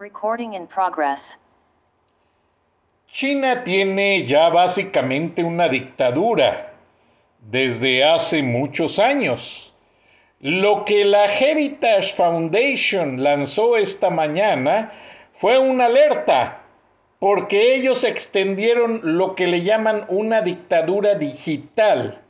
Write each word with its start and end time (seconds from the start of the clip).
Recording 0.00 0.54
in 0.54 0.68
progress. 0.68 1.38
China 3.10 3.64
tiene 3.64 4.26
ya 4.26 4.48
básicamente 4.48 5.42
una 5.42 5.68
dictadura 5.68 6.72
desde 7.40 8.04
hace 8.04 8.44
muchos 8.44 9.00
años. 9.00 9.74
Lo 10.38 10.84
que 10.84 11.04
la 11.04 11.24
Heritage 11.24 12.14
Foundation 12.14 13.24
lanzó 13.24 13.76
esta 13.76 14.08
mañana 14.08 14.92
fue 15.32 15.58
una 15.58 15.86
alerta, 15.86 16.62
porque 17.18 17.74
ellos 17.74 18.04
extendieron 18.04 19.00
lo 19.02 19.34
que 19.34 19.48
le 19.48 19.62
llaman 19.62 20.04
una 20.10 20.42
dictadura 20.42 21.16
digital 21.16 22.22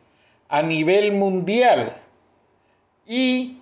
a 0.48 0.62
nivel 0.62 1.12
mundial. 1.12 2.00
Y 3.06 3.58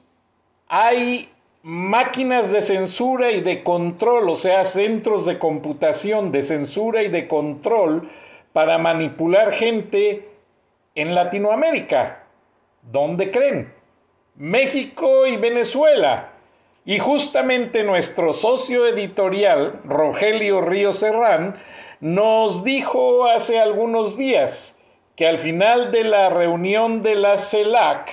hay 0.69 1.28
máquinas 1.67 2.53
de 2.53 2.62
censura 2.62 3.33
y 3.33 3.41
de 3.41 3.64
control, 3.64 4.28
o 4.28 4.36
sea, 4.36 4.64
centros 4.64 5.27
de 5.27 5.41
computación 5.41 6.31
de 6.31 6.45
censura 6.45 7.03
y 7.03 7.08
de 7.08 7.27
control 7.27 8.08
para 8.53 8.78
manipular 8.78 9.53
gente 9.53 10.28
en 10.95 11.17
Latinoamérica. 11.17 12.23
¿Dónde 12.83 13.33
creen? 13.33 13.75
México 14.36 15.27
y 15.27 15.39
Venezuela. 15.39 16.34
Y 16.84 17.00
justamente 17.00 17.83
nuestro 17.83 18.33
socio 18.33 18.86
editorial, 18.86 19.80
Rogelio 19.84 20.61
Río 20.61 20.92
Serrán, 20.92 21.56
nos 21.98 22.62
dijo 22.62 23.27
hace 23.27 23.58
algunos 23.58 24.17
días 24.17 24.80
que 25.17 25.27
al 25.27 25.39
final 25.39 25.91
de 25.91 26.05
la 26.05 26.30
reunión 26.30 27.03
de 27.03 27.17
la 27.17 27.36
CELAC 27.36 28.08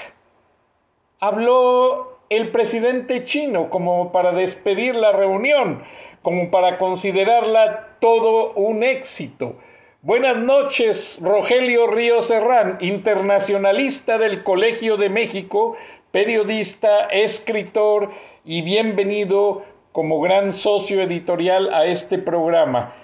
habló 1.19 2.12
el 2.35 2.49
presidente 2.49 3.23
chino 3.23 3.69
como 3.69 4.11
para 4.11 4.31
despedir 4.31 4.95
la 4.95 5.11
reunión, 5.11 5.83
como 6.21 6.49
para 6.49 6.79
considerarla 6.79 7.97
todo 7.99 8.53
un 8.53 8.83
éxito. 8.83 9.55
Buenas 10.01 10.37
noches, 10.37 11.19
Rogelio 11.23 11.87
Río 11.87 12.21
Serrán, 12.21 12.77
internacionalista 12.81 14.17
del 14.17 14.43
Colegio 14.43 14.97
de 14.97 15.09
México, 15.09 15.77
periodista, 16.11 17.05
escritor 17.11 18.09
y 18.43 18.63
bienvenido 18.63 19.63
como 19.91 20.19
gran 20.19 20.53
socio 20.53 21.01
editorial 21.01 21.71
a 21.73 21.85
este 21.85 22.17
programa. 22.17 22.95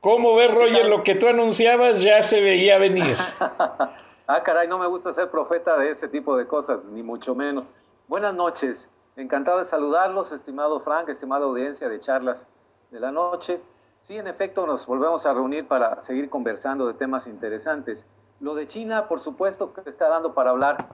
¿Cómo 0.00 0.36
ves, 0.36 0.54
Roger? 0.54 0.86
Lo 0.86 1.02
que 1.02 1.16
tú 1.16 1.26
anunciabas 1.26 2.02
ya 2.02 2.22
se 2.22 2.40
veía 2.40 2.78
venir. 2.78 3.16
ah, 3.40 4.42
caray, 4.44 4.68
no 4.68 4.78
me 4.78 4.86
gusta 4.86 5.12
ser 5.12 5.30
profeta 5.30 5.76
de 5.76 5.90
ese 5.90 6.06
tipo 6.06 6.36
de 6.36 6.46
cosas, 6.46 6.86
ni 6.90 7.02
mucho 7.02 7.34
menos. 7.34 7.74
Buenas 8.08 8.34
noches, 8.34 8.94
encantado 9.16 9.58
de 9.58 9.64
saludarlos, 9.64 10.30
estimado 10.30 10.78
Frank, 10.78 11.08
estimada 11.08 11.44
audiencia 11.44 11.88
de 11.88 11.98
charlas 11.98 12.46
de 12.92 13.00
la 13.00 13.10
noche. 13.10 13.60
Sí, 13.98 14.16
en 14.16 14.28
efecto, 14.28 14.64
nos 14.64 14.86
volvemos 14.86 15.26
a 15.26 15.34
reunir 15.34 15.66
para 15.66 16.00
seguir 16.00 16.30
conversando 16.30 16.86
de 16.86 16.94
temas 16.94 17.26
interesantes. 17.26 18.06
Lo 18.38 18.54
de 18.54 18.68
China, 18.68 19.08
por 19.08 19.18
supuesto, 19.18 19.74
que 19.74 19.90
está 19.90 20.08
dando 20.08 20.34
para 20.34 20.50
hablar. 20.50 20.86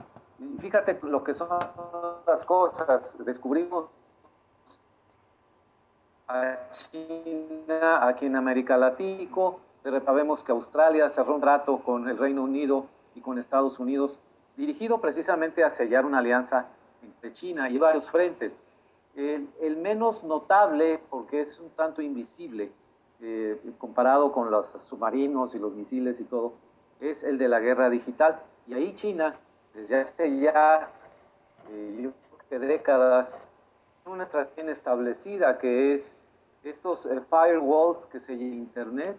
Fíjate 0.60 0.98
lo 1.02 1.22
que 1.22 1.34
son 1.34 1.50
las 2.26 2.46
cosas. 2.46 3.22
Descubrimos 3.26 3.90
a 6.28 6.56
China 6.70 8.08
aquí 8.08 8.24
en 8.24 8.36
América 8.36 8.78
Latina. 8.78 9.52
Vemos 10.14 10.42
que 10.42 10.52
Australia 10.52 11.10
cerró 11.10 11.34
un 11.34 11.42
trato 11.42 11.76
con 11.80 12.08
el 12.08 12.16
Reino 12.16 12.42
Unido 12.42 12.86
y 13.14 13.20
con 13.20 13.36
Estados 13.36 13.78
Unidos, 13.80 14.18
dirigido 14.56 15.02
precisamente 15.02 15.62
a 15.62 15.68
sellar 15.68 16.06
una 16.06 16.20
alianza 16.20 16.68
entre 17.02 17.32
China 17.32 17.68
y 17.70 17.78
varios 17.78 18.10
frentes. 18.10 18.62
El, 19.14 19.76
menos 19.76 20.24
notable, 20.24 21.00
porque 21.10 21.40
es 21.40 21.60
un 21.60 21.70
tanto 21.70 22.00
invisible 22.00 22.72
eh, 23.20 23.60
comparado 23.78 24.32
con 24.32 24.50
los 24.50 24.68
submarinos 24.68 25.54
y 25.54 25.58
los 25.58 25.74
misiles 25.74 26.20
y 26.20 26.24
todo, 26.24 26.54
es 27.00 27.22
el 27.24 27.36
de 27.36 27.48
la 27.48 27.60
guerra 27.60 27.90
digital. 27.90 28.40
Y 28.66 28.74
ahí 28.74 28.94
China, 28.94 29.36
desde 29.74 29.98
hace 29.98 30.40
ya 30.40 30.90
eh, 31.70 32.10
décadas, 32.50 33.38
una 34.06 34.22
estrategia 34.24 34.70
establecida 34.70 35.58
que 35.58 35.92
es 35.92 36.16
estos 36.64 37.06
eh, 37.06 37.20
firewalls 37.28 38.06
que 38.06 38.18
se 38.18 38.36
llaman 38.36 38.54
Internet, 38.54 39.18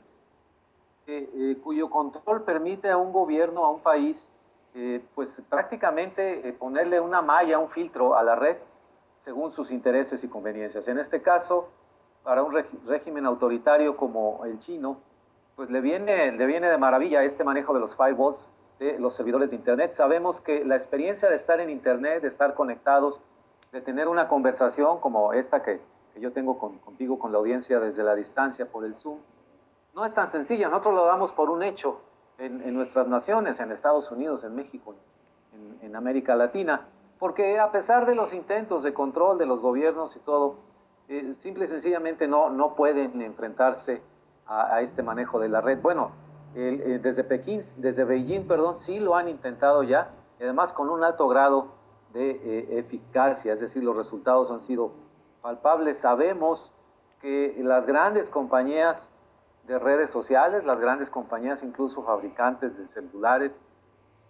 cuyo 1.62 1.90
control 1.90 2.44
permite 2.44 2.90
a 2.90 2.98
un 2.98 3.12
gobierno, 3.12 3.66
a 3.66 3.72
un 3.72 3.82
país, 3.82 4.34
eh, 4.76 5.04
pues 5.14 5.44
prácticamente 5.50 6.48
eh, 6.48 6.54
ponerle 6.54 7.00
una 7.00 7.22
malla, 7.22 7.60
un 7.60 7.70
filtro 7.70 8.18
a 8.18 8.24
la 8.24 8.36
red 8.36 8.58
según 9.16 9.52
sus 9.52 9.72
intereses 9.72 10.24
y 10.24 10.30
conveniencias. 10.30 10.88
En 10.88 10.98
este 10.98 11.22
caso, 11.22 11.70
para 12.24 12.44
un 12.44 12.54
régimen 12.88 13.26
autoritario 13.26 13.96
como 13.96 14.44
el 14.46 14.60
chino, 14.60 14.98
pues 15.56 15.70
le 15.70 15.80
viene, 15.82 16.32
le 16.32 16.46
viene 16.46 16.70
de 16.70 16.78
maravilla 16.78 17.24
este 17.24 17.44
manejo 17.44 17.74
de 17.74 17.80
los 17.80 17.96
firewalls 17.96 18.50
de 18.80 18.98
los 19.00 19.14
servidores 19.14 19.52
de 19.52 19.58
Internet. 19.58 19.94
Sabemos 19.94 20.42
que 20.42 20.66
la 20.66 20.76
experiencia 20.76 21.30
de 21.30 21.36
estar 21.36 21.60
en 21.60 21.70
Internet, 21.70 22.24
de 22.24 22.28
estar 22.28 22.56
conectados, 22.56 23.20
de 23.72 23.82
tener 23.82 24.08
una 24.08 24.28
conversación 24.28 25.00
como 25.00 25.34
esta 25.34 25.62
que, 25.62 25.80
que 26.14 26.20
yo 26.20 26.34
tengo 26.34 26.58
contigo, 26.58 27.20
con 27.20 27.32
la 27.32 27.38
audiencia 27.38 27.80
desde 27.80 28.04
la 28.04 28.16
distancia 28.16 28.66
por 28.66 28.86
el 28.86 28.94
Zoom, 28.94 29.20
no 29.94 30.04
es 30.06 30.16
tan 30.16 30.28
sencilla. 30.28 30.70
Nosotros 30.70 30.96
lo 30.96 31.06
damos 31.06 31.32
por 31.32 31.50
un 31.50 31.62
hecho 31.62 32.02
en, 32.38 32.74
nuestras 32.74 33.08
naciones, 33.08 33.60
en 33.60 33.72
Estados 33.72 34.12
Unidos, 34.12 34.44
en 34.44 34.56
México, 34.56 34.96
en, 35.82 35.96
América 35.96 36.36
Latina, 36.36 36.88
porque 37.20 37.60
a 37.60 37.72
pesar 37.72 38.06
de 38.08 38.16
los 38.16 38.34
intentos 38.34 38.82
de 38.82 38.94
control 38.94 39.38
de 39.38 39.46
los 39.46 39.62
gobiernos 39.62 40.16
y 40.16 40.20
todo, 40.20 40.56
eh, 41.08 41.34
simple 41.36 41.66
y 41.66 41.68
sencillamente 41.68 42.28
no, 42.28 42.50
no 42.50 42.76
pueden 42.76 43.22
enfrentarse 43.22 44.02
a, 44.48 44.82
este 44.82 45.04
manejo 45.04 45.40
de 45.40 45.50
la 45.50 45.62
red. 45.62 45.80
Bueno, 45.82 46.12
eh, 46.56 47.00
desde 47.02 47.24
Pekín, 47.24 47.62
desde 47.78 48.04
Beijing, 48.04 48.48
perdón, 48.48 48.76
sí 48.76 49.00
lo 49.00 49.16
han 49.16 49.30
intentado 49.30 49.84
ya, 49.84 50.10
y 50.40 50.44
además 50.44 50.74
con 50.74 50.90
un 50.90 51.04
alto 51.04 51.28
grado 51.28 51.68
de 52.14 52.32
eh, 52.32 52.80
eficacia, 52.80 53.54
es 53.54 53.60
decir, 53.60 53.84
los 53.84 53.96
resultados 53.96 54.52
han 54.52 54.60
sido 54.60 54.92
palpables. 55.42 56.00
Sabemos 56.00 56.76
que 57.22 57.56
las 57.60 57.86
grandes 57.86 58.30
compañías 58.30 59.13
de 59.64 59.80
redes 59.80 60.10
sociales, 60.10 60.66
las 60.66 60.80
grandes 60.80 61.10
compañías, 61.10 61.64
incluso 61.64 62.04
fabricantes 62.04 62.78
de 62.78 62.86
celulares, 62.86 63.62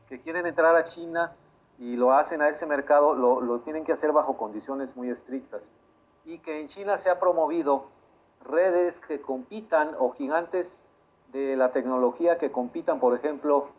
que 0.08 0.22
quieren 0.22 0.46
entrar 0.46 0.76
a 0.76 0.84
China 0.84 1.36
y 1.80 1.96
lo 1.96 2.14
hacen 2.14 2.42
a 2.42 2.50
ese 2.50 2.68
mercado, 2.68 3.16
lo, 3.16 3.60
tienen 3.62 3.84
que 3.84 3.92
hacer 3.92 4.12
bajo 4.12 4.38
condiciones 4.38 4.96
muy 4.96 5.10
estrictas. 5.10 5.72
Y 6.26 6.38
que 6.40 6.62
en 6.62 6.68
China 6.68 6.98
se 6.98 7.10
ha 7.10 7.20
promovido 7.20 7.88
redes 8.46 9.00
que 9.00 9.22
compitan 9.22 9.96
o 9.98 10.12
gigantes 10.12 10.88
de 11.32 11.56
la 11.56 11.72
tecnología 11.72 12.38
que 12.38 12.52
compitan, 12.52 13.00
por 13.00 13.16
ejemplo, 13.16 13.70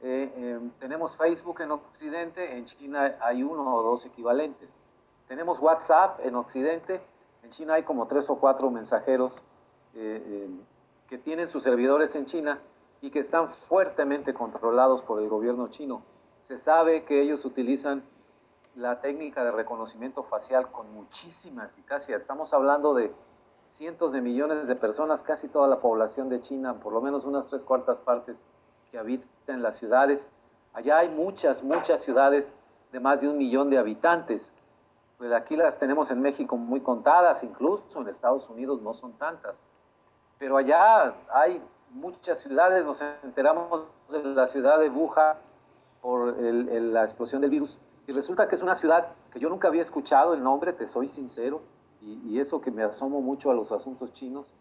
eh, 0.00 0.32
em, 0.34 0.70
tenemos 0.80 1.16
Facebook 1.16 1.60
en 1.60 1.72
Occidente, 1.72 2.56
en 2.56 2.64
China 2.64 3.16
hay 3.20 3.42
uno 3.42 3.74
o 3.74 3.82
dos 3.82 4.06
equivalentes. 4.06 4.80
Tenemos 5.28 5.60
WhatsApp 5.60 6.20
en 6.24 6.34
Occidente, 6.34 7.00
en 7.42 7.50
China 7.50 7.74
hay 7.74 7.82
como 7.82 8.06
tres 8.06 8.30
o 8.30 8.36
cuatro 8.36 8.70
mensajeros 8.70 9.42
eh, 9.94 10.46
em, 10.46 10.60
que 11.08 11.18
tienen 11.18 11.46
sus 11.46 11.62
servidores 11.62 12.14
en 12.14 12.26
China 12.26 12.60
y 13.00 13.10
que 13.10 13.18
están 13.18 13.50
fuertemente 13.50 14.32
controlados 14.32 15.02
por 15.02 15.20
el 15.20 15.28
gobierno 15.28 15.68
chino. 15.68 16.02
Se 16.38 16.56
sabe 16.56 17.04
que 17.04 17.20
ellos 17.20 17.44
utilizan 17.44 18.02
la 18.74 19.00
técnica 19.00 19.44
de 19.44 19.50
reconocimiento 19.50 20.22
facial 20.22 20.70
con 20.70 20.92
muchísima 20.94 21.66
eficacia. 21.66 22.16
Estamos 22.16 22.54
hablando 22.54 22.94
de 22.94 23.12
cientos 23.66 24.12
de 24.12 24.20
millones 24.20 24.68
de 24.68 24.76
personas, 24.76 25.22
casi 25.22 25.48
toda 25.48 25.68
la 25.68 25.80
población 25.80 26.28
de 26.28 26.40
China, 26.40 26.80
por 26.80 26.92
lo 26.92 27.00
menos 27.00 27.24
unas 27.24 27.48
tres 27.48 27.64
cuartas 27.64 28.00
partes 28.00 28.46
que 28.90 28.98
habitan 28.98 29.62
las 29.62 29.78
ciudades. 29.78 30.30
Allá 30.72 30.98
hay 30.98 31.08
muchas, 31.08 31.64
muchas 31.64 32.02
ciudades 32.02 32.56
de 32.92 33.00
más 33.00 33.20
de 33.20 33.28
un 33.28 33.38
millón 33.38 33.70
de 33.70 33.78
habitantes. 33.78 34.54
Pues 35.18 35.32
aquí 35.32 35.56
las 35.56 35.78
tenemos 35.78 36.10
en 36.10 36.20
México 36.20 36.56
muy 36.56 36.80
contadas, 36.80 37.44
incluso 37.44 38.00
en 38.00 38.08
Estados 38.08 38.48
Unidos 38.50 38.82
no 38.82 38.94
son 38.94 39.12
tantas. 39.12 39.64
Pero 40.42 40.56
allá 40.56 41.14
hay 41.32 41.62
muchas 41.90 42.40
ciudades, 42.40 42.84
nos 42.84 43.00
enteramos 43.00 43.84
de 44.08 44.24
la 44.24 44.44
ciudad 44.46 44.80
de 44.80 44.90
Wuhan 44.90 45.36
por 46.00 46.36
la 46.36 47.04
explosión 47.04 47.42
del 47.42 47.50
virus, 47.50 47.78
y 48.08 48.12
resulta 48.12 48.48
que 48.48 48.56
es 48.56 48.62
una 48.64 48.74
ciudad 48.74 49.12
que 49.32 49.38
yo 49.38 49.48
nunca 49.48 49.68
había 49.68 49.82
escuchado 49.82 50.34
el 50.34 50.42
nombre, 50.42 50.72
te 50.72 50.88
soy 50.88 51.06
sincero, 51.06 51.62
y, 52.00 52.40
eso 52.40 52.60
que 52.60 52.72
me 52.72 52.82
asomo 52.82 53.20
mucho 53.20 53.52
a 53.52 53.54
los 53.54 53.70
asuntos 53.70 54.12
chinos, 54.12 54.52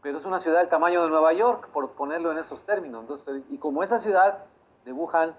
pero 0.00 0.16
es 0.16 0.24
una 0.24 0.38
ciudad 0.38 0.60
del 0.60 0.70
tamaño 0.70 1.02
de 1.02 1.10
Nueva 1.10 1.34
York, 1.34 1.68
por 1.68 1.90
ponerlo 1.90 2.32
en 2.32 2.38
esos 2.38 2.64
términos. 2.64 3.02
Entonces, 3.02 3.42
y 3.50 3.58
como 3.58 3.82
esa 3.82 3.98
ciudad 3.98 4.46
de 4.86 4.92
Wuhan, 4.94 5.36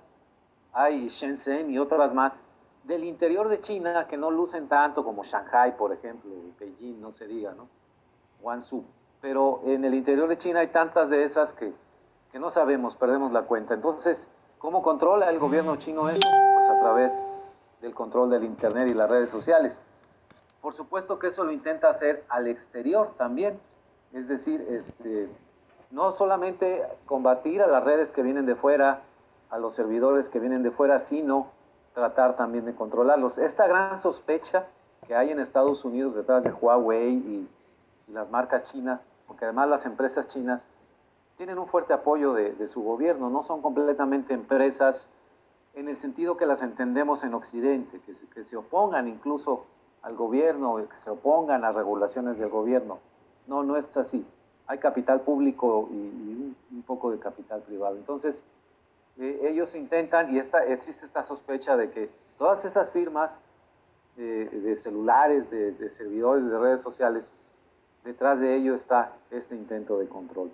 hay 0.74 1.08
Shenzhen 1.08 1.72
y 1.72 1.80
otras 1.80 2.14
más 2.14 2.46
del 2.84 3.04
interior 3.04 3.50
de 3.50 3.60
China 3.60 4.06
que 4.08 4.16
no 4.16 4.30
lucen 4.30 4.68
tanto 4.68 5.04
como 5.04 5.24
Shanghai, 5.24 5.76
por 5.76 5.92
ejemplo, 5.92 6.30
y 6.36 6.54
Beijing, 6.60 7.02
no 7.02 7.12
se 7.12 7.26
diga, 7.26 7.56
¿no? 7.56 7.68
Guangzhou. 8.44 8.86
Pero 9.26 9.62
en 9.66 9.84
el 9.84 9.96
interior 9.96 10.28
de 10.28 10.38
China 10.38 10.60
hay 10.60 10.68
tantas 10.68 11.10
de 11.10 11.24
esas 11.24 11.52
que, 11.52 11.74
que 12.32 12.38
no 12.38 12.52
sabemos, 12.52 12.96
perdemos 12.96 13.32
la 13.32 13.42
cuenta. 13.42 13.74
Entonces, 13.74 14.36
¿cómo 14.60 14.84
controla 14.84 15.32
el 15.32 15.40
gobierno 15.40 15.78
chino 15.78 16.10
eso? 16.10 16.30
Pues 16.54 16.70
a 16.70 16.80
través 16.80 17.26
del 17.82 17.96
control 17.96 18.30
del 18.30 18.44
Internet 18.44 18.88
y 18.88 18.94
las 18.94 19.10
redes 19.10 19.32
sociales. 19.32 19.82
Por 20.62 20.76
supuesto 20.76 21.18
que 21.18 21.26
eso 21.26 21.44
lo 21.44 21.52
intenta 21.52 21.90
hacer 21.90 22.24
al 22.30 22.46
exterior 22.46 23.16
también, 23.18 23.60
es 24.14 24.28
decir, 24.28 24.64
este, 24.70 25.28
no 25.90 26.12
solamente 26.12 26.84
combatir 27.08 27.64
a 27.64 27.68
las 27.68 27.84
redes 27.84 28.12
que 28.12 28.22
vienen 28.22 28.46
de 28.46 28.54
fuera, 28.54 29.02
a 29.50 29.58
los 29.58 29.74
servidores 29.74 30.30
que 30.30 30.40
vienen 30.40 30.62
de 30.62 30.70
fuera, 30.70 31.00
sino 31.00 31.48
tratar 31.96 32.36
también 32.36 32.66
de 32.66 32.76
controlarlos. 32.76 33.40
Esta 33.40 33.66
gran 33.66 33.98
sospecha 33.98 34.68
que 35.08 35.16
hay 35.16 35.32
en 35.32 35.40
Estados 35.40 35.84
Unidos 35.84 36.14
detrás 36.14 36.44
de 36.44 36.52
Huawei 36.52 37.14
y, 37.14 37.50
las 38.08 38.30
marcas 38.30 38.64
chinas, 38.72 39.12
porque 39.28 39.46
además 39.46 39.70
las 39.70 39.86
empresas 39.86 40.28
chinas 40.28 40.72
tienen 41.38 41.58
un 41.58 41.68
fuerte 41.68 41.94
apoyo 41.94 42.34
de, 42.34 42.68
su 42.68 42.82
gobierno, 42.82 43.30
no 43.30 43.44
son 43.44 43.62
completamente 43.62 44.34
empresas 44.34 45.10
en 45.74 45.90
el 45.90 45.98
sentido 45.98 46.38
que 46.38 46.46
las 46.46 46.62
entendemos 46.62 47.24
en 47.24 47.34
Occidente, 47.34 48.00
que 48.00 48.44
se 48.44 48.58
opongan 48.58 49.08
incluso 49.08 49.66
al 50.06 50.16
gobierno, 50.16 50.78
que 50.88 50.96
se 50.96 51.10
opongan 51.10 51.66
a 51.66 51.72
regulaciones 51.72 52.38
del 52.38 52.50
gobierno. 52.50 53.00
No, 53.48 53.64
no 53.64 53.76
es 53.76 53.98
así. 53.98 54.24
Hay 54.68 54.78
capital 54.78 55.22
público 55.22 55.90
y, 55.92 55.96
un, 55.96 56.84
poco 56.86 57.10
de 57.10 57.18
capital 57.18 57.62
privado. 57.64 57.96
Entonces, 57.96 58.46
eh, 59.18 59.40
ellos 59.44 59.74
intentan, 59.76 60.32
y 60.34 60.38
esta, 60.38 60.64
existe 60.64 61.06
esta 61.06 61.24
sospecha 61.24 61.76
de 61.76 61.90
que 61.90 62.10
todas 62.38 62.66
esas 62.66 62.92
firmas 62.92 63.42
de 64.16 64.76
celulares, 64.78 65.50
de, 65.50 65.90
servidores, 65.90 66.46
de 66.50 66.58
redes 66.58 66.82
sociales, 66.82 67.34
detrás 68.06 68.40
de 68.40 68.56
ello 68.56 68.74
está 68.74 69.12
este 69.32 69.56
intento 69.56 69.98
de 69.98 70.08
control. 70.08 70.52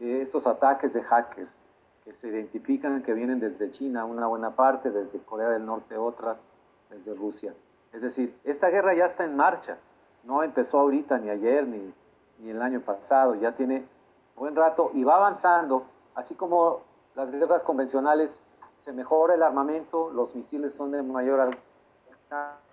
Estos 0.00 0.46
ataques 0.48 0.94
de 0.94 1.02
hackers 1.02 1.62
que 2.04 2.12
se 2.12 2.28
identifican 2.28 3.02
que 3.02 3.14
vienen 3.14 3.38
desde 3.38 3.70
China, 3.70 4.04
una 4.04 4.26
buena 4.26 4.56
parte, 4.56 4.90
desde 4.90 5.20
Corea 5.20 5.50
del 5.50 5.64
Norte 5.64 5.96
otras, 5.96 6.42
desde 6.90 7.14
Rusia. 7.14 7.54
Es 7.92 8.02
decir, 8.02 8.36
esta 8.42 8.70
guerra 8.70 8.94
ya 8.94 9.04
está 9.04 9.24
en 9.24 9.36
marcha, 9.36 9.78
no 10.24 10.42
empezó 10.42 10.80
ahorita, 10.80 11.18
ni 11.18 11.30
ayer, 11.30 11.66
ni, 11.66 11.94
ni 12.40 12.50
el 12.50 12.60
año 12.60 12.80
pasado, 12.80 13.36
ya 13.36 13.52
tiene 13.52 13.86
buen 14.34 14.56
rato 14.56 14.90
y 14.94 15.04
va 15.04 15.16
avanzando, 15.16 15.86
así 16.14 16.34
como 16.34 16.80
las 17.14 17.30
guerras 17.30 17.62
convencionales 17.62 18.44
se 18.74 18.92
mejora 18.92 19.34
el 19.34 19.42
armamento, 19.42 20.10
los 20.10 20.34
misiles 20.34 20.74
son 20.74 20.90
de 20.90 21.02
mayor 21.02 21.40
alcance. 21.40 22.64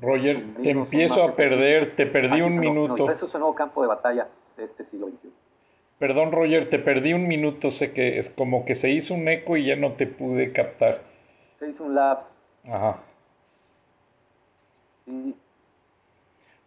Roger, 0.00 0.44
te 0.62 0.70
empiezo 0.70 1.22
a 1.22 1.34
perder, 1.34 1.88
te 1.90 2.06
perdí 2.06 2.42
un 2.42 2.58
minuto. 2.58 3.10
eso 3.10 3.26
es 3.26 3.34
un 3.34 3.40
nuevo 3.40 3.54
campo 3.54 3.82
de 3.82 3.88
batalla 3.88 4.28
de 4.56 4.64
este 4.64 4.84
siglo 4.84 5.08
XXI. 5.08 5.30
Perdón, 5.98 6.32
Roger, 6.32 6.68
te 6.68 6.78
perdí 6.78 7.14
un 7.14 7.26
minuto. 7.26 7.70
Sé 7.70 7.92
que 7.92 8.18
es 8.18 8.28
como 8.28 8.64
que 8.64 8.74
se 8.74 8.90
hizo 8.90 9.14
un 9.14 9.26
eco 9.28 9.56
y 9.56 9.64
ya 9.64 9.76
no 9.76 9.92
te 9.92 10.06
pude 10.06 10.52
captar. 10.52 11.02
Se 11.52 11.68
hizo 11.68 11.84
un 11.84 11.94
lapse. 11.94 12.42
Ajá. 12.64 13.00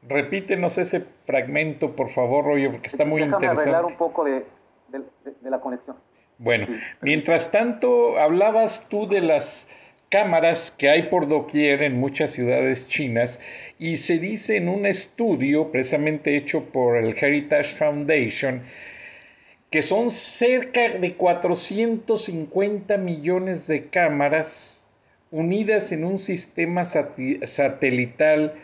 Repítenos 0.02 0.78
ese 0.78 1.06
fragmento, 1.26 1.96
por 1.96 2.10
favor, 2.10 2.46
Roger, 2.46 2.72
porque 2.72 2.88
está 2.88 3.06
muy 3.06 3.22
Déjame 3.22 3.36
interesante. 3.36 3.70
arreglar 3.70 3.86
un 3.86 3.98
poco 3.98 4.24
de, 4.24 4.46
la 5.44 5.60
conexión. 5.60 5.98
Bueno, 6.38 6.68
mientras 7.02 7.52
tanto, 7.52 8.18
hablabas 8.18 8.88
tú 8.90 9.08
de 9.08 9.22
las 9.22 9.76
cámaras 10.10 10.72
que 10.72 10.90
hay 10.90 11.04
por 11.04 11.28
doquier 11.28 11.84
en 11.84 12.00
muchas 12.00 12.32
ciudades 12.32 12.88
chinas 12.88 13.40
y 13.78 13.98
se 13.98 14.20
dice 14.20 14.58
en 14.58 14.68
un 14.68 14.86
estudio 14.86 15.72
precisamente 15.72 16.36
hecho 16.36 16.66
por 16.66 16.98
el 16.98 17.16
Heritage 17.18 17.76
Foundation 17.76 18.64
que 19.70 19.82
son 19.84 20.10
cerca 20.10 20.90
de 20.90 21.14
450 21.14 22.98
millones 22.98 23.68
de 23.68 23.86
cámaras 23.86 24.88
unidas 25.32 25.92
en 25.92 26.06
un 26.06 26.18
sistema 26.18 26.86
satelital 26.86 28.56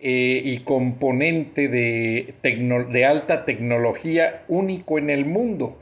eh, 0.00 0.40
y 0.44 0.60
componente 0.60 1.68
de, 1.68 2.34
de 2.42 3.04
alta 3.04 3.44
tecnología 3.44 4.44
único 4.48 4.98
en 4.98 5.10
el 5.10 5.26
mundo. 5.26 5.78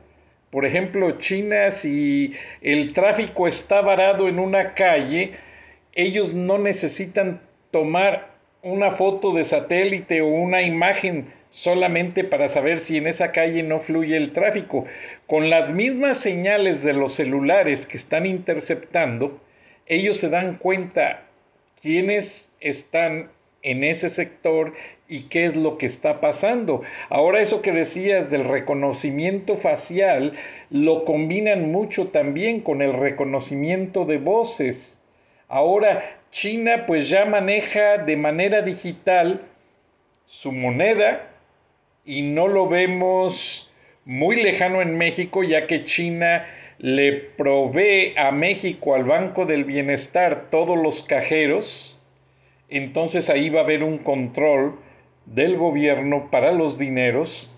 Por 0.54 0.64
ejemplo, 0.64 1.18
China, 1.18 1.72
si 1.72 2.32
el 2.62 2.92
tráfico 2.92 3.48
está 3.48 3.82
varado 3.82 4.28
en 4.28 4.38
una 4.38 4.74
calle, 4.74 5.32
ellos 5.94 6.32
no 6.32 6.58
necesitan 6.58 7.40
tomar 7.72 8.36
una 8.62 8.92
foto 8.92 9.34
de 9.34 9.42
satélite 9.42 10.20
o 10.20 10.28
una 10.28 10.62
imagen 10.62 11.26
solamente 11.50 12.22
para 12.22 12.48
saber 12.48 12.78
si 12.78 12.98
en 12.98 13.08
esa 13.08 13.32
calle 13.32 13.64
no 13.64 13.80
fluye 13.80 14.16
el 14.16 14.30
tráfico. 14.30 14.84
Con 15.26 15.50
las 15.50 15.72
mismas 15.72 16.18
señales 16.18 16.84
de 16.84 16.92
los 16.92 17.14
celulares 17.14 17.84
que 17.84 17.96
están 17.96 18.24
interceptando, 18.24 19.40
ellos 19.86 20.18
se 20.18 20.28
dan 20.28 20.58
cuenta 20.58 21.24
quiénes 21.82 22.52
están 22.60 23.28
en 23.64 23.82
ese 23.82 24.08
sector 24.08 24.72
y 25.08 25.24
qué 25.24 25.44
es 25.46 25.56
lo 25.56 25.76
que 25.76 25.86
está 25.86 26.20
pasando. 26.20 26.82
Ahora 27.08 27.40
eso 27.40 27.60
que 27.60 27.72
decías 27.72 28.30
del 28.30 28.44
reconocimiento 28.44 29.56
facial, 29.56 30.34
lo 30.70 31.04
combinan 31.04 31.72
mucho 31.72 32.08
también 32.08 32.60
con 32.60 32.80
el 32.80 32.92
reconocimiento 32.92 34.04
de 34.04 34.18
voces. 34.18 35.02
Ahora 35.48 36.20
China 36.30 36.84
pues 36.86 37.08
ya 37.08 37.24
maneja 37.24 37.98
de 37.98 38.16
manera 38.16 38.62
digital 38.62 39.42
su 40.24 40.52
moneda, 40.52 41.30
y 42.04 42.22
no 42.22 42.48
lo 42.48 42.68
vemos 42.68 43.70
muy 44.04 44.42
lejano 44.42 44.82
en 44.82 44.96
México, 44.96 45.42
ya 45.42 45.66
que 45.66 45.84
China 45.84 46.46
le 46.78 47.12
provee 47.12 48.14
a 48.16 48.30
México, 48.30 48.94
al 48.94 49.04
Banco 49.04 49.46
del 49.46 49.64
Bienestar, 49.64 50.48
todos 50.50 50.76
los 50.76 51.02
cajeros, 51.02 51.93
entonces 52.68 53.30
ahí 53.30 53.50
va 53.50 53.60
a 53.60 53.64
haber 53.64 53.82
un 53.82 53.98
control 53.98 54.78
del 55.26 55.56
gobierno 55.56 56.30
para 56.30 56.52
los 56.52 56.78
dineros. 56.78 57.50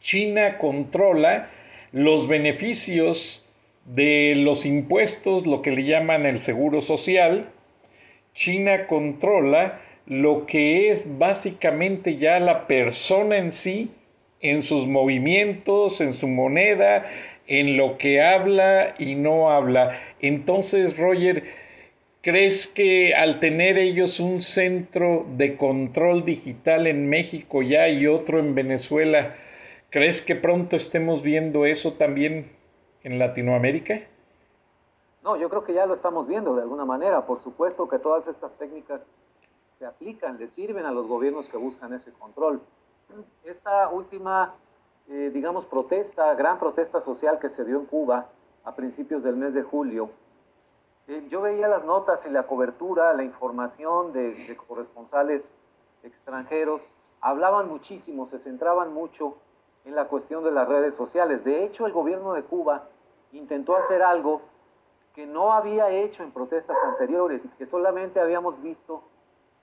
China 0.00 0.58
controla 0.58 1.50
los 1.92 2.28
beneficios 2.28 3.46
de 3.84 4.34
los 4.36 4.66
impuestos, 4.66 5.46
lo 5.46 5.62
que 5.62 5.72
le 5.72 5.84
llaman 5.84 6.26
el 6.26 6.38
seguro 6.38 6.80
social. 6.80 7.50
China 8.34 8.86
controla 8.86 9.80
lo 10.06 10.46
que 10.46 10.90
es 10.90 11.18
básicamente 11.18 12.16
ya 12.16 12.40
la 12.40 12.66
persona 12.66 13.36
en 13.36 13.52
sí, 13.52 13.90
en 14.40 14.62
sus 14.62 14.86
movimientos, 14.86 16.00
en 16.00 16.14
su 16.14 16.28
moneda, 16.28 17.06
en 17.46 17.76
lo 17.76 17.98
que 17.98 18.22
habla 18.22 18.94
y 18.98 19.16
no 19.16 19.50
habla. 19.50 20.00
Entonces, 20.20 20.96
Roger, 20.96 21.44
¿crees 22.22 22.66
que 22.66 23.14
al 23.14 23.40
tener 23.40 23.78
ellos 23.78 24.20
un 24.20 24.40
centro 24.40 25.26
de 25.36 25.56
control 25.56 26.24
digital 26.24 26.86
en 26.86 27.08
México 27.08 27.62
ya 27.62 27.88
y 27.88 28.06
otro 28.06 28.38
en 28.38 28.54
Venezuela, 28.54 29.34
¿crees 29.90 30.22
que 30.22 30.36
pronto 30.36 30.76
estemos 30.76 31.22
viendo 31.22 31.64
eso 31.66 31.94
también 31.94 32.52
en 33.02 33.18
Latinoamérica? 33.18 34.02
No, 35.22 35.36
yo 35.36 35.48
creo 35.50 35.64
que 35.64 35.74
ya 35.74 35.86
lo 35.86 35.94
estamos 35.94 36.26
viendo 36.26 36.54
de 36.54 36.62
alguna 36.62 36.84
manera. 36.84 37.26
Por 37.26 37.38
supuesto 37.38 37.88
que 37.88 37.98
todas 37.98 38.26
estas 38.26 38.56
técnicas 38.56 39.10
se 39.68 39.86
aplican, 39.86 40.38
le 40.38 40.48
sirven 40.48 40.86
a 40.86 40.92
los 40.92 41.06
gobiernos 41.06 41.48
que 41.48 41.56
buscan 41.56 41.92
ese 41.92 42.12
control. 42.12 42.60
Esta 43.44 43.88
última, 43.88 44.54
eh, 45.08 45.30
digamos, 45.32 45.66
protesta, 45.66 46.34
gran 46.34 46.58
protesta 46.58 47.00
social 47.00 47.38
que 47.38 47.48
se 47.48 47.64
dio 47.64 47.78
en 47.78 47.86
Cuba 47.86 48.28
a 48.64 48.74
principios 48.74 49.22
del 49.22 49.36
mes 49.36 49.54
de 49.54 49.62
julio, 49.62 50.10
Eh, 51.10 51.26
yo 51.28 51.40
veía 51.40 51.66
las 51.66 51.84
notas 51.84 52.24
y 52.26 52.30
la 52.30 52.46
cobertura, 52.46 53.12
la 53.14 53.24
información 53.24 54.12
de, 54.12 54.32
de 54.32 54.56
corresponsales 54.56 55.56
extranjeros, 56.04 56.94
hablaban 57.20 57.68
muchísimo, 57.68 58.26
se 58.26 58.38
centraban 58.38 58.94
mucho 58.94 59.36
en 59.84 59.96
la 59.96 60.06
cuestión 60.06 60.44
de 60.44 60.52
las 60.52 60.68
redes 60.68 60.94
sociales. 60.94 61.42
De 61.42 61.64
hecho, 61.64 61.86
el 61.86 61.92
gobierno 61.92 62.34
de 62.34 62.44
Cuba 62.44 62.84
intentó 63.32 63.74
hacer 63.74 64.02
algo 64.02 64.42
que 65.12 65.26
no 65.26 65.52
había 65.52 65.90
hecho 65.90 66.22
en 66.22 66.30
protestas 66.30 66.78
anteriores 66.84 67.44
y 67.44 67.48
que 67.48 67.66
solamente 67.66 68.20
habíamos 68.20 68.62
visto 68.62 69.02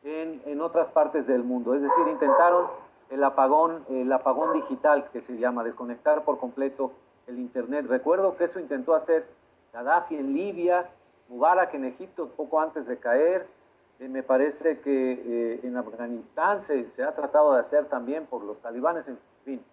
en, 0.03 0.41
en 0.45 0.59
otras 0.59 0.91
partes 0.91 1.27
del 1.27 1.45
mundo. 1.45 1.73
Es 1.73 1.81
decir, 1.81 2.09
intentaron 2.09 2.67
el 3.09 3.23
apagón, 3.23 3.85
el 3.87 4.11
apagón 4.11 4.51
digital 4.51 5.09
que 5.11 5.21
se 5.21 5.37
llama, 5.37 5.63
desconectar 5.63 6.25
por 6.25 6.39
completo 6.39 6.91
el 7.25 7.39
Internet. 7.39 7.85
Recuerdo 7.87 8.35
que 8.35 8.43
eso 8.43 8.59
intentó 8.59 8.93
hacer 8.93 9.25
Gaddafi 9.71 10.17
en 10.17 10.33
Libia, 10.33 10.89
Mubarak 11.29 11.73
en 11.73 11.85
Egipto 11.85 12.29
poco 12.29 12.59
antes 12.59 12.87
de 12.87 12.97
caer. 12.97 13.47
Eh, 13.99 14.07
me 14.07 14.23
parece 14.23 14.79
que 14.79 15.11
eh, 15.11 15.59
en 15.63 15.75
Afganistán 15.75 16.61
se, 16.61 16.87
se, 16.87 17.03
ha 17.03 17.13
tratado 17.13 17.53
de 17.53 17.59
hacer 17.59 17.85
también 17.85 18.25
por 18.25 18.43
los 18.43 18.59
talibanes, 18.61 19.07
en 19.07 19.19
fin. 19.43 19.63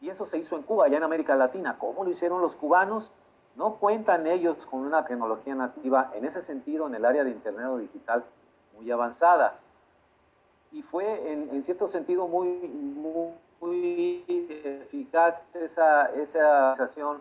Y 0.00 0.08
eso 0.08 0.26
se 0.26 0.38
hizo 0.38 0.56
en 0.56 0.62
Cuba, 0.62 0.88
ya 0.88 0.98
en 0.98 1.02
América 1.02 1.34
Latina. 1.34 1.76
¿Cómo 1.78 2.04
lo 2.04 2.10
hicieron 2.10 2.40
los 2.40 2.56
cubanos? 2.56 3.12
No 3.56 3.76
cuentan 3.76 4.26
ellos 4.26 4.66
con 4.66 4.80
una 4.80 5.04
tecnología 5.04 5.54
nativa 5.54 6.10
en 6.14 6.24
ese 6.24 6.40
sentido 6.40 6.86
en 6.86 6.94
el 6.94 7.04
área 7.04 7.24
de 7.24 7.30
Internet 7.30 7.66
o 7.66 7.78
digital 7.78 8.24
muy 8.76 8.90
avanzada. 8.90 9.58
Y 10.72 10.82
fue 10.82 11.32
en, 11.32 11.48
en 11.50 11.62
cierto 11.62 11.88
sentido 11.88 12.28
muy, 12.28 12.48
muy, 12.48 13.32
muy 13.60 14.24
eficaz 14.28 15.54
esa, 15.56 16.06
esa 16.14 16.74
sensación 16.74 17.18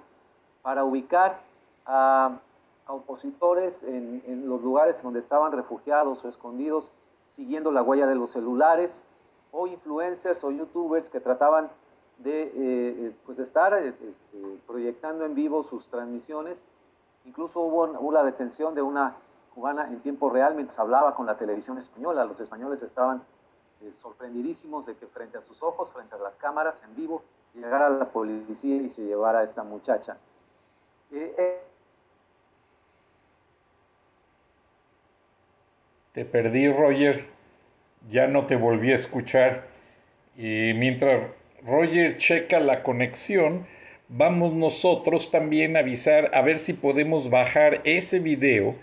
para 0.61 0.83
ubicar 0.83 1.39
a, 1.85 2.39
a 2.85 2.93
opositores 2.93 3.83
en, 3.83 4.23
en, 4.27 4.47
los 4.47 4.61
lugares 4.61 5.01
donde 5.01 5.19
estaban 5.19 5.51
refugiados 5.51 6.23
o 6.23 6.29
escondidos, 6.29 6.91
siguiendo 7.25 7.71
la 7.71 7.81
huella 7.81 8.05
de 8.05 8.15
los 8.15 8.31
celulares, 8.31 9.03
o 9.51 9.67
influencers 9.67 10.43
o 10.43 10.51
youtubers 10.51 11.09
que 11.09 11.19
trataban 11.19 11.69
de 12.17 12.43
eh, 12.43 12.51
eh 12.55 13.15
pues 13.25 13.39
estar 13.39 13.73
eh, 13.73 13.93
este, 14.07 14.37
proyectando 14.67 15.25
en 15.25 15.33
vivo 15.33 15.63
sus 15.63 15.89
transmisiones. 15.89 16.67
Incluso 17.25 17.61
hubo, 17.61 18.11
la 18.11 18.23
detención 18.23 18.75
de 18.75 18.81
una 18.81 19.15
cubana 19.53 19.87
en 19.87 19.99
tiempo 20.01 20.29
real 20.29 20.53
mientras 20.55 20.77
hablaba 20.79 21.15
con 21.15 21.25
la 21.25 21.37
televisión 21.37 21.77
española. 21.77 22.25
Los 22.25 22.39
españoles 22.39 22.83
estaban 22.83 23.23
eh, 23.81 23.91
sorprendidísimos 23.91 24.85
de 24.85 24.95
que 24.95 25.07
frente 25.07 25.37
a 25.37 25.41
sus 25.41 25.63
ojos, 25.63 25.91
frente 25.91 26.15
a 26.15 26.19
las 26.19 26.37
cámaras 26.37 26.83
en 26.83 26.95
vivo, 26.95 27.23
llegara 27.53 27.89
la 27.89 28.09
policía 28.09 28.75
y 28.75 28.89
se 28.89 29.05
llevara 29.05 29.39
a 29.39 29.43
esta 29.43 29.63
muchacha. 29.63 30.17
Te 36.15 36.23
perdí, 36.23 36.69
Roger. 36.69 37.25
Ya 38.09 38.27
no 38.27 38.45
te 38.45 38.55
volví 38.55 38.93
a 38.93 38.95
escuchar. 38.95 39.67
Y 40.37 40.71
mientras 40.73 41.23
Roger 41.61 42.17
checa 42.17 42.61
la 42.61 42.83
conexión, 42.83 43.67
vamos 44.07 44.53
nosotros 44.53 45.29
también 45.29 45.75
a 45.75 45.79
avisar 45.79 46.31
a 46.33 46.41
ver 46.41 46.59
si 46.59 46.71
podemos 46.71 47.29
bajar 47.29 47.81
ese 47.83 48.21
video 48.21 48.77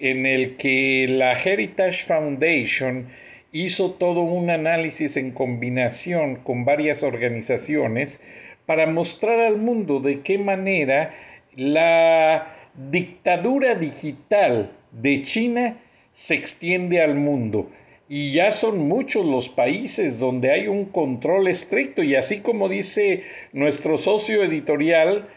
en 0.00 0.26
el 0.26 0.56
que 0.56 1.06
la 1.08 1.40
Heritage 1.40 2.04
Foundation 2.04 3.06
hizo 3.52 3.92
todo 3.92 4.22
un 4.22 4.50
análisis 4.50 5.16
en 5.16 5.30
combinación 5.30 6.34
con 6.34 6.64
varias 6.64 7.04
organizaciones 7.04 8.20
para 8.66 8.88
mostrar 8.88 9.38
al 9.38 9.58
mundo 9.58 10.00
de 10.00 10.22
qué 10.22 10.38
manera 10.38 11.14
la 11.54 12.56
dictadura 12.74 13.76
digital 13.76 14.72
de 14.90 15.22
China 15.22 15.76
se 16.12 16.34
extiende 16.34 17.00
al 17.00 17.14
mundo. 17.14 17.70
Y 18.08 18.32
ya 18.32 18.52
son 18.52 18.88
muchos 18.88 19.26
los 19.26 19.48
países 19.48 20.18
donde 20.18 20.50
hay 20.50 20.66
un 20.66 20.86
control 20.86 21.48
estricto. 21.48 22.02
Y 22.02 22.14
así 22.14 22.40
como 22.40 22.68
dice 22.68 23.24
nuestro 23.52 23.98
socio 23.98 24.42
editorial 24.42 25.28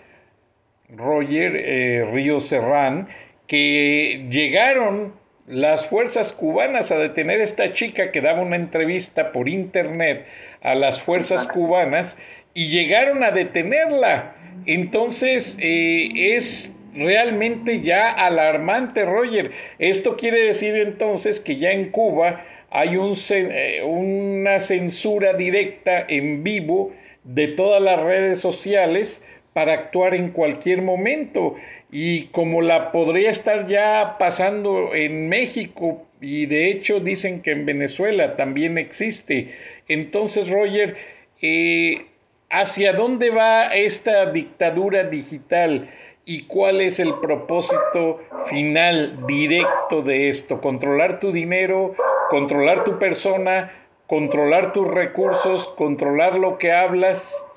Roger 0.89 1.55
eh, 1.55 2.05
Río 2.11 2.39
Serrán, 2.39 3.09
que 3.47 4.27
llegaron 4.29 5.13
las 5.47 5.87
fuerzas 5.87 6.31
cubanas 6.31 6.91
a 6.91 6.99
detener 6.99 7.41
a 7.41 7.43
esta 7.43 7.73
chica 7.73 8.11
que 8.11 8.21
daba 8.21 8.41
una 8.41 8.55
entrevista 8.55 9.31
por 9.31 9.49
internet 9.49 10.25
a 10.61 10.75
las 10.75 11.01
fuerzas 11.01 11.47
cubanas 11.47 12.17
y 12.53 12.69
llegaron 12.69 13.23
a 13.23 13.31
detenerla. 13.31 14.35
Entonces 14.65 15.57
eh, 15.59 16.09
es 16.35 16.77
realmente 16.93 17.81
ya 17.81 18.11
alarmante, 18.11 19.05
Roger. 19.05 19.51
Esto 19.79 20.17
quiere 20.17 20.41
decir 20.41 20.75
entonces 20.75 21.39
que 21.39 21.57
ya 21.57 21.71
en 21.71 21.89
Cuba 21.89 22.45
hay 22.69 22.97
un, 22.97 23.15
eh, 23.31 23.83
una 23.83 24.59
censura 24.59 25.33
directa 25.33 26.05
en 26.07 26.43
vivo 26.43 26.93
de 27.23 27.49
todas 27.49 27.81
las 27.81 27.99
redes 27.99 28.39
sociales 28.39 29.27
para 29.53 29.73
actuar 29.73 30.15
en 30.15 30.29
cualquier 30.29 30.81
momento 30.81 31.55
y 31.91 32.27
como 32.27 32.61
la 32.61 32.91
podría 32.91 33.29
estar 33.29 33.67
ya 33.67 34.15
pasando 34.17 34.95
en 34.95 35.27
México 35.27 36.07
y 36.21 36.45
de 36.45 36.69
hecho 36.69 36.99
dicen 36.99 37.41
que 37.41 37.51
en 37.51 37.65
Venezuela 37.65 38.35
también 38.37 38.77
existe. 38.77 39.49
Entonces, 39.87 40.49
Roger, 40.49 40.95
eh, 41.41 42.05
¿hacia 42.49 42.93
dónde 42.93 43.31
va 43.31 43.75
esta 43.75 44.31
dictadura 44.31 45.03
digital? 45.03 45.89
¿Y 46.25 46.45
cuál 46.45 46.81
es 46.81 46.99
el 46.99 47.15
propósito 47.15 48.19
final 48.45 49.25
directo 49.25 50.03
de 50.03 50.29
esto? 50.29 50.61
¿Controlar 50.61 51.19
tu 51.19 51.31
dinero? 51.31 51.95
¿Controlar 52.29 52.83
tu 52.83 52.99
persona? 52.99 53.71
¿Controlar 54.07 54.71
tus 54.71 54.87
recursos? 54.87 55.67
¿Controlar 55.67 56.37
lo 56.37 56.59
que 56.59 56.71
hablas? 56.71 57.47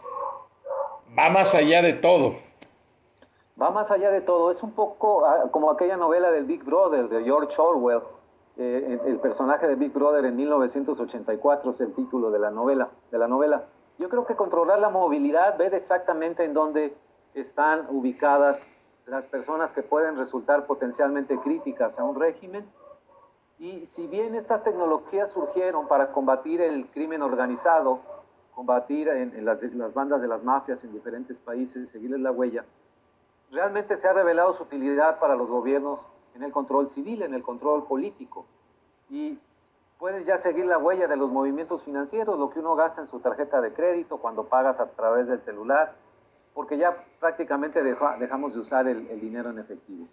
Va 1.19 1.29
más 1.29 1.55
allá 1.55 1.83
de 1.83 1.93
todo. 1.93 2.37
Va 3.61 3.71
más 3.71 3.91
allá 3.91 4.11
de 4.11 4.23
todo. 4.23 4.51
Es 4.51 4.63
un 4.63 4.73
poco 4.73 5.27
ah, 5.27 5.51
como 5.51 5.71
aquella 5.71 5.99
novela 5.99 6.31
del 6.31 6.47
Big 6.47 6.65
Brother 6.65 7.09
de 7.09 7.23
George 7.23 7.55
Orwell. 7.61 8.01
Eh, 8.57 8.99
el 9.05 9.19
personaje 9.19 9.67
de 9.67 9.75
Big 9.75 9.93
Brother 9.93 10.25
en 10.25 10.37
1984 10.37 11.71
es 11.71 11.81
el 11.83 11.93
título 11.93 12.31
de 12.31 12.39
la 12.39 12.51
novela. 12.51 12.89
De 13.11 13.19
la 13.19 13.29
novela. 13.29 13.65
Yo 13.99 14.09
creo 14.09 14.25
que 14.27 14.35
controlar 14.35 14.79
la 14.79 14.89
movilidad, 14.89 15.59
ver 15.59 15.75
exactamente 15.75 16.45
en 16.45 16.55
dónde 16.55 16.95
están 17.35 17.87
ubicadas 17.91 18.71
las 19.07 19.27
personas 19.27 19.73
que 19.73 19.83
pueden 19.83 20.17
resultar 20.17 20.67
potencialmente 20.67 21.39
críticas 21.39 21.99
a 21.99 22.05
un 22.05 22.19
régimen. 22.19 22.65
Y 23.59 23.85
si 23.85 24.07
bien 24.07 24.35
estas 24.35 24.65
tecnologías 24.65 25.33
surgieron 25.33 25.87
para 25.89 26.13
combatir 26.13 26.61
el 26.61 26.87
crimen 26.91 27.23
organizado, 27.23 28.01
combatir 28.55 29.09
en, 29.09 29.45
las, 29.45 29.63
las, 29.63 29.95
bandas 29.95 30.23
de 30.23 30.29
las 30.29 30.45
mafias 30.45 30.85
en 30.85 30.93
diferentes 30.93 31.39
países, 31.39 31.91
seguirles 31.91 32.21
la 32.21 32.31
huella, 32.31 32.65
realmente 33.51 33.97
se 33.97 34.09
ha 34.09 34.13
revelado 34.13 34.53
su 34.53 34.63
utilidad 34.65 35.19
para 35.19 35.37
los 35.37 35.51
gobiernos 35.51 36.09
en 36.35 36.43
el 36.43 36.53
control 36.53 36.87
civil, 36.87 37.23
en 37.23 37.35
el 37.35 37.43
control 37.43 37.85
político. 37.85 38.47
Y 39.11 39.39
pueden 39.99 40.25
ya 40.25 40.39
seguir 40.39 40.67
la 40.67 40.79
huella 40.79 41.09
de 41.09 41.17
los 41.17 41.31
movimientos 41.31 41.83
financieros, 41.83 42.39
lo 42.39 42.51
que 42.51 42.61
uno 42.61 42.75
gasta 42.75 43.01
en 43.01 43.07
su 43.07 43.21
tarjeta 43.21 43.61
de 43.61 43.73
crédito, 43.73 44.19
cuando 44.19 44.45
pagas 44.45 44.81
a 44.81 44.87
través 44.87 45.29
del 45.29 45.41
celular, 45.41 45.95
porque 46.55 46.79
ya 46.79 47.05
prácticamente 47.21 47.83
deja, 47.83 48.17
dejamos 48.17 48.55
de 48.55 48.61
usar 48.61 48.89
el, 48.89 49.09
el, 49.09 49.21
dinero 49.21 49.51
en 49.51 49.59
efectivo. 49.59 50.07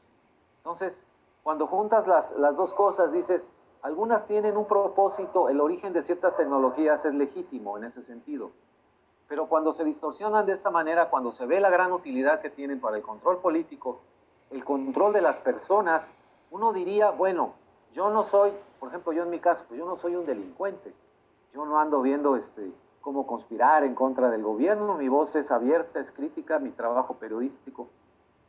Entonces, 0.58 1.08
cuando 1.44 1.68
juntas 1.68 2.08
las, 2.08 2.36
las 2.38 2.58
dos 2.58 2.74
cosas, 2.74 3.14
dices, 3.14 3.56
algunas 3.84 4.28
tienen 4.28 4.58
un 4.58 4.66
propósito, 4.66 5.50
el 5.50 5.62
origen 5.62 5.94
de 5.94 6.02
ciertas 6.02 6.36
tecnologías 6.36 7.06
es 7.06 7.16
legítimo 7.16 7.78
en 7.78 7.84
ese 7.84 8.02
sentido, 8.02 8.52
pero 9.28 9.48
cuando 9.48 9.72
se 9.72 9.84
distorsionan 9.84 10.46
de 10.46 10.54
esta 10.54 10.72
manera, 10.72 11.10
cuando 11.10 11.32
se 11.32 11.46
ve 11.46 11.60
la 11.60 11.70
gran 11.70 11.94
utilidad 11.94 12.42
que 12.42 12.50
tienen 12.50 12.82
para 12.82 12.98
el 12.98 13.04
control 13.04 13.38
político, 13.38 14.02
el 14.50 14.66
control 14.66 15.14
de 15.14 15.22
las 15.22 15.40
personas, 15.40 16.16
uno 16.50 16.74
diría, 16.74 17.12
bueno, 17.12 17.54
yo 17.94 18.10
no 18.10 18.24
soy, 18.24 18.52
por 18.80 18.90
ejemplo, 18.90 19.14
yo 19.14 19.24
en 19.24 19.30
mi 19.30 19.40
caso, 19.40 19.66
pues 19.68 19.80
yo 19.80 19.86
no 19.86 19.96
soy 19.96 20.16
un 20.16 20.26
delincuente, 20.26 20.94
yo 21.54 21.66
no 21.66 21.80
ando 21.80 22.02
viendo 22.02 22.36
este, 22.36 22.72
cómo 23.02 23.26
conspirar 23.26 23.84
en 23.84 23.96
contra 23.96 24.30
del 24.30 24.44
gobierno, 24.44 24.96
mi 24.96 25.10
voz 25.10 25.36
es 25.36 25.52
abierta, 25.52 26.00
es 26.00 26.12
crítica, 26.12 26.60
mi 26.60 26.70
trabajo 26.70 27.16
periodístico. 27.16 27.88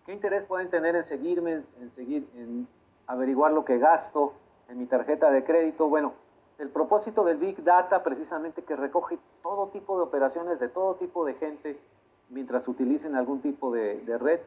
¿Qué 0.04 0.12
interés 0.12 0.44
pueden 0.44 0.68
tener 0.68 0.94
en 0.94 1.02
seguirme, 1.02 1.60
en 1.80 1.90
seguir, 1.90 2.28
en 2.36 2.68
averiguar 3.06 3.52
lo 3.52 3.64
que 3.64 3.78
gasto 3.78 4.34
en 4.68 4.78
mi 4.78 4.86
tarjeta 4.86 5.30
de 5.30 5.44
crédito? 5.44 5.88
Bueno, 5.88 6.12
el 6.58 6.68
propósito 6.68 7.24
del 7.24 7.38
Big 7.38 7.64
Data 7.64 8.02
precisamente 8.02 8.62
que 8.62 8.76
recoge 8.76 9.18
todo 9.42 9.68
tipo 9.68 9.96
de 9.96 10.02
operaciones 10.02 10.60
de 10.60 10.68
todo 10.68 10.96
tipo 10.96 11.24
de 11.24 11.34
gente 11.34 11.80
mientras 12.28 12.68
utilicen 12.68 13.14
algún 13.16 13.40
tipo 13.40 13.72
de, 13.72 14.00
de 14.00 14.18
red, 14.18 14.40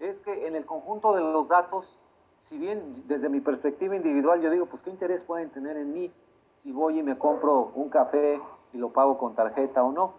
es 0.00 0.20
que 0.20 0.46
en 0.46 0.56
el 0.56 0.66
conjunto 0.66 1.14
de 1.14 1.20
los 1.20 1.48
datos, 1.48 1.98
si 2.38 2.58
bien 2.58 3.04
desde 3.06 3.28
mi 3.28 3.40
perspectiva 3.40 3.96
individual 3.96 4.40
yo 4.40 4.50
digo, 4.50 4.66
pues 4.66 4.82
qué 4.82 4.90
interés 4.90 5.22
pueden 5.22 5.50
tener 5.50 5.76
en 5.76 5.92
mí 5.92 6.12
si 6.52 6.72
voy 6.72 6.98
y 6.98 7.02
me 7.02 7.18
compro 7.18 7.70
un 7.74 7.88
café 7.88 8.40
y 8.76 8.78
lo 8.78 8.90
pago 8.90 9.16
con 9.16 9.34
tarjeta 9.34 9.82
o 9.82 9.90
no. 9.90 10.12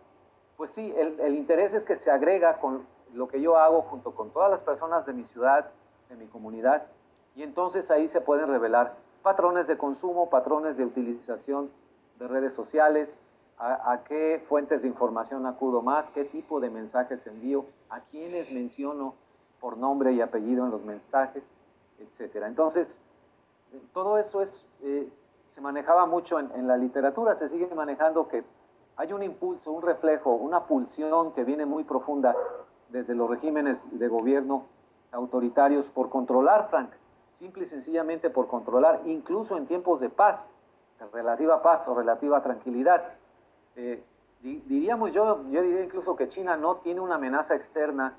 Pues 0.57 0.71
sí, 0.71 0.91
el, 0.97 1.19
el, 1.19 1.35
interés 1.35 1.75
es 1.75 1.85
que 1.85 1.95
se 1.95 2.09
agrega 2.09 2.59
con 2.59 2.87
lo 3.13 3.27
que 3.27 3.39
yo 3.39 3.57
hago 3.57 3.83
junto 3.83 4.15
con 4.15 4.31
todas 4.31 4.49
las 4.49 4.63
personas 4.63 5.05
de 5.05 5.13
mi 5.13 5.23
ciudad, 5.23 5.69
de 6.09 6.15
mi 6.15 6.25
comunidad, 6.25 6.87
Y 7.35 7.43
entonces 7.43 7.91
ahí 7.91 8.07
se 8.07 8.19
pueden 8.19 8.49
revelar 8.49 8.95
patrones 9.21 9.67
de 9.67 9.77
consumo, 9.77 10.29
patrones 10.29 10.77
de 10.77 10.85
utilización 10.85 11.69
de 12.17 12.27
redes 12.27 12.53
sociales, 12.53 13.21
a, 13.59 14.01
qué 14.07 14.43
fuentes 14.47 14.83
de 14.83 14.87
información 14.87 15.45
acudo 15.45 15.81
más, 15.81 16.11
qué 16.11 16.23
tipo 16.25 16.59
de 16.59 16.69
mensajes 16.69 17.27
envío, 17.27 17.65
a 17.89 17.99
quiénes 18.01 18.51
menciono 18.51 19.15
por 19.59 19.77
nombre 19.77 20.13
y 20.13 20.21
apellido 20.21 20.65
en 20.65 20.71
los 20.71 20.83
mensajes, 20.83 21.55
etc. 21.99 22.43
Entonces, 22.45 23.05
todo 23.93 24.17
eso 24.17 24.41
es, 24.41 24.71
eh, 24.83 25.07
se 25.47 25.61
manejaba 25.61 26.05
mucho 26.05 26.39
en, 26.39 26.67
la 26.67 26.77
literatura, 26.77 27.33
se 27.33 27.47
sigue 27.47 27.73
manejando 27.73 28.27
que 28.27 28.43
hay 28.97 29.13
un 29.13 29.23
impulso, 29.23 29.71
un 29.71 29.81
reflejo, 29.81 30.33
una 30.33 30.65
pulsión 30.65 31.31
que 31.31 31.43
viene 31.43 31.65
muy 31.65 31.85
profunda 31.85 32.35
desde 32.89 33.15
los 33.15 33.29
regímenes 33.29 33.97
de 33.97 34.07
gobierno 34.07 34.65
autoritarios 35.11 35.89
por 35.89 36.09
controlar, 36.09 36.67
Frank, 36.69 36.89
simple 37.31 37.63
y 37.63 37.65
sencillamente 37.65 38.29
por 38.29 38.47
controlar, 38.47 39.01
incluso 39.05 39.55
en 39.55 39.65
tiempos 39.65 40.01
de 40.01 40.09
paz, 40.09 40.53
de 40.99 41.07
relativa 41.07 41.61
paz 41.61 41.87
o 41.87 41.95
relativa 41.95 42.41
tranquilidad. 42.41 43.13
Eh, 43.77 44.03
diríamos 44.41 45.13
yo, 45.13 45.43
yo 45.49 45.61
diría 45.61 45.83
incluso 45.83 46.15
que 46.17 46.27
China 46.27 46.57
no 46.57 46.77
tiene 46.77 46.99
una 46.99 47.15
amenaza 47.15 47.55
externa 47.55 48.17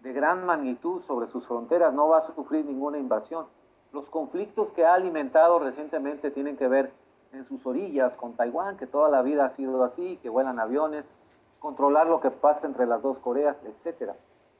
de 0.00 0.12
gran 0.12 0.46
magnitud 0.46 1.00
sobre 1.00 1.26
sus 1.26 1.46
fronteras, 1.46 1.92
no 1.92 2.08
va 2.08 2.18
a 2.18 2.20
sufrir 2.20 2.64
ninguna 2.64 2.98
invasión. 2.98 3.46
Los 3.92 4.10
conflictos 4.10 4.72
que 4.72 4.84
ha 4.84 4.94
alimentado 4.94 5.58
recientemente 5.58 6.30
tienen 6.30 6.56
que 6.56 6.68
ver 6.68 6.92
en 7.32 7.44
sus 7.44 7.66
orillas 7.66 8.16
con 8.16 8.34
Taiwán, 8.34 8.76
que 8.76 8.86
toda 8.86 9.08
la 9.08 9.22
vida 9.22 9.44
ha 9.44 9.48
sido 9.48 9.82
así, 9.84 10.18
que 10.22 10.28
vuelan 10.28 10.58
aviones, 10.58 11.12
controlar 11.58 12.08
lo 12.08 12.20
que 12.20 12.30
pasa 12.30 12.66
entre 12.66 12.86
las 12.86 13.02
dos 13.02 13.18
Coreas, 13.18 13.64
etc. 13.64 14.12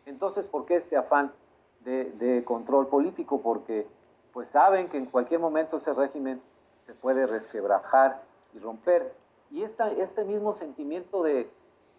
Entonces, 0.07 0.49
¿por 0.49 0.67
qué 0.67 0.77
este 0.77 0.97
afán 0.97 1.33
de, 1.81 2.11
de 2.13 2.45
control 2.45 2.89
político? 2.89 3.41
Porque 3.41 3.87
pues 4.33 4.49
saben 4.49 4.89
que 4.89 4.99
en 4.99 5.07
cualquier 5.07 5.41
momento 5.41 5.77
ese 5.77 5.95
régimen 5.95 6.41
se 6.77 6.95
puede 6.95 7.27
resquebrajar 7.27 8.23
y 8.55 8.59
romper. 8.59 9.15
Y 9.51 9.63
esta, 9.63 9.91
este 9.93 10.25
mismo 10.25 10.53
sentimiento 10.53 11.23
de, 11.23 11.51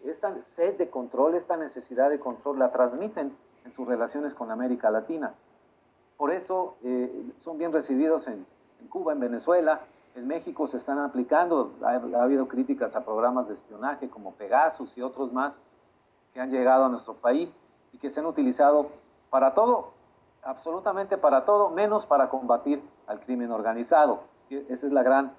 esta 0.04 0.42
sed 0.42 0.76
de 0.76 0.90
control, 0.90 1.34
esta 1.34 1.56
necesidad 1.56 2.10
de 2.10 2.18
control, 2.18 2.58
la 2.58 2.70
transmiten 2.70 3.36
en 3.64 3.70
sus 3.70 3.86
relaciones 3.86 4.34
con 4.34 4.50
América 4.50 4.90
Latina. 4.90 5.34
Por 6.22 6.30
eso 6.30 6.76
eh, 6.84 7.32
son 7.36 7.58
bien 7.58 7.72
recibidos 7.72 8.28
en, 8.28 8.46
Cuba, 8.88 9.12
en 9.12 9.18
Venezuela, 9.18 9.80
en 10.14 10.28
México 10.28 10.68
se 10.68 10.76
están 10.76 11.00
aplicando, 11.00 11.72
ha, 11.82 11.94
ha, 11.94 12.22
habido 12.22 12.46
críticas 12.46 12.94
a 12.94 13.04
programas 13.04 13.48
de 13.48 13.54
espionaje 13.54 14.08
como 14.08 14.30
Pegasus 14.34 14.96
y 14.96 15.02
otros 15.02 15.32
más 15.32 15.64
que 16.32 16.40
han 16.40 16.48
llegado 16.48 16.84
a 16.84 16.88
nuestro 16.88 17.14
país 17.14 17.60
y 17.92 17.98
que 17.98 18.08
se 18.08 18.20
han 18.20 18.26
utilizado 18.26 18.86
para 19.30 19.52
todo, 19.54 19.94
absolutamente 20.44 21.18
para 21.18 21.44
todo, 21.44 21.70
menos 21.70 22.06
para 22.06 22.28
combatir 22.28 22.80
al 23.08 23.18
crimen 23.18 23.50
organizado. 23.50 24.20
Esa 24.48 24.86
es 24.86 24.92
la 24.92 25.02
gran 25.02 25.34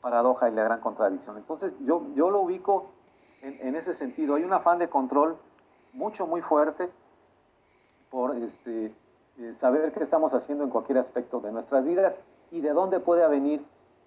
paradoja 0.00 0.48
y 0.48 0.54
la 0.54 0.62
gran 0.62 0.78
contradicción. 0.78 1.36
Entonces 1.36 1.74
yo, 1.80 2.06
yo 2.14 2.30
lo 2.30 2.42
ubico 2.42 2.86
en, 3.40 3.74
ese 3.74 3.92
sentido. 3.92 4.36
Hay 4.36 4.44
un 4.44 4.52
afán 4.52 4.78
de 4.78 4.88
control 4.88 5.36
mucho, 5.92 6.28
muy 6.28 6.42
fuerte 6.42 6.88
por 8.08 8.36
este, 8.36 8.94
eh, 9.40 9.52
saber 9.52 9.92
qué 9.92 10.02
estamos 10.02 10.34
haciendo 10.34 10.64
en 10.64 10.70
cualquier 10.70 10.98
aspecto 10.98 11.40
de 11.40 11.52
nuestras 11.52 11.84
vidas 11.84 12.22
y 12.50 12.60
de 12.60 12.70
dónde 12.70 13.00
puede 13.00 13.26
venir 13.28 13.62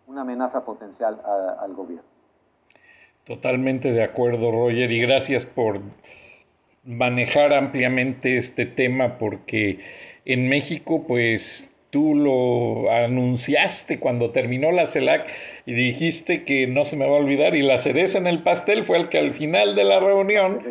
una 0.07 0.21
amenaza 0.21 0.63
potencial 0.63 1.19
al 1.59 1.73
gobierno. 1.73 2.07
Totalmente 3.23 3.91
de 3.91 4.03
acuerdo, 4.03 4.51
Roger, 4.51 4.91
y 4.91 4.99
gracias 4.99 5.47
por 5.47 5.81
manejar 6.83 7.53
ampliamente 7.53 8.37
este 8.37 8.67
tema 8.67 9.17
porque 9.17 9.79
en 10.25 10.47
México 10.47 11.05
pues 11.07 11.74
tú 11.95 12.13
lo 12.13 12.91
anunciaste 12.91 13.99
cuando 13.99 14.31
terminó 14.31 14.69
la 14.73 14.85
CELAC 14.85 15.31
y 15.65 15.75
dijiste 15.75 16.43
que 16.43 16.67
no 16.67 16.83
se 16.83 16.97
me 16.97 17.05
va 17.05 17.15
a 17.15 17.21
olvidar 17.21 17.55
y 17.55 17.61
la 17.61 17.77
cereza 17.77 18.17
en 18.17 18.27
el 18.27 18.43
pastel 18.43 18.83
fue 18.83 18.97
el 18.97 19.07
que 19.07 19.17
al 19.17 19.31
final 19.31 19.75
de 19.75 19.85
la 19.85 20.01
reunión 20.01 20.61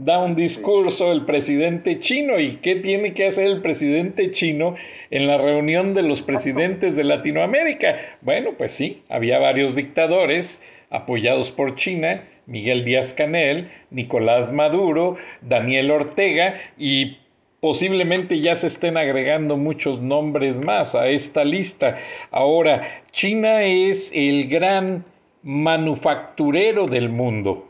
da 0.00 0.18
un 0.18 0.34
discurso 0.34 1.12
el 1.12 1.26
presidente 1.26 2.00
chino. 2.00 2.40
Y 2.40 2.56
qué 2.56 2.74
tiene 2.74 3.14
que 3.14 3.24
hacer 3.24 3.46
el 3.46 3.62
presidente 3.62 4.32
chino 4.32 4.74
en 5.12 5.28
la 5.28 5.38
reunión 5.38 5.94
de 5.94 6.02
los 6.02 6.22
presidentes 6.22 6.96
de 6.96 7.04
Latinoamérica. 7.04 7.96
Bueno, 8.20 8.54
pues 8.58 8.72
sí, 8.72 9.04
había 9.08 9.38
varios 9.38 9.76
dictadores 9.76 10.68
apoyados 10.90 11.52
por 11.52 11.76
China, 11.76 12.24
Miguel 12.46 12.84
Díaz 12.84 13.12
Canel, 13.12 13.70
Nicolás 13.90 14.50
Maduro, 14.50 15.18
Daniel 15.40 15.92
Ortega 15.92 16.60
y 16.76 17.18
Posiblemente 17.64 18.40
ya 18.40 18.54
se 18.56 18.66
estén 18.66 18.98
agregando 18.98 19.56
muchos 19.56 20.02
nombres 20.02 20.60
más 20.60 20.94
a 20.94 21.08
esta 21.08 21.46
lista. 21.46 21.96
Ahora, 22.30 23.02
China 23.10 23.62
es 23.62 24.12
el 24.14 24.48
gran 24.48 25.06
manufacturero 25.42 26.88
del 26.88 27.08
mundo. 27.08 27.66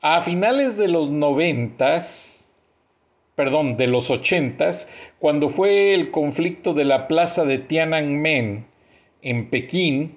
A 0.00 0.20
finales 0.20 0.76
de 0.76 0.86
los 0.86 1.10
noventas, 1.10 2.54
perdón, 3.34 3.76
de 3.76 3.88
los 3.88 4.08
ochentas, 4.08 4.88
cuando 5.18 5.48
fue 5.48 5.94
el 5.94 6.12
conflicto 6.12 6.72
de 6.72 6.84
la 6.84 7.08
plaza 7.08 7.44
de 7.44 7.58
Tiananmen 7.58 8.66
en 9.22 9.50
Pekín, 9.50 10.16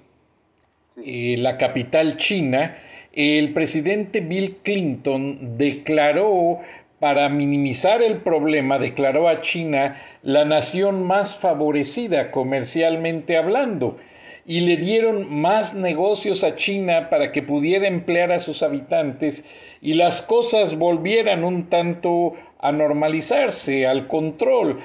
eh, 1.04 1.34
la 1.38 1.58
capital 1.58 2.18
china, 2.18 2.78
el 3.12 3.52
presidente 3.52 4.20
Bill 4.20 4.58
Clinton 4.62 5.58
declaró 5.58 6.60
para 7.02 7.28
minimizar 7.28 8.00
el 8.00 8.18
problema, 8.18 8.78
declaró 8.78 9.26
a 9.28 9.40
China 9.40 10.00
la 10.22 10.44
nación 10.44 11.02
más 11.02 11.36
favorecida 11.36 12.30
comercialmente 12.30 13.36
hablando 13.36 13.96
y 14.46 14.60
le 14.60 14.76
dieron 14.76 15.28
más 15.28 15.74
negocios 15.74 16.44
a 16.44 16.54
China 16.54 17.10
para 17.10 17.32
que 17.32 17.42
pudiera 17.42 17.88
emplear 17.88 18.30
a 18.30 18.38
sus 18.38 18.62
habitantes 18.62 19.44
y 19.80 19.94
las 19.94 20.22
cosas 20.22 20.78
volvieran 20.78 21.42
un 21.42 21.68
tanto 21.68 22.34
a 22.60 22.70
normalizarse, 22.70 23.84
al 23.84 24.06
control. 24.06 24.78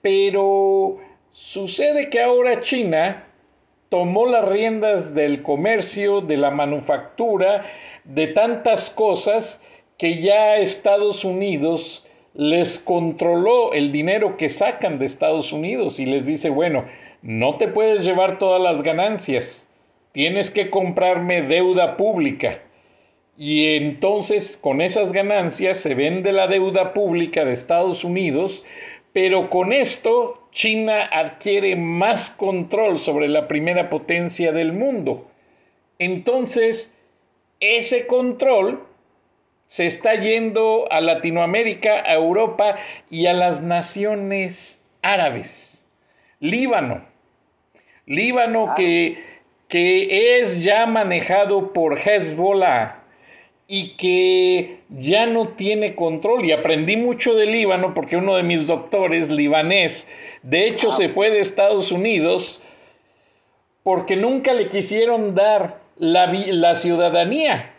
Pero 0.00 0.98
sucede 1.30 2.10
que 2.10 2.20
ahora 2.20 2.58
China 2.58 3.28
tomó 3.88 4.26
las 4.26 4.48
riendas 4.48 5.14
del 5.14 5.44
comercio, 5.44 6.22
de 6.22 6.38
la 6.38 6.50
manufactura, 6.50 7.66
de 8.02 8.26
tantas 8.26 8.90
cosas, 8.90 9.62
que 9.98 10.20
ya 10.20 10.58
Estados 10.58 11.24
Unidos 11.24 12.08
les 12.34 12.78
controló 12.78 13.72
el 13.72 13.92
dinero 13.92 14.36
que 14.36 14.48
sacan 14.48 14.98
de 14.98 15.06
Estados 15.06 15.52
Unidos 15.52 16.00
y 16.00 16.06
les 16.06 16.26
dice, 16.26 16.50
bueno, 16.50 16.84
no 17.20 17.56
te 17.56 17.68
puedes 17.68 18.04
llevar 18.04 18.38
todas 18.38 18.60
las 18.60 18.82
ganancias, 18.82 19.68
tienes 20.12 20.50
que 20.50 20.70
comprarme 20.70 21.42
deuda 21.42 21.96
pública. 21.96 22.62
Y 23.38 23.76
entonces 23.76 24.56
con 24.56 24.80
esas 24.80 25.12
ganancias 25.12 25.78
se 25.78 25.94
vende 25.94 26.32
la 26.32 26.48
deuda 26.48 26.92
pública 26.92 27.44
de 27.44 27.52
Estados 27.52 28.04
Unidos, 28.04 28.64
pero 29.12 29.50
con 29.50 29.72
esto 29.72 30.48
China 30.52 31.02
adquiere 31.10 31.76
más 31.76 32.30
control 32.30 32.98
sobre 32.98 33.28
la 33.28 33.48
primera 33.48 33.88
potencia 33.88 34.52
del 34.52 34.72
mundo. 34.72 35.26
Entonces, 35.98 36.98
ese 37.60 38.06
control 38.06 38.86
se 39.72 39.86
está 39.86 40.16
yendo 40.16 40.86
a 40.90 41.00
Latinoamérica, 41.00 42.02
a 42.04 42.12
Europa 42.12 42.76
y 43.08 43.24
a 43.24 43.32
las 43.32 43.62
naciones 43.62 44.84
árabes. 45.00 45.88
Líbano. 46.40 47.06
Líbano 48.04 48.66
ah. 48.68 48.74
que, 48.76 49.24
que 49.68 50.38
es 50.38 50.62
ya 50.62 50.84
manejado 50.84 51.72
por 51.72 51.98
Hezbollah 51.98 53.02
y 53.66 53.96
que 53.96 54.80
ya 54.90 55.24
no 55.24 55.48
tiene 55.48 55.94
control. 55.96 56.44
Y 56.44 56.52
aprendí 56.52 56.98
mucho 56.98 57.34
de 57.34 57.46
Líbano 57.46 57.94
porque 57.94 58.18
uno 58.18 58.36
de 58.36 58.42
mis 58.42 58.66
doctores, 58.66 59.30
libanés, 59.30 60.12
de 60.42 60.66
hecho 60.66 60.90
ah. 60.92 60.96
se 60.96 61.08
fue 61.08 61.30
de 61.30 61.40
Estados 61.40 61.92
Unidos 61.92 62.62
porque 63.82 64.16
nunca 64.16 64.52
le 64.52 64.68
quisieron 64.68 65.34
dar 65.34 65.80
la, 65.96 66.26
la 66.26 66.74
ciudadanía. 66.74 67.71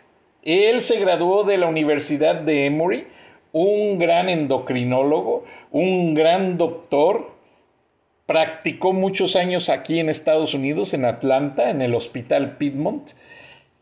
Él 0.44 0.82
se 0.82 1.00
graduó 1.00 1.44
de 1.44 1.56
la 1.56 1.66
Universidad 1.66 2.34
de 2.36 2.66
Emory, 2.66 3.06
un 3.52 3.98
gran 3.98 4.28
endocrinólogo, 4.28 5.44
un 5.70 6.14
gran 6.14 6.58
doctor, 6.58 7.32
practicó 8.26 8.92
muchos 8.92 9.36
años 9.36 9.70
aquí 9.70 9.98
en 10.00 10.10
Estados 10.10 10.52
Unidos, 10.52 10.92
en 10.92 11.06
Atlanta, 11.06 11.70
en 11.70 11.80
el 11.80 11.94
Hospital 11.94 12.58
Piedmont. 12.58 13.10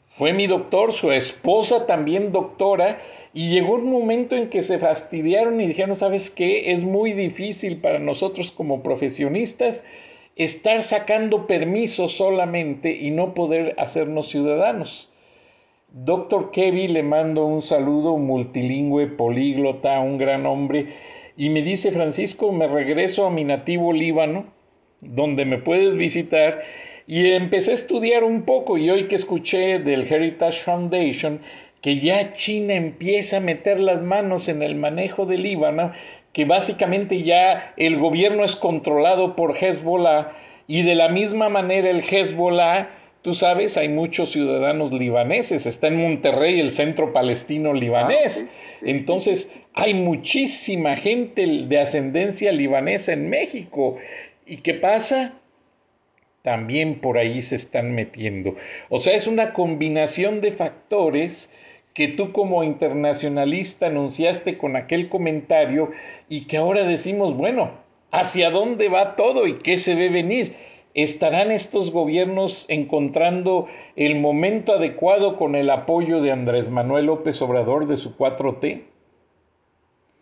Fue 0.07 0.35
mi 0.35 0.47
doctor, 0.47 0.93
su 0.93 1.11
esposa 1.11 1.87
también 1.87 2.31
doctora, 2.31 3.01
y 3.35 3.49
llegó 3.49 3.75
un 3.75 3.91
momento 3.91 4.37
en 4.37 4.49
que 4.49 4.63
se 4.63 4.79
fastidiaron 4.79 5.61
y 5.61 5.67
dijeron, 5.67 5.97
¿sabes 5.97 6.31
qué? 6.31 6.73
Es 6.73 6.85
muy 6.85 7.13
difícil 7.13 7.79
para 7.81 7.99
nosotros 7.99 8.53
como 8.53 8.83
profesionistas 8.83 9.85
estar 10.37 10.81
sacando 10.81 11.47
permisos 11.47 12.13
solamente 12.13 12.95
y 12.95 13.11
no 13.11 13.35
poder 13.35 13.75
hacernos 13.79 14.29
ciudadanos. 14.29 15.12
Doctor 15.95 16.51
Kevin 16.51 16.95
le 16.95 17.03
mando 17.03 17.45
un 17.45 17.63
saludo 17.63 18.17
multilingüe, 18.17 19.07
políglota, 19.07 20.01
un 20.01 20.19
gran 20.19 20.47
hombre, 20.47 20.95
y 21.37 21.51
me 21.51 21.63
dice 21.63 21.93
Francisco, 21.93 22.51
me 22.53 22.67
regreso 22.67 23.27
a 23.27 23.31
mi 23.31 23.45
nativo 23.45 23.93
Líbano 23.93 24.47
donde 25.03 25.45
me 25.45 25.59
puedes 25.59 25.97
visitar. 25.97 26.63
Y 27.07 27.27
empecé 27.33 27.73
a 27.73 27.75
estudiar 27.75 28.25
un 28.25 28.43
poco 28.43 28.79
y 28.79 28.89
hoy 28.89 29.05
que 29.05 29.17
escuché 29.17 29.81
del 29.81 30.11
Heritage 30.11 30.61
Foundation 30.61 31.41
que 31.81 31.99
ya 31.99 32.33
China 32.35 32.75
empieza 32.75 33.39
a 33.39 33.41
meter 33.41 33.81
las 33.81 34.03
manos 34.03 34.49
en 34.49 34.63
el 34.63 34.77
manejo 34.77 35.27
del 35.27 35.43
Líbano, 35.43 35.93
que 36.33 36.45
básicamente 36.45 37.25
ya 37.25 37.75
el 37.77 37.99
gobierno 37.99 38.45
es 38.45 38.55
controlado 38.55 39.35
por 39.35 39.57
Hezbollah 39.57 40.31
y 40.69 40.83
de 40.83 40.95
la 40.95 41.09
misma 41.09 41.49
manera 41.49 41.91
el 41.91 42.05
Hezbollah, 42.09 42.89
tú 43.23 43.35
sabes, 43.35 43.77
hay 43.77 43.89
muchos 43.89 44.33
ciudadanos 44.33 44.93
libaneses, 44.93 45.67
está 45.67 45.87
en 45.87 45.97
Monterrey 45.97 46.61
el 46.61 46.71
centro 46.71 47.13
palestino 47.13 47.73
libanés. 47.73 48.49
Ah, 48.49 48.79
Entonces 48.83 49.61
hay 49.75 49.95
muchísima 49.95 50.97
gente 50.97 51.47
de 51.47 51.79
ascendencia 51.79 52.53
libanesa 52.53 53.13
en 53.13 53.31
México. 53.31 53.97
¿Y 54.45 54.59
qué 54.59 54.75
pasa? 54.75 55.35
También 56.43 57.01
por 57.01 57.19
ahí 57.19 57.41
se 57.41 57.55
están 57.55 57.93
metiendo. 57.95 58.57
O 58.89 58.99
sea, 58.99 59.15
es 59.15 59.29
una 59.29 59.53
combinación 59.53 60.41
de 60.41 60.51
factores 60.51 61.53
que 61.95 62.09
tú 62.09 62.33
como 62.33 62.65
internacionalista 62.65 63.87
anunciaste 63.87 64.59
con 64.59 64.75
aquel 64.77 65.09
comentario 65.09 65.91
y 66.29 66.47
que 66.47 66.57
ahora 66.57 66.85
decimos, 66.85 67.37
bueno, 67.37 67.71
¿hacia 68.11 68.51
dónde 68.51 68.89
va 68.89 69.15
todo 69.15 69.47
y 69.47 69.59
qué 69.59 69.79
se 69.79 69.95
ve 69.95 70.09
venir? 70.09 70.57
¿Estarán 70.95 71.51
estos 71.51 71.91
gobiernos 71.91 72.67
encontrando 72.69 73.67
el 73.97 74.21
momento 74.21 74.73
adecuado 74.73 75.39
con 75.39 75.55
el 75.55 75.71
apoyo 75.71 76.21
de 76.21 76.33
Andrés 76.33 76.69
Manuel 76.69 77.07
López 77.07 77.41
Obrador 77.41 77.87
de 77.87 77.97
su 77.97 78.15
4T? 78.15 78.85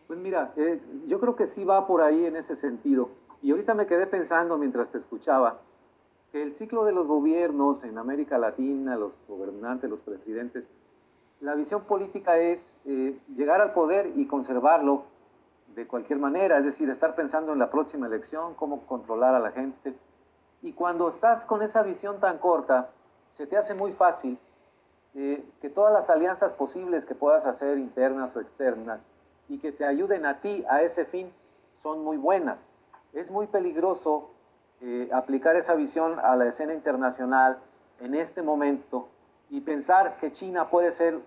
Pues 0.07 0.19
mira, 0.21 0.53
eh, 0.57 0.79
yo 1.09 1.19
creo 1.19 1.35
que 1.35 1.49
sí 1.49 1.65
va 1.65 1.89
por 1.89 2.03
ahí 2.03 2.25
en 2.25 2.37
ese 2.37 2.55
sentido. 2.55 3.11
Y 3.43 3.51
ahorita 3.51 3.75
me 3.75 3.87
quedé 3.87 4.07
pensando 4.07 4.59
mientras 4.59 4.93
te 4.93 4.99
escuchaba 4.99 5.59
que 6.31 6.41
el 6.41 6.53
ciclo 6.53 6.85
de 6.85 6.93
los 6.93 7.09
gobiernos 7.09 7.83
en 7.83 7.99
América 7.99 8.39
Latina, 8.39 8.97
los 8.97 9.25
gobernantes, 9.27 9.91
los 9.91 10.03
presidentes, 10.03 10.73
la 11.41 11.57
visión 11.57 11.83
política 11.83 12.39
es 12.39 12.81
eh, 12.87 13.19
llegar 13.35 13.61
al 13.61 13.73
poder 13.73 14.13
y 14.15 14.27
conservarlo 14.27 15.03
de 15.75 15.89
cualquier 15.89 16.21
manera, 16.21 16.59
es 16.59 16.65
decir, 16.65 16.89
estar 16.91 17.17
pensando 17.17 17.53
en 17.53 17.59
la 17.59 17.71
próxima 17.71 18.07
elección, 18.07 18.55
cómo 18.55 18.87
controlar 18.87 19.35
a 19.35 19.41
la 19.41 19.51
gente. 19.51 19.95
Y 20.62 20.73
cuando 20.73 21.09
estás 21.09 21.46
con 21.46 21.62
esa 21.62 21.83
visión 21.83 22.20
tan 22.20 22.38
corta, 22.38 22.90
se 23.31 23.46
te 23.46 23.57
hace 23.57 23.75
muy 23.75 23.92
fácil 23.92 24.38
eh, 25.14 25.44
que 25.61 25.70
todas 25.70 25.92
las 25.92 26.11
alianzas 26.11 26.55
posibles 26.55 27.07
que 27.07 27.14
puedas 27.14 27.46
hacer, 27.46 27.79
internas 27.79 28.37
o 28.37 28.40
externas, 28.40 29.09
y 29.49 29.59
que 29.59 29.73
te 29.73 29.85
ayuden 29.85 30.27
a 30.27 30.40
ti 30.40 30.64
a 30.68 30.83
ese 30.83 31.05
fin, 31.05 31.33
son 31.73 32.05
muy 32.05 32.16
buenas. 32.16 32.70
Es 33.12 33.31
muy 33.31 33.46
peligroso 33.46 34.31
eh, 34.81 35.11
aplicar 35.12 35.57
esa 35.57 35.75
visión 35.75 36.18
a 36.20 36.37
la 36.37 36.46
escena 36.46 36.73
internacional 36.73 37.59
en 38.01 38.14
este 38.14 38.42
momento 38.42 39.09
y 39.51 39.61
pensar 39.61 40.16
que 40.18 40.33
China 40.33 40.70
puede 40.70 40.92
ser 40.92 41.20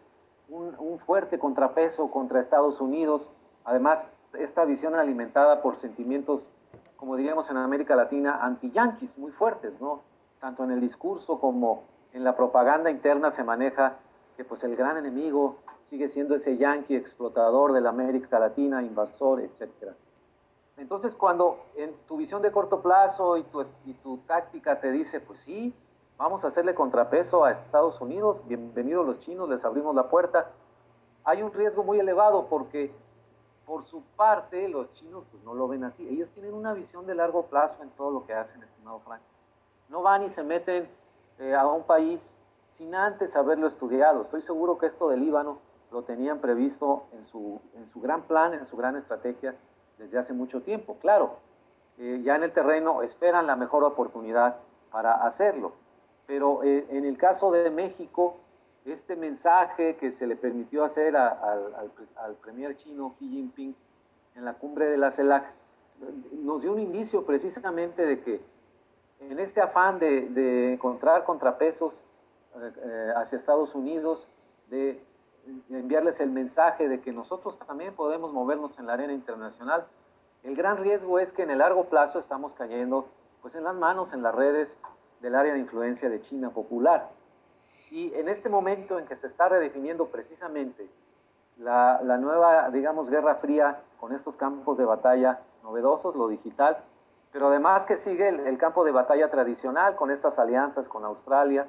un, 0.50 1.00
fuerte 1.00 1.38
contrapeso 1.38 2.10
contra 2.10 2.39
Estados 2.39 2.82
Unidos. 2.82 3.34
Además, 3.65 4.17
esta 4.34 4.65
visión 4.65 4.96
alimentada 4.96 5.62
por 5.62 5.76
sentimientos, 5.76 6.52
como 7.04 7.18
diríamos 7.18 7.50
en 7.50 7.58
América 7.58 7.98
Latina, 7.98 8.39
anti-yanquis 8.42 9.20
muy 9.20 9.34
fuertes, 9.34 9.82
¿no? 9.82 10.04
Tanto 10.39 10.63
en 10.63 10.72
el 10.72 10.80
discurso 10.80 11.38
como 11.38 11.84
en 12.13 12.24
la 12.24 12.34
propaganda 12.34 12.89
interna 12.89 13.30
se 13.30 13.44
maneja 13.44 13.98
que 14.38 14.46
pues 14.46 14.63
el 14.63 14.78
gran 14.78 14.96
enemigo 14.96 15.58
sigue 15.82 16.08
siendo 16.08 16.34
ese 16.34 16.56
yanqui 16.56 16.96
explotador 16.96 17.74
de 17.74 17.82
la 17.82 17.89
América 17.89 18.39
Latina, 18.39 18.82
invasor, 18.82 19.42
etc. 19.42 19.92
Entonces, 20.78 21.18
cuando 21.18 21.66
en 21.76 21.94
tu 22.08 22.16
visión 22.16 22.42
de 22.42 22.54
corto 22.54 22.82
plazo 22.82 23.36
y 23.36 23.44
tu, 23.44 23.62
y 23.84 23.96
tu 23.96 24.20
táctica 24.20 24.80
te 24.80 24.89
dice, 24.89 25.20
pues 25.20 25.39
sí, 25.39 25.76
Vamos 26.16 26.46
a 26.46 26.48
hacerle 26.48 26.76
contrapeso 26.76 27.44
a 27.44 27.50
Estados 27.50 28.00
Unidos. 28.00 28.48
Bienvenidos 28.48 29.04
los 29.04 29.18
chinos, 29.18 29.50
les 29.50 29.66
abrimos 29.66 29.96
la 29.96 30.10
puerta. 30.10 30.52
Hay 31.24 31.42
un 31.42 31.52
riesgo 31.52 31.84
muy 31.84 32.00
elevado 32.00 32.46
porque 32.46 32.94
por 33.65 33.84
su 33.84 34.04
parte 34.15 34.67
los 34.67 34.91
chinos 34.91 35.23
pues 35.32 35.43
no 35.43 35.54
lo 35.54 35.67
ven 35.67 35.84
así. 35.84 36.08
Ellos 36.08 36.32
tienen 36.32 36.54
una 36.54 36.73
visión 36.73 37.06
de 37.06 37.15
largo 37.15 37.43
plazo 37.43 37.84
en 37.84 37.89
todo 37.91 38.12
lo 38.12 38.26
que 38.26 38.34
hacen, 38.34 38.62
estimado 38.63 38.99
Frank. 38.99 39.21
No 39.89 40.02
van 40.02 40.23
y 40.23 40.30
se 40.30 40.43
meten 40.43 40.89
eh, 41.39 41.54
a 41.56 41.65
un 41.67 41.84
país 41.84 42.39
sin 42.65 42.95
antes 42.95 43.36
haberlo 43.36 43.67
estudiado. 43.67 44.21
Estoy 44.21 44.41
seguro 44.41 44.78
que 44.78 44.86
esto 44.86 45.10
del 45.10 45.21
Líbano 45.21 45.60
lo 45.91 46.04
tenían 46.04 46.39
previsto 46.39 47.04
en 47.13 47.23
su, 47.23 47.62
en 47.76 47.88
su 47.88 48.02
gran 48.02 48.23
plan, 48.23 48.54
en 48.54 48.65
su 48.65 48.76
gran 48.76 48.95
estrategia 48.95 49.56
desde 49.97 50.17
hace 50.17 50.34
mucho 50.34 50.62
tiempo. 50.62 50.97
Claro, 50.99 51.38
eh, 51.97 52.21
ya 52.23 52.36
en 52.36 52.43
el 52.43 52.52
terreno 52.52 53.02
esperan 53.02 53.47
la 53.47 53.56
mejor 53.56 53.84
oportunidad 53.84 54.58
para 54.91 55.13
hacerlo. 55.13 55.73
Pero 56.26 56.63
eh, 56.63 56.88
en 56.89 57.06
el 57.06 57.17
caso 57.17 57.52
de 57.52 57.69
México, 57.69 58.38
este 58.86 59.15
mensaje 59.15 59.96
que 59.96 60.12
se 60.12 60.28
le 60.28 60.36
permitió 60.36 60.84
hacer 60.84 61.15
al, 61.15 61.91
al, 62.17 62.36
premier 62.41 62.76
chino 62.76 63.13
Xi 63.17 63.30
Jinping 63.30 63.76
en 64.36 64.46
la 64.46 64.54
cumbre 64.54 64.86
de 64.86 64.98
la 64.98 65.10
CELAC 65.10 65.46
nos 66.34 66.63
dio 66.63 66.72
un 66.72 66.80
indicio 66.80 67.26
precisamente 67.26 68.06
de 68.06 68.22
que 68.22 68.41
en 69.30 69.39
este 69.39 69.62
afán 69.62 70.00
de, 70.00 70.74
encontrar 70.74 71.24
contrapesos 71.24 72.08
eh, 72.56 72.72
eh, 72.84 73.13
hacia 73.15 73.38
Estados 73.38 73.76
Unidos, 73.76 74.30
de, 74.69 75.02
enviarles 75.69 76.19
el 76.19 76.32
mensaje 76.32 76.88
de 76.88 77.02
que 77.02 77.12
nosotros 77.12 77.60
también 77.60 77.93
podemos 77.93 78.32
movernos 78.32 78.80
en 78.80 78.88
la 78.88 78.93
arena 78.93 79.13
internacional, 79.13 79.86
el 80.43 80.56
gran 80.56 80.78
riesgo 80.78 81.19
es 81.19 81.34
que 81.34 81.43
en 81.43 81.52
el 81.52 81.60
largo 81.60 81.86
plazo 81.86 82.19
estamos 82.19 82.54
cayendo 82.54 83.08
pues 83.41 83.56
en 83.56 83.63
las 83.63 83.76
manos, 83.76 84.13
en 84.13 84.24
las 84.24 84.34
redes 84.34 84.80
del 85.22 85.36
área 85.36 85.54
de 85.54 85.60
influencia 85.60 86.10
de 86.10 86.22
China 86.22 86.50
popular. 86.50 87.10
Y 87.94 88.12
en 88.16 88.28
este 88.28 88.50
momento 88.50 88.98
en 88.98 89.06
que 89.06 89.16
se 89.16 89.28
está 89.28 89.50
redefiniendo 89.50 90.08
precisamente 90.08 90.90
la, 91.60 92.00
nueva, 92.18 92.72
digamos, 92.72 93.12
guerra 93.12 93.36
fría 93.36 93.84
con 94.00 94.14
estos 94.14 94.36
campos 94.36 94.80
de 94.80 94.86
batalla 94.86 95.42
novedosos, 95.62 96.16
lo 96.16 96.28
digital, 96.28 96.76
pero 97.32 97.50
además 97.50 97.86
que 97.86 97.98
sigue 97.98 98.30
el, 98.30 98.58
campo 98.58 98.84
de 98.84 98.92
batalla 98.92 99.30
tradicional 99.30 99.96
con 99.96 100.10
estas 100.10 100.40
alianzas 100.40 100.90
con 100.90 101.06
Australia. 101.06 101.68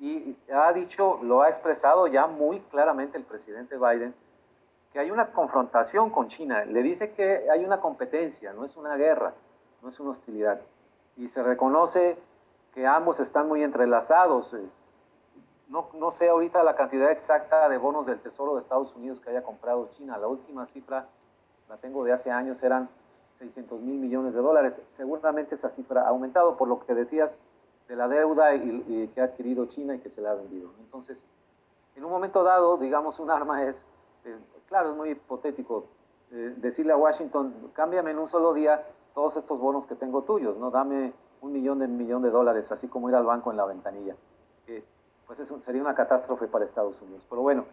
Y 0.00 0.36
ha 0.52 0.72
dicho, 0.72 1.20
lo 1.22 1.42
ha 1.42 1.48
expresado 1.48 2.08
ya 2.08 2.26
muy 2.26 2.58
claramente 2.62 3.16
el 3.16 3.22
presidente 3.22 3.76
Biden, 3.78 4.16
que 4.92 4.98
hay 4.98 5.12
una 5.12 5.30
confrontación 5.30 6.10
con 6.10 6.26
China. 6.26 6.64
Le 6.64 6.82
dice 6.82 7.12
que 7.12 7.48
hay 7.48 7.64
una 7.64 7.80
competencia, 7.80 8.52
no 8.52 8.64
es 8.64 8.76
una 8.76 8.96
guerra, 8.96 9.32
no 9.80 9.90
es 9.90 10.00
una 10.00 10.10
hostilidad. 10.10 10.60
Y 11.16 11.28
se 11.28 11.44
reconoce 11.44 12.18
que 12.74 12.84
ambos 12.84 13.20
están 13.20 13.46
muy 13.46 13.62
entrelazados. 13.62 14.56
Eh, 15.66 15.70
no, 15.70 15.88
no, 15.94 16.10
sé 16.10 16.28
ahorita 16.28 16.62
la 16.62 16.74
cantidad 16.74 17.10
exacta 17.10 17.68
de 17.68 17.78
bonos 17.78 18.06
del 18.06 18.20
Tesoro 18.20 18.54
de 18.54 18.60
Estados 18.60 18.94
Unidos 18.94 19.20
que 19.20 19.30
haya 19.30 19.42
comprado 19.42 19.88
China. 19.90 20.18
La 20.18 20.28
última 20.28 20.66
cifra, 20.66 21.06
la 21.68 21.76
tengo 21.78 22.04
de 22.04 22.12
hace 22.12 22.30
años, 22.30 22.62
eran 22.62 22.88
600 23.32 23.80
mil 23.80 23.98
millones 23.98 24.34
de 24.34 24.40
dólares. 24.40 24.82
Seguramente 24.88 25.54
esa 25.54 25.68
cifra 25.68 26.02
ha 26.02 26.08
aumentado 26.08 26.56
por 26.56 26.68
lo 26.68 26.84
que 26.84 26.94
decías 26.94 27.42
de 27.88 27.96
la 27.96 28.08
deuda 28.08 28.54
y, 28.54 29.10
que 29.14 29.20
ha 29.20 29.24
adquirido 29.24 29.66
China 29.66 29.94
y 29.94 29.98
que 30.00 30.08
se 30.08 30.20
le 30.20 30.28
ha 30.28 30.34
vendido. 30.34 30.70
Entonces, 30.80 31.28
en 31.94 32.04
un 32.04 32.10
momento 32.10 32.42
dado, 32.42 32.76
digamos, 32.78 33.20
un 33.20 33.30
arma 33.30 33.64
es, 33.64 33.88
eh, 34.24 34.36
claro, 34.68 34.90
es 34.90 34.96
muy 34.96 35.10
hipotético 35.10 35.86
eh, 36.32 36.54
decirle 36.56 36.92
a 36.92 36.96
Washington, 36.96 37.70
cámbiame 37.72 38.10
en 38.10 38.18
un 38.18 38.26
solo 38.26 38.52
día 38.52 38.84
todos 39.14 39.36
estos 39.36 39.60
bonos 39.60 39.86
que 39.86 39.94
tengo 39.94 40.22
tuyos, 40.22 40.56
¿no? 40.56 40.70
Dame 40.70 41.12
un 41.40 41.52
millón 41.52 41.78
de 41.78 41.86
millón 41.86 42.22
de 42.22 42.30
dólares, 42.30 42.72
así 42.72 42.88
como 42.88 43.08
ir 43.08 43.14
al 43.14 43.24
banco 43.24 43.50
en 43.50 43.56
la 43.56 43.66
ventanilla. 43.66 44.16
Pues 45.26 45.40
eso 45.40 45.60
sería 45.60 45.82
una 45.82 45.94
catástrofe 45.94 46.46
para 46.46 46.64
Estados 46.64 47.00
Unidos. 47.02 47.26
Pero 47.28 47.42
bueno, 47.42 47.64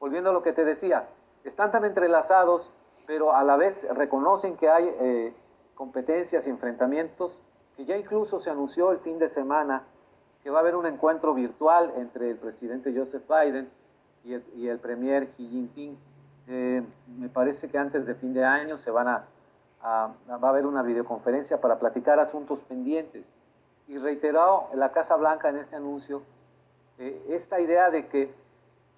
volviendo 0.00 0.30
a 0.30 0.32
lo 0.32 0.42
que 0.42 0.52
te 0.52 0.64
decía, 0.64 1.08
están 1.44 1.70
tan 1.70 1.84
entrelazados, 1.84 2.72
pero 3.06 3.34
a 3.34 3.42
la 3.44 3.56
vez 3.56 3.86
reconocen 3.94 4.56
que 4.56 4.68
hay 4.68 4.88
eh, 5.00 5.34
competencias 5.74 6.46
y 6.46 6.50
enfrentamientos, 6.50 7.42
que 7.76 7.84
ya 7.84 7.96
incluso 7.96 8.38
se 8.38 8.50
anunció 8.50 8.92
el 8.92 8.98
fin 8.98 9.18
de 9.18 9.28
semana 9.28 9.84
que 10.42 10.50
va 10.50 10.58
a 10.58 10.60
haber 10.60 10.74
un 10.74 10.86
encuentro 10.86 11.34
virtual 11.34 11.92
entre 11.96 12.30
el 12.30 12.36
presidente 12.36 12.92
Joseph 12.96 13.24
Biden 13.28 13.70
y 14.24 14.68
el, 14.68 14.78
premier 14.78 15.28
Xi 15.28 15.46
Jinping. 15.48 15.98
Eh, 16.48 16.82
me 17.18 17.28
parece 17.28 17.70
que 17.70 17.78
antes 17.78 18.06
de 18.06 18.14
fin 18.14 18.34
de 18.34 18.44
año 18.44 18.78
se 18.78 18.90
van 18.90 19.08
a 19.08 19.24
va 19.84 20.14
a 20.28 20.48
haber 20.48 20.66
una 20.66 20.82
videoconferencia 20.82 21.60
para 21.60 21.78
platicar 21.78 22.20
asuntos 22.20 22.62
pendientes. 22.62 23.34
Y 23.88 23.98
reiterado 23.98 24.68
la 24.74 24.92
Casa 24.92 25.16
Blanca 25.16 25.48
en 25.48 25.56
este 25.56 25.76
anuncio 25.76 26.22
eh, 26.98 27.26
esta 27.30 27.60
idea 27.60 27.90
de 27.90 28.08
que 28.08 28.34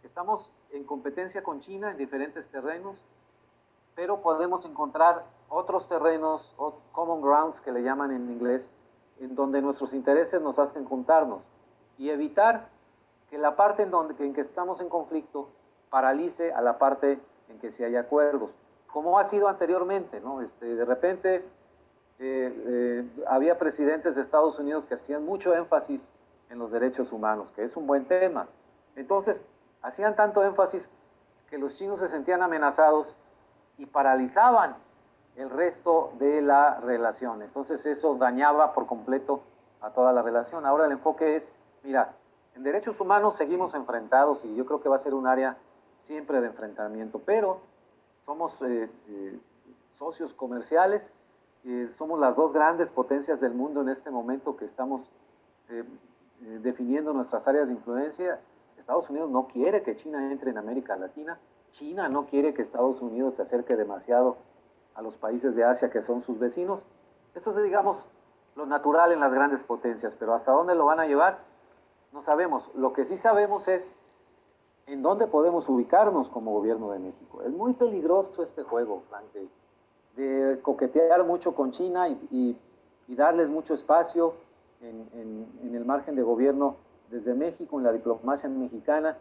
estamos 0.02 0.52
en 0.70 0.84
competencia 0.84 1.42
con 1.42 1.60
China 1.60 1.90
en 1.90 1.96
diferentes 1.96 2.50
terrenos, 2.50 3.02
pero 3.94 4.20
podemos 4.20 4.64
encontrar 4.64 5.24
otros 5.48 5.88
terrenos, 5.88 6.54
o 6.58 6.74
common 6.92 7.22
grounds 7.22 7.60
que 7.60 7.72
le 7.72 7.82
llaman 7.82 8.10
en 8.10 8.30
inglés, 8.30 8.72
en 9.20 9.34
donde 9.34 9.62
nuestros 9.62 9.94
intereses 9.94 10.40
nos 10.40 10.58
hacen 10.58 10.84
juntarnos 10.84 11.48
y 11.96 12.10
evitar 12.10 12.68
que 13.30 13.38
la 13.38 13.54
parte 13.54 13.84
en, 13.84 13.90
donde, 13.90 14.22
en 14.24 14.34
que 14.34 14.40
estamos 14.40 14.80
en 14.80 14.88
conflicto 14.88 15.48
paralice 15.90 16.52
a 16.52 16.60
la 16.60 16.78
parte 16.78 17.20
en 17.48 17.58
que 17.60 17.70
sí 17.70 17.84
hay 17.84 17.94
acuerdos 17.94 18.56
como 18.94 19.18
ha 19.18 19.24
sido 19.24 19.48
anteriormente, 19.48 20.20
¿no? 20.20 20.40
Este, 20.40 20.76
de 20.76 20.84
repente 20.84 21.44
había 23.26 23.58
presidentes 23.58 24.14
de 24.14 24.22
Estados 24.22 24.60
Unidos 24.60 24.86
que 24.86 24.94
hacían 24.94 25.24
mucho 25.24 25.52
énfasis 25.52 26.12
en 26.50 26.58
los 26.58 26.72
derechos 26.72 27.12
humanos, 27.12 27.52
que 27.52 27.64
es 27.64 27.76
un 27.76 27.86
buen 27.86 28.06
tema. 28.06 28.48
Entonces, 28.96 29.44
hacían 29.82 30.16
tanto 30.16 30.42
énfasis 30.42 30.94
que 31.48 31.58
los 31.58 31.76
chinos 31.76 32.00
se 32.00 32.08
sentían 32.08 32.42
amenazados 32.42 33.14
y 33.78 33.86
paralizaban 33.86 34.76
el 35.36 35.50
resto 35.50 36.12
de 36.18 36.40
la 36.42 36.80
relación. 36.80 37.42
Entonces 37.42 37.84
eso 37.86 38.14
dañaba 38.16 38.72
por 38.72 38.86
completo 38.86 39.42
a 39.80 39.90
toda 39.90 40.12
la 40.12 40.22
relación. 40.22 40.64
Ahora 40.64 40.86
el 40.86 40.92
enfoque 40.92 41.36
es, 41.36 41.54
mira, 41.82 42.14
en 42.54 42.62
derechos 42.62 43.00
humanos 43.00 43.36
seguimos 43.36 43.74
enfrentados 43.74 44.44
y 44.44 44.54
yo 44.54 44.64
creo 44.64 44.80
que 44.80 44.88
va 44.88 44.96
a 44.96 45.00
ser 45.00 45.14
un 45.14 45.26
área 45.26 45.56
siempre 45.96 46.40
de 46.40 46.48
enfrentamiento, 46.48 47.20
pero 47.24 47.60
somos 48.22 48.62
eh, 48.62 48.88
eh, 49.08 49.38
socios 49.88 50.34
comerciales, 50.34 51.14
eh, 51.64 51.88
somos 51.90 52.20
las 52.20 52.36
dos 52.36 52.52
grandes 52.52 52.90
potencias 52.90 53.40
del 53.40 53.54
mundo 53.54 53.80
en 53.82 53.88
este 53.88 54.10
momento 54.10 54.56
que 54.56 54.66
estamos 54.66 55.10
definiendo 56.40 57.12
nuestras 57.12 57.46
áreas 57.48 57.68
de 57.68 57.74
influencia. 57.74 58.40
Estados 58.76 59.08
Unidos 59.10 59.30
no 59.30 59.46
quiere 59.46 59.82
que 59.82 59.96
China 59.96 60.30
entre 60.32 60.50
en 60.50 60.58
América 60.58 60.96
Latina, 60.96 61.38
China 61.70 62.08
no 62.08 62.26
quiere 62.26 62.54
que 62.54 62.62
Estados 62.62 63.00
Unidos 63.02 63.34
se 63.34 63.42
acerque 63.42 63.76
demasiado 63.76 64.36
a 64.94 65.02
los 65.02 65.16
países 65.16 65.56
de 65.56 65.64
Asia 65.64 65.90
que 65.90 66.02
son 66.02 66.20
sus 66.20 66.38
vecinos. 66.38 66.86
Eso 67.34 67.50
es, 67.50 67.62
digamos, 67.62 68.10
lo 68.54 68.66
natural 68.66 69.12
en 69.12 69.20
las 69.20 69.34
grandes 69.34 69.64
potencias, 69.64 70.14
pero 70.14 70.34
hasta 70.34 70.52
dónde 70.52 70.74
lo 70.74 70.86
van 70.86 71.00
a 71.00 71.06
llevar, 71.06 71.38
no 72.12 72.22
sabemos. 72.22 72.70
Lo 72.76 72.92
que 72.92 73.04
sí 73.04 73.16
sabemos 73.16 73.66
es 73.68 73.96
en 74.86 75.02
dónde 75.02 75.26
podemos 75.26 75.68
ubicarnos 75.68 76.28
como 76.28 76.52
gobierno 76.52 76.90
de 76.92 77.00
México. 77.00 77.42
Es 77.42 77.50
muy 77.50 77.72
peligroso 77.72 78.42
este 78.42 78.62
juego, 78.62 79.02
Frank, 79.08 79.24
de, 80.16 80.60
coquetear 80.62 81.24
mucho 81.24 81.54
con 81.54 81.72
China 81.72 82.08
y, 82.08 82.56
darles 83.08 83.50
mucho 83.50 83.74
espacio 83.74 84.34
en, 84.88 85.46
en 85.62 85.74
el 85.74 85.84
margen 85.84 86.16
de 86.16 86.22
gobierno 86.22 86.76
desde 87.10 87.34
México, 87.34 87.78
en 87.78 87.84
la 87.84 87.92
diplomacia 87.92 88.48
mexicana, 88.48 89.16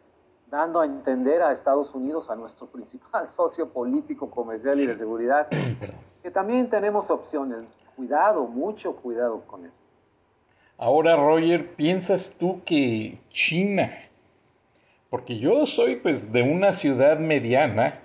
dando 0.49 0.81
a 0.81 0.85
entender 0.85 1.41
a 1.41 1.51
Estados 1.51 1.95
Unidos, 1.95 2.29
a 2.29 2.35
nuestro 2.35 2.67
principal 2.71 3.27
socio 3.27 3.69
político, 3.69 4.29
comercial 4.29 4.79
y 4.79 4.85
de 4.85 4.95
seguridad, 4.95 5.47
que 6.23 6.31
también 6.31 6.69
tenemos 6.69 7.09
opciones. 7.09 7.63
Cuidado, 7.95 8.45
mucho 8.45 8.95
cuidado 8.95 9.41
con 9.45 9.65
eso. 9.65 9.83
Ahora, 10.77 11.15
Roger, 11.15 11.75
¿piensas 11.75 12.35
tú 12.39 12.61
que 12.65 13.19
China, 13.29 13.91
porque 15.11 15.37
yo 15.37 15.67
soy 15.67 15.97
pues 15.97 16.31
de 16.31 16.41
una 16.41 16.71
ciudad 16.71 17.19
mediana, 17.19 17.99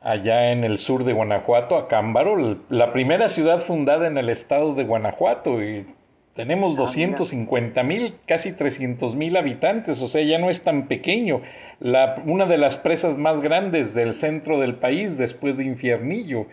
allá 0.00 0.50
en 0.50 0.64
el 0.64 0.78
sur 0.78 1.04
de 1.04 1.12
Guanajuato, 1.12 1.76
Acámbaro, 1.76 2.58
la 2.68 2.92
primera 2.92 3.28
ciudad 3.28 3.60
fundada 3.60 4.08
en 4.08 4.18
el 4.18 4.28
estado 4.28 4.74
de 4.74 4.84
Guanajuato, 4.84 5.62
y 5.62 5.86
tenemos 6.34 6.76
250 6.76 7.80
ah, 7.80 7.84
mil, 7.84 8.14
casi 8.26 8.52
300 8.52 9.14
mil 9.14 9.36
habitantes, 9.36 10.00
o 10.00 10.08
sea, 10.08 10.22
ya 10.22 10.38
no 10.38 10.50
es 10.50 10.62
tan 10.62 10.86
pequeño. 10.86 11.42
La, 11.80 12.22
una 12.24 12.46
de 12.46 12.58
las 12.58 12.76
presas 12.76 13.16
más 13.16 13.40
grandes 13.40 13.94
del 13.94 14.14
centro 14.14 14.58
del 14.58 14.76
país, 14.76 15.18
después 15.18 15.56
de 15.56 15.64
Infiernillo, 15.64 16.46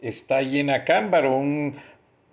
está 0.00 0.38
ahí 0.38 0.58
en 0.58 0.70
Acámbaro, 0.70 1.36
un, 1.36 1.76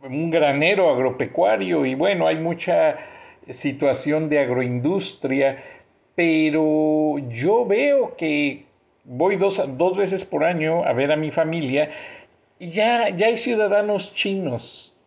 un 0.04 0.32
granero 0.32 0.90
agropecuario, 0.90 1.86
y 1.86 1.96
bueno, 1.96 2.28
hay 2.28 2.38
mucha 2.38 2.98
situación 3.50 4.30
de 4.30 4.40
agroindustria, 4.40 5.64
pero 6.16 7.18
yo 7.30 7.66
veo 7.66 8.16
que 8.18 8.66
voy 9.08 9.38
dos, 9.38 9.64
dos 9.78 9.98
veces 9.98 10.26
por 10.26 10.44
año 10.44 10.84
a 10.84 10.94
ver 10.94 11.12
a 11.12 11.16
mi 11.16 11.32
familia 11.32 11.90
y 12.60 12.72
ya, 12.72 13.10
ya 13.10 13.28
hay 13.28 13.38
ciudadanos 13.38 14.14
chinos 14.14 14.98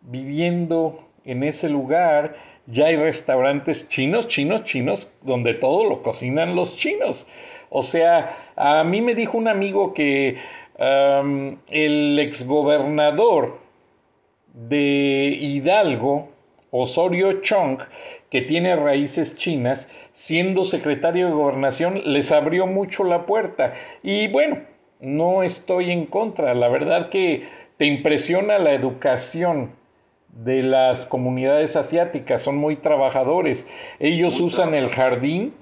viviendo 0.00 1.08
en 1.24 1.42
ese 1.42 1.68
lugar 1.68 2.36
ya 2.66 2.86
hay 2.86 2.96
restaurantes 2.96 3.88
chinos, 3.88 4.28
chinos, 4.28 4.64
chinos, 4.64 5.10
donde 5.22 5.54
todo 5.54 5.88
lo 5.88 6.02
cocinan 6.02 6.54
los 6.54 6.76
chinos. 6.76 7.26
O 7.70 7.82
sea, 7.82 8.36
a 8.56 8.84
mí 8.84 9.00
me 9.00 9.14
dijo 9.14 9.36
un 9.36 9.48
amigo 9.48 9.92
que 9.92 10.38
el 10.78 12.18
exgobernador 12.18 13.58
de 14.52 15.36
Hidalgo, 15.40 16.28
Osorio 16.70 17.40
Chong, 17.42 17.80
que 18.30 18.42
tiene 18.42 18.74
raíces 18.76 19.36
chinas, 19.36 19.90
siendo 20.10 20.64
secretario 20.64 21.26
de 21.26 21.32
gobernación, 21.32 22.02
les 22.04 22.32
abrió 22.32 22.66
mucho 22.66 23.04
la 23.04 23.26
puerta. 23.26 23.74
Y 24.02 24.28
bueno, 24.28 24.62
no 25.00 25.42
estoy 25.42 25.90
en 25.90 26.06
contra, 26.06 26.54
la 26.54 26.68
verdad 26.68 27.10
que 27.10 27.46
te 27.76 27.86
impresiona 27.86 28.58
la 28.58 28.72
educación 28.72 29.72
de 30.42 30.62
las 30.62 31.06
comunidades 31.06 31.76
asiáticas, 31.76 32.42
son 32.42 32.56
muy 32.56 32.76
trabajadores. 32.76 33.68
Ellos 34.00 34.40
usan 34.40 34.74
el 34.74 34.88
jardín 34.88 35.54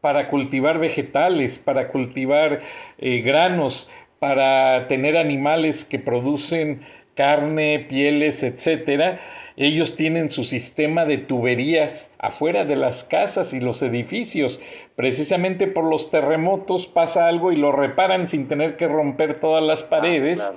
para 0.00 0.28
cultivar 0.28 0.78
vegetales, 0.78 1.58
para 1.58 1.88
cultivar 1.88 2.60
eh, 2.98 3.20
granos, 3.20 3.90
para 4.18 4.88
tener 4.88 5.16
animales 5.16 5.84
que 5.84 5.98
producen 5.98 6.82
carne, 7.14 7.86
pieles, 7.88 8.42
etcétera. 8.42 9.20
Ellos 9.56 9.96
tienen 9.96 10.30
su 10.30 10.44
sistema 10.44 11.04
de 11.04 11.18
tuberías 11.18 12.14
afuera 12.20 12.64
de 12.64 12.76
las 12.76 13.02
casas 13.02 13.52
y 13.54 13.60
los 13.60 13.82
edificios. 13.82 14.60
Precisamente 14.94 15.66
por 15.66 15.82
los 15.82 16.10
terremotos 16.10 16.86
pasa 16.86 17.26
algo 17.26 17.50
y 17.50 17.56
lo 17.56 17.72
reparan 17.72 18.28
sin 18.28 18.46
tener 18.46 18.76
que 18.76 18.86
romper 18.86 19.40
todas 19.40 19.64
las 19.64 19.82
ah, 19.82 19.90
paredes. 19.90 20.52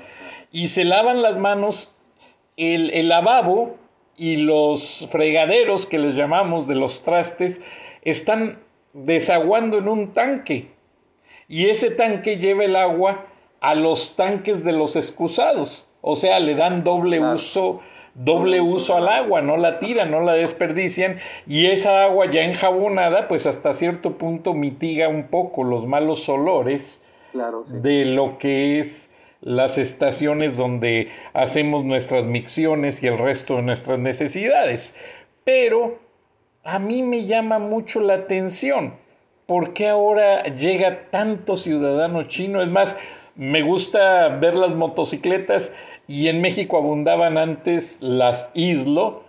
Y 0.51 0.67
se 0.67 0.85
lavan 0.85 1.23
las 1.23 1.37
manos 1.37 1.95
el, 2.61 3.09
lavabo 3.09 3.77
y 4.17 4.37
los 4.37 5.07
fregaderos 5.11 5.85
que 5.85 5.99
les 5.99 6.15
llamamos 6.15 6.67
de 6.67 6.75
los 6.75 7.03
trastes 7.03 7.61
están 8.03 8.59
desaguando 8.93 9.77
en 9.77 9.87
un 9.87 10.13
tanque. 10.13 10.71
Y 11.47 11.69
ese 11.69 11.91
tanque 11.91 12.37
lleva 12.37 12.65
el 12.65 12.75
agua 12.75 13.25
a 13.59 13.75
los 13.75 14.15
tanques 14.15 14.63
de 14.63 14.73
los 14.73 14.95
excusados, 14.95 15.91
o 16.01 16.15
sea, 16.15 16.39
le 16.39 16.55
dan 16.55 16.83
doble 16.83 17.19
uso 17.19 17.81
doble 18.13 18.59
uso 18.59 18.95
al 18.95 19.07
agua, 19.07 19.41
no 19.41 19.57
la 19.57 19.79
tiran, 19.79 20.11
no 20.11 20.21
la 20.21 20.33
desperdician. 20.33 21.19
Y 21.47 21.67
esa 21.67 22.03
agua 22.03 22.29
ya 22.29 22.41
enjabonada 22.41 23.27
pues 23.27 23.45
hasta 23.45 23.73
cierto 23.73 24.17
punto 24.17 24.53
mitiga 24.53 25.07
un 25.07 25.27
poco 25.27 25.63
los 25.63 25.87
malos 25.87 26.27
olores 26.29 27.09
de 27.81 28.05
lo 28.05 28.37
que 28.37 28.79
es 28.79 29.10
las 29.41 29.77
estaciones 29.77 30.55
donde 30.55 31.09
hacemos 31.33 31.83
nuestras 31.83 32.25
micciones 32.25 33.01
y 33.03 33.07
el 33.07 33.17
resto 33.17 33.57
de 33.57 33.63
nuestras 33.63 33.99
necesidades. 33.99 34.97
Pero 35.43 35.99
a 36.63 36.79
mí 36.79 37.01
me 37.01 37.25
llama 37.25 37.59
mucho 37.59 38.01
la 38.01 38.13
atención. 38.13 38.95
¿Por 39.47 39.73
qué 39.73 39.87
ahora 39.87 40.43
llega 40.55 41.09
tanto 41.09 41.57
ciudadano 41.57 42.23
chino? 42.23 42.61
Es 42.61 42.69
más, 42.69 42.97
me 43.35 43.63
gusta 43.63 44.29
ver 44.29 44.53
las 44.53 44.75
motocicletas 44.75 45.73
y 46.07 46.27
en 46.27 46.41
México 46.41 46.77
abundaban 46.77 47.37
antes 47.37 47.97
las 48.01 48.51
Islo, 48.53 49.23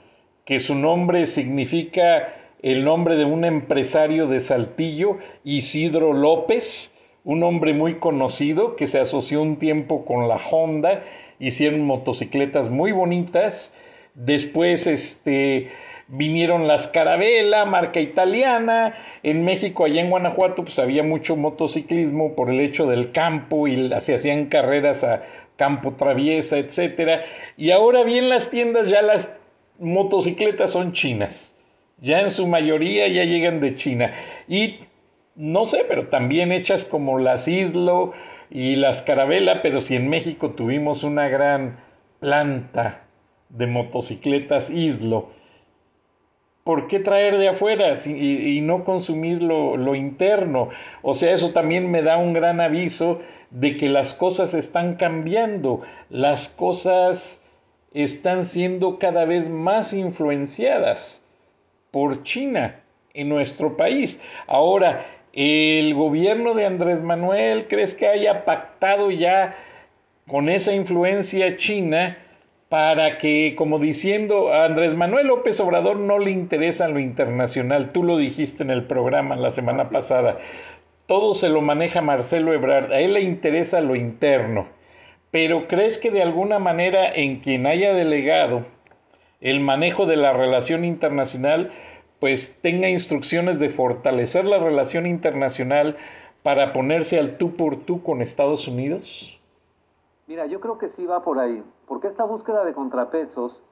que 0.44 0.60
su 0.60 0.74
nombre 0.74 1.24
significa 1.26 2.34
el 2.60 2.84
nombre 2.84 3.16
de 3.16 3.24
un 3.24 3.44
empresario 3.44 4.26
de 4.26 4.40
Saltillo, 4.40 5.18
Isidro 5.44 6.12
López, 6.12 7.01
un 7.24 7.42
hombre 7.42 7.74
muy 7.74 7.96
conocido 7.96 8.76
que 8.76 8.86
se 8.86 8.98
asoció 8.98 9.42
un 9.42 9.56
tiempo 9.56 10.04
con 10.04 10.28
la 10.28 10.36
Honda, 10.36 11.02
hicieron 11.38 11.82
motocicletas 11.82 12.68
muy 12.68 12.92
bonitas, 12.92 13.74
después 14.14 14.86
este, 14.86 15.70
vinieron 16.08 16.66
las 16.66 16.88
Carabela, 16.88 17.64
marca 17.64 18.00
italiana, 18.00 18.96
en 19.22 19.44
México, 19.44 19.84
allá 19.84 20.00
en 20.00 20.10
Guanajuato, 20.10 20.64
pues 20.64 20.78
había 20.78 21.02
mucho 21.02 21.36
motociclismo 21.36 22.34
por 22.34 22.50
el 22.50 22.60
hecho 22.60 22.86
del 22.86 23.12
campo 23.12 23.68
y 23.68 23.90
se 24.00 24.14
hacían 24.14 24.46
carreras 24.46 25.04
a 25.04 25.22
campo 25.56 25.94
traviesa, 25.94 26.58
etcétera, 26.58 27.22
y 27.56 27.70
ahora 27.70 28.02
bien 28.02 28.28
las 28.28 28.50
tiendas 28.50 28.88
ya 28.88 29.00
las 29.00 29.38
motocicletas 29.78 30.72
son 30.72 30.92
chinas, 30.92 31.56
ya 32.00 32.20
en 32.20 32.30
su 32.30 32.48
mayoría 32.48 33.06
ya 33.08 33.24
llegan 33.24 33.60
de 33.60 33.74
China. 33.74 34.12
Y 34.48 34.78
no 35.34 35.66
sé, 35.66 35.84
pero 35.88 36.08
también 36.08 36.52
hechas 36.52 36.84
como 36.84 37.18
las 37.18 37.48
Islo 37.48 38.12
y 38.50 38.76
las 38.76 39.02
Carabela, 39.02 39.62
pero 39.62 39.80
si 39.80 39.96
en 39.96 40.08
México 40.08 40.50
tuvimos 40.50 41.04
una 41.04 41.28
gran 41.28 41.80
planta 42.20 43.04
de 43.48 43.66
motocicletas 43.66 44.70
Islo, 44.70 45.30
¿por 46.64 46.86
qué 46.86 47.00
traer 47.00 47.38
de 47.38 47.48
afuera 47.48 47.94
y, 48.06 48.60
no 48.60 48.84
consumir 48.84 49.42
lo, 49.42 49.76
lo, 49.76 49.94
interno? 49.94 50.68
O 51.02 51.14
sea, 51.14 51.32
eso 51.32 51.50
también 51.50 51.90
me 51.90 52.02
da 52.02 52.18
un 52.18 52.34
gran 52.34 52.60
aviso 52.60 53.20
de 53.50 53.76
que 53.76 53.88
las 53.88 54.14
cosas 54.14 54.54
están 54.54 54.96
cambiando, 54.96 55.80
las 56.10 56.48
cosas 56.48 57.48
están 57.94 58.44
siendo 58.44 58.98
cada 58.98 59.24
vez 59.24 59.48
más 59.48 59.92
influenciadas 59.92 61.24
por 61.90 62.22
China 62.22 62.80
en 63.14 63.28
nuestro 63.28 63.76
país. 63.76 64.22
Ahora, 64.46 65.04
¿El 65.32 65.94
gobierno 65.94 66.54
de 66.54 66.66
Andrés 66.66 67.02
Manuel 67.02 67.66
crees 67.66 67.94
que 67.94 68.06
haya 68.06 68.44
pactado 68.44 69.10
ya 69.10 69.56
con 70.26 70.48
esa 70.48 70.74
influencia 70.74 71.56
china 71.56 72.18
para 72.68 73.18
que, 73.18 73.54
como 73.56 73.78
diciendo, 73.78 74.52
a 74.52 74.64
Andrés 74.64 74.94
Manuel 74.94 75.26
López 75.26 75.60
Obrador 75.60 75.98
no 75.98 76.18
le 76.18 76.30
interesa 76.30 76.88
lo 76.88 77.00
internacional, 77.00 77.92
tú 77.92 78.02
lo 78.02 78.16
dijiste 78.16 78.62
en 78.62 78.70
el 78.70 78.84
programa 78.84 79.36
la 79.36 79.50
semana 79.50 79.84
pasada, 79.90 80.38
todo 81.06 81.34
se 81.34 81.50
lo 81.50 81.60
maneja 81.60 82.00
Marcelo 82.00 82.52
Ebrard, 82.52 82.92
a 82.92 83.00
él 83.00 83.14
le 83.14 83.20
interesa 83.20 83.82
lo 83.82 83.94
interno, 83.94 84.68
pero 85.30 85.68
¿crees 85.68 85.98
que 85.98 86.10
de 86.10 86.22
alguna 86.22 86.58
manera 86.58 87.12
en 87.12 87.40
quien 87.40 87.66
haya 87.66 87.92
delegado 87.94 88.64
el 89.42 89.60
manejo 89.60 90.06
de 90.06 90.16
la 90.16 90.32
relación 90.32 90.84
internacional, 90.84 91.70
pues 92.22 92.60
tenga 92.62 92.88
instrucciones 92.88 93.58
de 93.58 93.68
fortalecer 93.68 94.44
la 94.44 94.60
relación 94.60 95.06
internacional 95.06 95.96
para 96.44 96.72
ponerse 96.72 97.18
al 97.18 97.36
tú 97.36 97.56
por 97.56 97.84
tú 97.84 98.00
con 98.00 98.22
Estados 98.22 98.68
Unidos? 98.68 99.40
Mira, 100.28 100.46
yo 100.46 100.60
creo 100.60 100.78
que 100.78 100.86
sí 100.86 101.04
va 101.04 101.24
por 101.24 101.40
ahí, 101.40 101.64
porque 101.88 102.06
esta 102.06 102.22
búsqueda 102.22 102.64
de 102.64 102.74
contrapesos, 102.74 103.64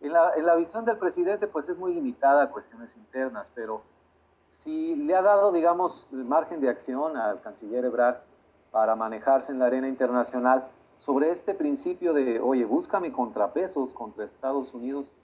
en 0.00 0.12
la, 0.12 0.56
visión 0.56 0.84
del 0.84 0.98
presidente, 0.98 1.46
pues 1.46 1.68
es 1.68 1.78
muy 1.78 1.94
limitada 1.94 2.42
a 2.42 2.50
cuestiones 2.50 2.96
internas, 2.96 3.52
pero 3.54 3.82
si 4.50 4.96
le 4.96 5.14
ha 5.14 5.22
dado, 5.22 5.52
digamos, 5.52 6.10
el 6.12 6.24
margen 6.24 6.60
de 6.60 6.70
acción 6.70 7.16
al 7.16 7.42
canciller 7.42 7.84
Ebrard 7.84 8.16
para 8.72 8.96
manejarse 8.96 9.52
en 9.52 9.60
la 9.60 9.66
arena 9.66 9.86
internacional 9.86 10.66
sobre 10.96 11.30
este 11.30 11.54
principio 11.54 12.12
de, 12.12 12.40
oye, 12.40 12.64
búscame 12.64 13.12
contrapesos 13.12 13.94
contra 13.94 14.24
Estados 14.24 14.74
Unidos, 14.74 15.14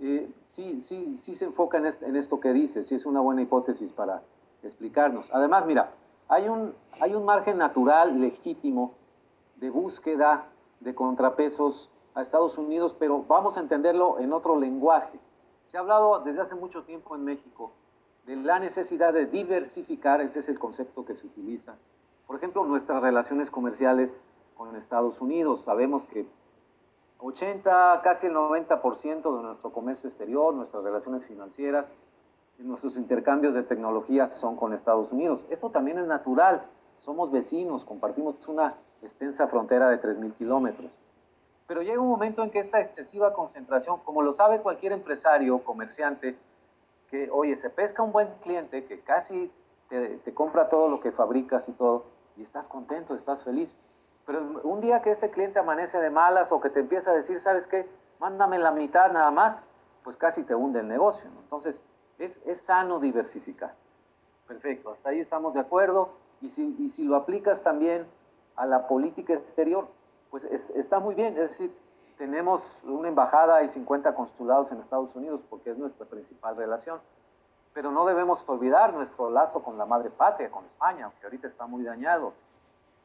eh, 0.00 0.32
sí, 0.42 0.80
sí, 0.80 1.16
sí 1.16 1.34
se 1.34 1.44
enfoca 1.44 1.78
en, 1.78 1.86
en, 1.86 2.16
esto 2.16 2.40
que 2.40 2.52
dice, 2.52 2.82
sí 2.82 2.94
es 2.94 3.06
una 3.06 3.20
buena 3.20 3.42
hipótesis 3.42 3.92
para 3.92 4.22
explicarnos. 4.62 5.30
Además, 5.32 5.66
mira, 5.66 5.92
hay 6.28 6.48
un, 6.48 6.74
hay 7.00 7.14
un 7.14 7.24
margen 7.24 7.58
natural, 7.58 8.20
legítimo, 8.20 8.94
de 9.56 9.70
búsqueda 9.70 10.46
de 10.80 10.94
contrapesos 10.94 11.90
a 12.14 12.22
Estados 12.22 12.56
Unidos, 12.56 12.96
pero 12.98 13.24
vamos 13.28 13.56
a 13.56 13.60
entenderlo 13.60 14.18
en 14.18 14.32
otro 14.32 14.58
lenguaje. 14.58 15.20
Se 15.64 15.76
ha 15.76 15.80
hablado 15.80 16.20
desde 16.20 16.40
hace 16.40 16.54
mucho 16.54 16.82
tiempo 16.84 17.14
en 17.14 17.24
México 17.24 17.72
de 18.26 18.36
la 18.36 18.58
necesidad 18.58 19.12
de 19.12 19.26
diversificar, 19.26 20.20
ese 20.20 20.38
es 20.38 20.48
el 20.48 20.58
concepto 20.58 21.04
que 21.04 21.14
se 21.14 21.26
utiliza. 21.26 21.74
Por 22.26 22.36
ejemplo, 22.36 22.64
nuestras 22.64 23.02
relaciones 23.02 23.50
comerciales 23.50 24.20
con 24.56 24.76
Estados 24.76 25.20
Unidos. 25.20 25.62
Sabemos 25.62 26.06
que 26.06 26.26
80, 27.22 28.00
casi 28.02 28.26
el 28.26 28.34
90% 28.34 29.36
de 29.36 29.42
nuestro 29.42 29.72
comercio 29.72 30.08
exterior, 30.08 30.54
nuestras 30.54 30.82
relaciones 30.82 31.26
financieras, 31.26 31.94
nuestros 32.58 32.96
intercambios 32.96 33.54
de 33.54 33.62
tecnología 33.62 34.30
son 34.30 34.56
con 34.56 34.72
Estados 34.72 35.12
Unidos. 35.12 35.46
Esto 35.50 35.70
también 35.70 35.98
es 35.98 36.06
natural. 36.06 36.62
Somos 36.96 37.30
vecinos, 37.30 37.84
compartimos 37.84 38.46
una 38.48 38.74
extensa 39.02 39.48
frontera 39.48 39.88
de 39.88 40.00
3.000 40.00 40.34
kilómetros. 40.34 40.98
Pero 41.66 41.82
llega 41.82 42.00
un 42.00 42.08
momento 42.08 42.42
en 42.42 42.50
que 42.50 42.58
esta 42.58 42.80
excesiva 42.80 43.32
concentración, 43.32 44.00
como 44.04 44.22
lo 44.22 44.32
sabe 44.32 44.60
cualquier 44.60 44.92
empresario, 44.92 45.62
comerciante, 45.64 46.36
que, 47.08 47.30
oye, 47.30 47.56
se 47.56 47.70
pesca 47.70 48.02
un 48.02 48.12
buen 48.12 48.28
cliente 48.42 48.84
que 48.84 49.00
casi 49.00 49.50
te, 49.88 50.18
te 50.18 50.34
compra 50.34 50.68
todo 50.68 50.88
lo 50.88 51.00
que 51.00 51.12
fabricas 51.12 51.68
y 51.68 51.72
todo, 51.72 52.04
y 52.36 52.42
estás 52.42 52.68
contento, 52.68 53.14
estás 53.14 53.44
feliz. 53.44 53.80
Pero 54.26 54.60
un 54.64 54.80
día 54.80 55.02
que 55.02 55.12
ese 55.12 55.30
cliente 55.30 55.58
amanece 55.58 56.00
de 56.00 56.10
malas 56.10 56.52
o 56.52 56.60
que 56.60 56.70
te 56.70 56.80
empieza 56.80 57.10
a 57.10 57.14
decir, 57.14 57.40
¿sabes 57.40 57.66
qué? 57.66 57.88
Mándame 58.18 58.58
la 58.58 58.72
mitad 58.72 59.10
nada 59.12 59.30
más, 59.30 59.64
pues 60.04 60.16
casi 60.16 60.44
te 60.44 60.54
hunde 60.54 60.80
el 60.80 60.88
negocio. 60.88 61.30
Entonces, 61.42 61.84
es, 62.18 62.42
es, 62.46 62.60
sano 62.60 63.00
diversificar. 63.00 63.74
Perfecto, 64.46 64.90
hasta 64.90 65.10
ahí 65.10 65.20
estamos 65.20 65.54
de 65.54 65.60
acuerdo. 65.60 66.10
Y 66.40 66.50
si, 66.50 66.76
y 66.78 66.88
si 66.88 67.06
lo 67.06 67.16
aplicas 67.16 67.62
también 67.62 68.06
a 68.56 68.66
la 68.66 68.86
política 68.86 69.32
exterior, 69.32 69.88
pues 70.30 70.44
está 70.44 71.00
muy 71.00 71.14
bien. 71.14 71.38
Es 71.38 71.50
decir, 71.50 71.74
tenemos 72.20 72.84
una 72.84 73.08
embajada 73.08 73.62
y 73.62 73.68
50 73.68 74.14
consulados 74.14 74.70
en 74.72 74.78
Estados 74.78 75.16
Unidos 75.16 75.46
porque 75.48 75.70
es 75.70 75.78
nuestra 75.78 76.04
principal 76.04 76.54
relación. 76.54 77.00
Pero 77.72 77.90
no 77.90 78.04
debemos 78.04 78.46
olvidar 78.48 78.92
nuestro 78.92 79.30
lazo 79.30 79.62
con 79.62 79.78
la 79.78 79.86
madre 79.86 80.10
patria, 80.10 80.50
con 80.50 80.66
España, 80.66 81.10
que 81.18 81.26
ahorita 81.26 81.46
está 81.46 81.66
muy 81.66 81.82
dañado. 81.82 82.34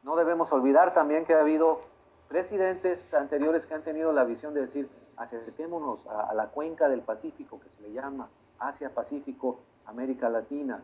No 0.06 0.16
debemos 0.16 0.54
olvidar 0.54 0.94
también 0.94 1.26
que 1.26 1.34
ha 1.34 1.40
habido 1.40 1.82
presidentes 2.28 3.12
anteriores 3.16 3.66
que 3.66 3.74
han 3.74 3.82
tenido 3.82 4.12
la 4.12 4.24
visión 4.24 4.54
de 4.54 4.62
decir, 4.62 4.88
acerquémonos 5.18 6.06
a, 6.06 6.32
la 6.36 6.50
cuenca 6.50 6.88
del 6.88 7.02
Pacífico, 7.02 7.60
que 7.60 7.70
se 7.70 7.82
le 7.82 7.92
llama 7.92 8.30
Asia-Pacífico, 8.60 9.62
América 9.88 10.30
Latina, 10.30 10.84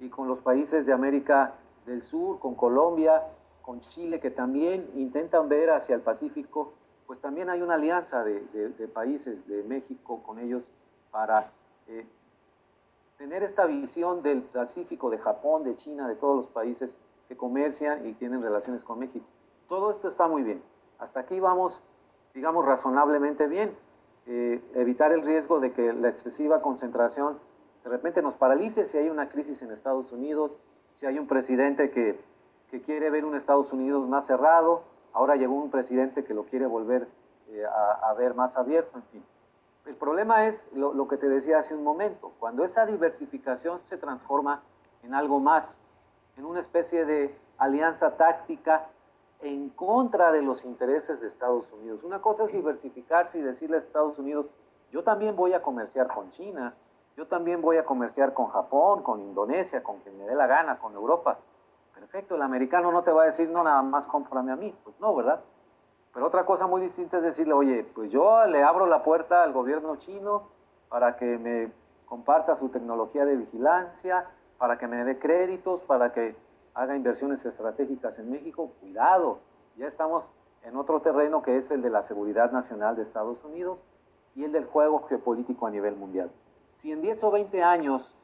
y 0.00 0.08
con 0.08 0.28
los 0.28 0.40
países 0.40 0.86
de 0.86 0.94
América 0.94 1.56
del 1.84 2.00
Sur, 2.00 2.38
con 2.38 2.54
Colombia, 2.54 3.22
con 3.60 3.80
Chile, 3.80 4.18
que 4.18 4.30
también 4.30 4.92
intentan 4.94 5.50
ver 5.50 5.68
hacia 5.68 5.94
el 5.94 6.00
Pacífico, 6.00 6.72
pues 7.06 7.20
también 7.20 7.50
hay 7.50 7.60
una 7.60 7.74
alianza 7.74 8.24
de, 8.24 8.40
países 8.94 9.46
de 9.46 9.62
México 9.62 10.22
con 10.22 10.38
ellos 10.38 10.72
para 11.10 11.52
eh, 11.86 12.06
tener 13.18 13.42
esta 13.42 13.66
visión 13.66 14.22
del 14.22 14.40
Pacífico, 14.40 15.10
de 15.10 15.18
Japón, 15.18 15.64
de 15.64 15.76
China, 15.76 16.08
de 16.08 16.14
todos 16.14 16.36
los 16.36 16.48
países 16.48 16.98
que 17.28 17.36
comercian 17.36 18.06
y 18.06 18.14
tienen 18.14 18.42
relaciones 18.42 18.84
con 18.84 18.98
México. 18.98 19.26
Todo 19.68 19.90
esto 19.90 20.08
está 20.08 20.26
muy 20.26 20.42
bien. 20.42 20.62
Hasta 20.98 21.20
aquí 21.20 21.38
vamos, 21.40 21.84
digamos, 22.34 22.64
razonablemente 22.64 23.46
bien. 23.46 23.76
Eh, 24.26 24.62
evitar 24.74 25.12
el 25.12 25.22
riesgo 25.22 25.60
de 25.60 25.72
que 25.72 25.92
la 25.92 26.08
excesiva 26.08 26.60
concentración 26.60 27.38
de 27.84 27.90
repente 27.90 28.20
nos 28.20 28.36
paralice 28.36 28.84
si 28.84 28.98
hay 28.98 29.08
una 29.08 29.28
crisis 29.30 29.62
en 29.62 29.70
Estados 29.70 30.12
Unidos, 30.12 30.58
si 30.90 31.06
hay 31.06 31.18
un 31.18 31.26
presidente 31.26 31.90
que 31.90 32.18
que 32.70 32.82
quiere 32.82 33.10
ver 33.10 33.24
un 33.24 33.34
Estados 33.34 33.72
Unidos 33.72 34.06
más 34.08 34.26
cerrado, 34.26 34.82
ahora 35.12 35.36
llegó 35.36 35.54
un 35.54 35.70
presidente 35.70 36.24
que 36.24 36.34
lo 36.34 36.44
quiere 36.44 36.66
volver 36.66 37.08
eh, 37.48 37.64
a, 37.64 38.12
ver 38.14 38.34
más 38.34 38.56
abierto, 38.56 38.98
en 38.98 39.04
fin. 39.04 39.24
El 39.86 39.96
problema 39.96 40.46
es 40.46 40.72
lo, 40.74 40.92
lo, 40.92 41.08
que 41.08 41.16
te 41.16 41.28
decía 41.28 41.58
hace 41.58 41.74
un 41.74 41.82
momento, 41.82 42.32
cuando 42.38 42.62
esa 42.64 42.84
diversificación 42.84 43.78
se 43.78 43.96
transforma 43.96 44.62
en 45.02 45.14
algo 45.14 45.40
más, 45.40 45.86
en 46.38 46.46
una 46.46 46.60
especie 46.60 47.04
de 47.04 47.36
alianza 47.58 48.16
táctica 48.16 48.86
en 49.40 49.68
contra 49.70 50.32
de 50.32 50.42
los 50.42 50.64
intereses 50.64 51.20
de 51.20 51.28
Estados 51.28 51.72
Unidos. 51.72 52.04
Una 52.04 52.22
cosa 52.22 52.44
es 52.44 52.52
diversificarse 52.52 53.40
y 53.40 53.42
decirle 53.42 53.76
a 53.76 53.78
Estados 53.78 54.18
Unidos, 54.18 54.52
yo 54.92 55.02
también 55.02 55.36
voy 55.36 55.52
a 55.52 55.62
comerciar 55.62 56.06
con 56.06 56.30
China, 56.30 56.74
yo 57.16 57.26
también 57.26 57.60
voy 57.60 57.76
a 57.76 57.84
comerciar 57.84 58.32
con 58.32 58.46
Japón, 58.48 59.02
con 59.02 59.20
Indonesia, 59.20 59.82
con 59.82 59.98
quien 59.98 60.16
me 60.16 60.24
dé 60.24 60.34
la 60.34 60.46
gana, 60.46 60.78
con 60.78 60.94
Europa. 60.94 61.38
Perfecto, 61.94 62.36
el 62.36 62.42
americano 62.42 62.92
no 62.92 63.02
te 63.02 63.10
va 63.10 63.22
a 63.22 63.26
decir, 63.26 63.50
no, 63.50 63.64
nada 63.64 63.82
más 63.82 64.06
cómprame 64.06 64.52
a 64.52 64.56
mí. 64.56 64.72
Pues 64.84 65.00
no, 65.00 65.14
¿verdad? 65.16 65.40
Pero 66.14 66.26
otra 66.26 66.46
cosa 66.46 66.68
muy 66.68 66.80
distinta 66.80 67.18
es 67.18 67.24
decirle, 67.24 67.54
oye, 67.54 67.84
pues 67.94 68.10
yo 68.12 68.46
le 68.46 68.62
abro 68.62 68.86
la 68.86 69.02
puerta 69.02 69.42
al 69.42 69.52
gobierno 69.52 69.96
chino 69.96 70.44
para 70.88 71.16
que 71.16 71.38
me 71.38 71.72
comparta 72.06 72.54
su 72.54 72.68
tecnología 72.68 73.24
de 73.24 73.36
vigilancia, 73.36 74.26
para 74.58 74.78
que 74.78 74.86
me 74.86 75.04
dé 75.04 75.18
créditos, 75.18 75.84
para 75.84 76.12
que 76.12 76.36
haga 76.74 76.96
inversiones 76.96 77.46
estratégicas 77.46 78.18
en 78.18 78.30
México. 78.30 78.72
Cuidado, 78.80 79.38
ya 79.76 79.86
estamos 79.86 80.32
en 80.64 80.76
otro 80.76 81.00
terreno 81.00 81.42
que 81.42 81.56
es 81.56 81.70
el 81.70 81.82
de 81.82 81.90
la 81.90 82.02
seguridad 82.02 82.50
nacional 82.50 82.96
de 82.96 83.02
Estados 83.02 83.44
Unidos 83.44 83.84
y 84.34 84.44
el 84.44 84.52
del 84.52 84.66
juego 84.66 85.06
geopolítico 85.08 85.66
a 85.66 85.70
nivel 85.70 85.96
mundial. 85.96 86.30
Si 86.72 86.92
en 86.92 87.00
10 87.00 87.24
o 87.24 87.30
20 87.30 87.62
años 87.62 88.18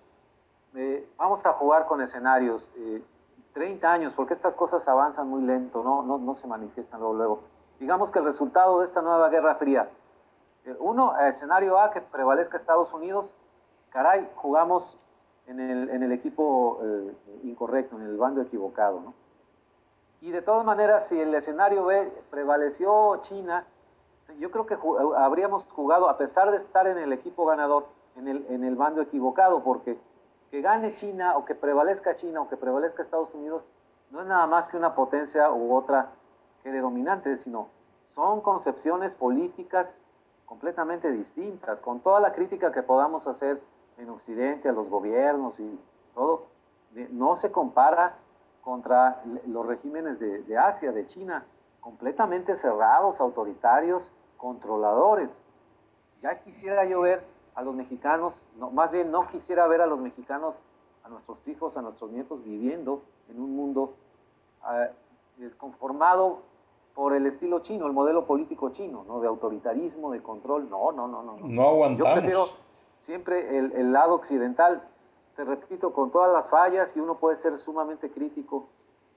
eh, 0.75 1.09
vamos 1.17 1.47
a 1.47 1.53
jugar 1.53 1.87
con 1.87 2.01
escenarios, 2.01 2.73
eh, 2.77 3.03
30 3.53 3.93
años, 3.93 4.15
porque 4.15 4.35
estas 4.35 4.57
cosas 4.57 4.87
avanzan 4.89 5.29
muy 5.29 5.43
lento, 5.43 5.83
no, 5.85 6.03
no, 6.03 6.19
no 6.19 6.35
se 6.35 6.49
manifiestan 6.49 7.01
luego, 7.01 7.15
luego. 7.15 7.41
Digamos 7.79 8.11
que 8.11 8.19
el 8.19 8.25
resultado 8.25 8.81
de 8.81 8.85
esta 8.85 9.01
nueva 9.01 9.29
Guerra 9.29 9.55
Fría, 9.55 9.89
eh, 10.65 10.77
uno, 10.81 11.17
escenario 11.19 11.79
A, 11.79 11.93
que 11.93 12.01
prevalezca 12.01 12.57
Estados 12.57 12.93
Unidos, 12.93 13.37
caray, 13.91 14.29
jugamos 14.35 15.01
en 15.47 15.61
el, 15.61 16.13
equipo 16.13 16.81
eh, 16.83 17.13
incorrecto, 17.45 17.97
en 17.97 18.03
el 18.03 18.17
bando 18.17 18.41
equivocado, 18.41 19.01
¿no? 19.01 19.15
Y 20.21 20.31
de 20.31 20.41
todas 20.41 20.65
maneras, 20.65 21.07
si 21.09 21.21
el 21.21 21.35
escenario 21.35 21.85
B 21.85 22.11
prevaleció 22.31 23.19
China, 23.21 23.67
yo 24.39 24.51
creo 24.51 24.65
que 24.65 24.79
habríamos 25.17 25.65
jugado, 25.65 26.09
a 26.09 26.17
pesar 26.17 26.51
de 26.51 26.57
estar 26.57 26.87
en 26.87 26.97
el 26.97 27.13
equipo 27.13 27.45
ganador, 27.45 27.87
en 28.17 28.29
el, 28.29 28.47
en 28.49 28.65
el 28.65 28.75
bando 28.75 29.03
equivocado, 29.03 29.63
porque 29.63 29.99
que 30.51 30.63
gane 30.63 30.95
China 30.95 31.37
o 31.37 31.45
que 31.45 31.55
prevalezca 31.55 32.15
China 32.15 32.41
o 32.41 32.49
que 32.49 32.57
prevalezca 32.57 33.03
Estados 33.03 33.35
Unidos 33.35 33.71
no 34.11 34.21
es 34.21 34.27
nada 34.27 34.47
más 34.47 34.69
que 34.69 34.77
una 34.77 34.95
potencia 34.95 35.51
u 35.53 35.75
otra 35.75 36.13
que 36.63 36.71
de 36.71 36.81
dominante, 36.81 37.35
sino 37.37 37.69
son 38.05 38.41
concepciones 38.41 39.15
políticas 39.15 40.07
completamente 40.47 41.11
distintas, 41.11 41.81
con 41.81 42.01
toda 42.01 42.21
la 42.21 42.33
crítica 42.33 42.71
que 42.71 42.83
podamos 42.83 43.27
hacer 43.27 43.61
en 43.99 44.11
Occidente 44.11 44.69
a 44.69 44.73
los 44.73 44.89
gobiernos 44.89 45.61
y 45.61 45.79
todo, 46.15 46.47
no 47.11 47.37
se 47.37 47.51
compara 47.53 48.17
contra 48.63 49.23
los 49.47 49.67
regímenes 49.67 50.19
de, 50.19 50.43
de 50.43 50.57
Asia, 50.57 50.93
de 50.93 51.07
China, 51.07 51.45
completamente 51.81 52.57
cerrados, 52.57 53.21
autoritarios, 53.21 54.13
controladores. 54.37 55.45
Ya 56.23 56.41
quisiera 56.41 56.85
yo 56.85 57.03
ver 57.03 57.25
a 57.55 57.63
los 57.63 57.75
mexicanos, 57.75 58.47
no, 58.57 58.71
más 58.71 58.91
bien 58.91 59.11
no 59.11 59.27
quisiera 59.29 59.67
ver 59.67 59.81
a 59.81 59.87
los 59.87 60.01
mexicanos, 60.01 60.63
a 61.05 61.09
nuestros 61.09 61.47
hijos, 61.49 61.77
a 61.77 61.83
nuestros 61.83 62.11
nietos 62.11 62.43
viviendo 62.43 63.03
en 63.29 63.41
un 63.41 63.55
mundo 63.55 63.95
uh, 64.65 64.93
desconformado 65.37 66.39
por 66.95 67.13
el 67.13 67.27
estilo 67.27 67.59
chino, 67.61 67.87
el 67.87 67.93
modelo 67.93 68.25
político 68.25 68.71
chino, 68.71 69.05
¿no? 69.07 69.21
De 69.21 69.29
autoritarismo, 69.29 70.13
de 70.13 70.23
control. 70.23 70.71
No, 70.71 70.93
no, 70.93 71.09
no, 71.09 71.23
no. 71.23 71.37
No, 71.41 71.69
aguantamos. 71.69 72.09
Yo 72.09 72.21
prefiero 72.21 72.49
siempre 72.97 73.59
el, 73.59 73.93
lado 73.93 74.15
occidental, 74.15 74.83
te 75.37 75.45
repito, 75.45 75.93
con 75.93 76.11
todas 76.11 76.33
las 76.33 76.49
fallas 76.49 76.97
y 76.97 77.01
uno 77.01 77.17
puede 77.17 77.37
ser 77.37 77.55
sumamente 77.59 78.11
crítico 78.11 78.67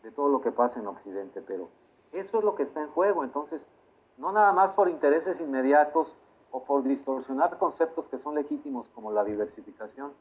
de 0.03 0.11
todo 0.11 0.29
lo 0.29 0.41
que 0.41 0.51
pasa 0.51 0.79
en 0.79 0.87
Occidente, 0.87 1.41
pero 1.41 1.69
eso 2.11 2.39
es 2.39 2.43
lo 2.43 2.55
que 2.55 2.63
está 2.63 2.81
en 2.81 2.89
juego. 2.89 3.23
Entonces, 3.23 3.69
no 4.17 4.31
nada 4.31 4.51
más 4.51 4.71
por 4.71 4.89
intereses 4.89 5.41
inmediatos 5.41 6.15
o 6.51 6.63
por 6.63 6.83
distorsionar 6.83 7.57
conceptos 7.57 8.07
que 8.07 8.17
son 8.17 8.35
legítimos 8.35 8.89
como 8.89 9.11
la 9.11 9.23
diversificación, 9.23 10.13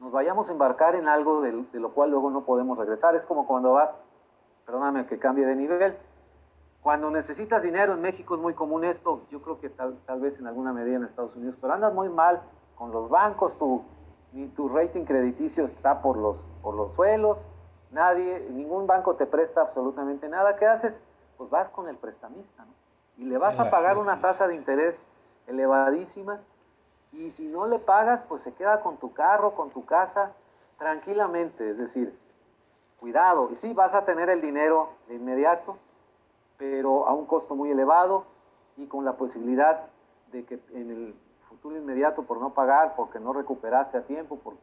nos 0.00 0.12
vayamos 0.12 0.48
a 0.48 0.52
embarcar 0.52 0.94
en 0.94 1.08
algo 1.08 1.40
de, 1.40 1.64
de 1.72 1.80
lo 1.80 1.92
cual 1.92 2.10
luego 2.10 2.30
no 2.30 2.44
podemos 2.44 2.76
regresar. 2.78 3.14
Es 3.14 3.26
como 3.26 3.46
cuando 3.46 3.72
vas, 3.72 4.02
perdóname 4.66 5.06
que 5.06 5.18
cambie 5.18 5.46
de 5.46 5.56
nivel, 5.56 5.96
cuando 6.84 7.10
necesitas 7.10 7.62
dinero 7.62 7.94
en 7.94 8.02
México 8.02 8.34
es 8.34 8.42
muy 8.42 8.52
común 8.52 8.84
esto, 8.84 9.22
yo 9.30 9.40
creo 9.40 9.58
que 9.58 9.70
tal, 9.70 9.96
tal 10.04 10.20
vez 10.20 10.38
en 10.38 10.46
alguna 10.46 10.70
medida 10.70 10.96
en 10.96 11.04
Estados 11.04 11.34
Unidos, 11.34 11.56
pero 11.58 11.72
andas 11.72 11.94
muy 11.94 12.10
mal 12.10 12.42
con 12.76 12.92
los 12.92 13.08
bancos, 13.08 13.56
tu, 13.56 13.82
tu 14.54 14.68
rating 14.68 15.04
crediticio 15.04 15.64
está 15.64 16.02
por 16.02 16.16
los, 16.16 16.52
por 16.62 16.74
los 16.74 16.92
suelos, 16.92 17.48
nadie, 17.90 18.46
ningún 18.50 18.86
banco 18.86 19.14
te 19.16 19.26
presta 19.26 19.60
absolutamente 19.60 20.28
nada. 20.28 20.56
¿Qué 20.56 20.66
haces? 20.66 21.02
Pues 21.36 21.50
vas 21.50 21.68
con 21.68 21.88
el 21.88 21.96
prestamista, 21.96 22.64
¿no? 22.64 22.72
Y 23.16 23.26
le 23.26 23.38
vas 23.38 23.60
a 23.60 23.70
pagar 23.70 23.96
una 23.96 24.20
tasa 24.20 24.48
de 24.48 24.56
interés 24.56 25.12
elevadísima 25.46 26.40
y 27.12 27.30
si 27.30 27.46
no 27.46 27.66
le 27.66 27.78
pagas, 27.78 28.24
pues 28.24 28.42
se 28.42 28.54
queda 28.54 28.80
con 28.80 28.96
tu 28.96 29.12
carro, 29.12 29.54
con 29.54 29.70
tu 29.70 29.84
casa, 29.84 30.32
tranquilamente. 30.78 31.70
Es 31.70 31.78
decir, 31.78 32.18
cuidado. 32.98 33.50
Y 33.52 33.54
sí, 33.54 33.72
vas 33.72 33.94
a 33.94 34.04
tener 34.04 34.30
el 34.30 34.40
dinero 34.40 34.88
de 35.06 35.14
inmediato, 35.14 35.76
pero 36.56 37.06
a 37.06 37.14
un 37.14 37.26
costo 37.26 37.54
muy 37.54 37.70
elevado 37.70 38.24
y 38.76 38.86
con 38.86 39.04
la 39.04 39.12
posibilidad 39.12 39.86
de 40.32 40.44
que 40.44 40.58
en 40.72 40.90
el 40.90 41.14
futuro 41.54 41.76
inmediato 41.76 42.22
por 42.24 42.40
no 42.40 42.52
pagar, 42.52 42.94
porque 42.96 43.20
no 43.20 43.32
recuperaste 43.32 43.98
a 43.98 44.02
tiempo, 44.02 44.38
por 44.38 44.54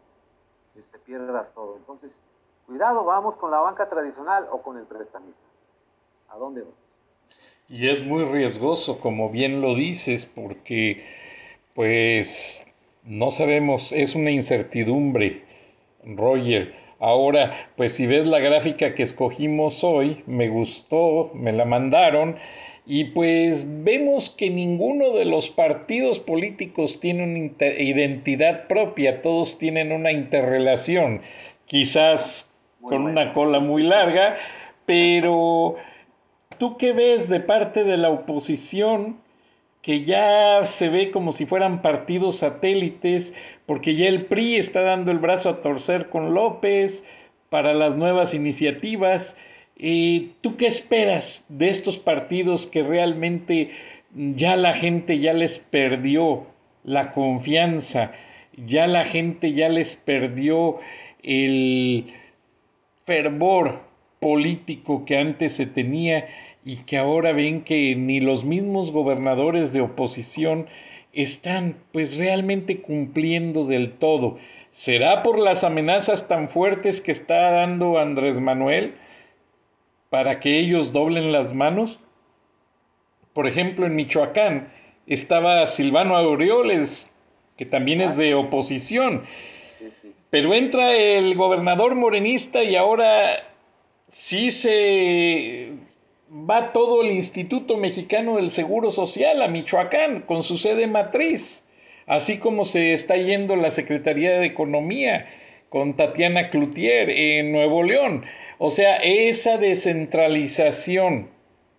este, 0.78 1.00
pierdas 1.00 1.54
todo. 1.54 1.78
Entonces, 1.78 2.26
cuidado, 2.66 3.04
vamos 3.04 3.38
con 3.38 3.50
la 3.50 3.60
banca 3.60 3.90
tradicional 3.90 4.48
o 4.52 4.62
con 4.62 4.78
el 4.78 4.86
prestamista. 4.86 5.48
¿A 6.30 6.38
dónde 6.38 6.62
vamos? 6.62 6.76
Y 7.70 7.88
es 7.90 8.04
muy 8.04 8.26
riesgoso, 8.26 9.00
como 9.00 9.30
bien 9.30 9.62
lo 9.62 9.76
dices, 9.76 10.26
porque 10.26 11.06
pues 11.74 12.68
no 13.04 13.32
sabemos, 13.32 13.94
es 13.94 14.16
una 14.16 14.32
incertidumbre, 14.32 15.46
Roger. 16.04 16.76
Ahora, 17.00 17.72
pues 17.78 17.96
si 17.96 18.06
ves 18.06 18.28
la 18.28 18.40
gráfica 18.40 18.94
que 18.94 19.04
escogimos 19.04 19.84
hoy, 19.84 20.24
me 20.28 20.50
gustó, 20.50 21.32
me 21.34 21.54
la 21.54 21.66
mandaron, 21.66 22.36
y 22.94 23.06
pues 23.06 23.66
vemos 23.86 24.30
que 24.30 24.50
ninguno 24.50 25.12
de 25.12 25.24
los 25.24 25.50
partidos 25.50 26.20
políticos 26.20 27.00
tiene 27.00 27.24
una 27.24 27.68
identidad 27.80 28.68
propia, 28.68 29.22
todos 29.22 29.58
tienen 29.58 29.94
una 29.94 30.12
interrelación, 30.12 31.22
quizás 31.64 32.54
con 32.82 33.04
una 33.04 33.32
cola 33.32 33.62
muy 33.62 33.84
larga, 33.84 34.36
pero 34.86 35.78
¿tú 36.58 36.76
qué 36.76 36.92
ves 36.92 37.30
de 37.30 37.40
parte 37.40 37.86
de 37.86 37.96
la 37.96 38.10
oposición? 38.10 39.22
que 39.82 40.04
ya 40.04 40.66
se 40.66 40.90
ve 40.90 41.12
como 41.12 41.32
si 41.32 41.46
fueran 41.46 41.82
partidos 41.82 42.40
satélites, 42.40 43.34
porque 43.66 43.96
ya 43.96 44.10
el 44.10 44.26
PRI 44.26 44.58
está 44.58 44.82
dando 44.82 45.12
el 45.12 45.18
brazo 45.18 45.48
a 45.48 45.62
torcer 45.62 46.10
con 46.10 46.34
López 46.34 47.06
para 47.50 47.74
las 47.74 47.96
nuevas 47.96 48.34
iniciativas. 48.34 49.38
Eh, 49.84 50.34
¿Tú 50.42 50.58
qué 50.58 50.68
esperas 50.68 51.48
de 51.50 51.68
estos 51.70 51.98
partidos 51.98 52.68
que 52.68 52.84
realmente 52.84 53.72
ya 54.14 54.56
la 54.56 54.76
gente 54.76 55.18
ya 55.18 55.34
les 55.34 55.58
perdió 55.58 56.46
la 56.84 57.14
confianza, 57.14 58.12
ya 58.56 58.86
la 58.86 59.06
gente 59.06 59.54
ya 59.54 59.70
les 59.70 59.96
perdió 59.96 60.78
el 61.24 62.14
fervor 63.04 63.82
político 64.20 65.04
que 65.04 65.18
antes 65.18 65.54
se 65.54 65.66
tenía 65.66 66.28
y 66.64 66.78
que 66.78 66.98
ahora 66.98 67.32
ven 67.32 67.64
que 67.64 67.96
ni 67.96 68.20
los 68.20 68.46
mismos 68.46 68.92
gobernadores 68.92 69.74
de 69.74 69.82
oposición 69.82 70.68
están 71.12 71.76
pues 71.92 72.18
realmente 72.18 72.82
cumpliendo 72.82 73.66
del 73.66 73.94
todo. 73.94 74.38
¿Será 74.70 75.24
por 75.24 75.40
las 75.40 75.64
amenazas 75.64 76.28
tan 76.28 76.50
fuertes 76.50 77.02
que 77.02 77.12
está 77.12 77.50
dando 77.50 77.98
Andrés 77.98 78.40
Manuel 78.40 78.94
para 80.12 80.42
que 80.42 80.60
ellos 80.60 80.92
doblen 80.92 81.32
las 81.32 81.54
manos? 81.54 81.98
Por 83.32 83.48
ejemplo, 83.48 83.86
en 83.86 83.96
Michoacán 83.96 84.70
estaba 85.08 85.66
Silvano 85.66 86.18
Aureoles, 86.18 87.16
que 87.56 87.66
también 87.66 88.02
es 88.02 88.18
de 88.18 88.36
oposición. 88.36 89.24
Pero 90.30 90.54
entra 90.54 90.94
el 90.98 91.34
gobernador 91.36 91.96
morenista 91.96 92.62
y 92.62 92.76
ahora 92.76 93.08
sí 94.10 94.52
se 94.52 95.72
va 96.30 96.74
todo 96.74 97.04
el 97.04 97.12
Instituto 97.12 97.78
Mexicano 97.78 98.36
del 98.36 98.50
Seguro 98.50 98.92
Social 98.92 99.42
a 99.42 99.48
Michoacán 99.48 100.24
con 100.24 100.44
su 100.44 100.58
sede 100.58 100.88
matriz, 100.88 101.66
así 102.06 102.38
como 102.38 102.66
se 102.66 102.92
está 102.92 103.16
yendo 103.16 103.56
la 103.56 103.72
Secretaría 103.72 104.40
de 104.40 104.46
Economía 104.48 105.30
con 105.70 105.96
Tatiana 105.96 106.50
Cloutier 106.50 107.10
en 107.10 107.54
Nuevo 107.54 107.82
León. 107.82 108.26
O 108.64 108.70
sea, 108.70 108.98
esa 108.98 109.58
descentralización 109.58 111.32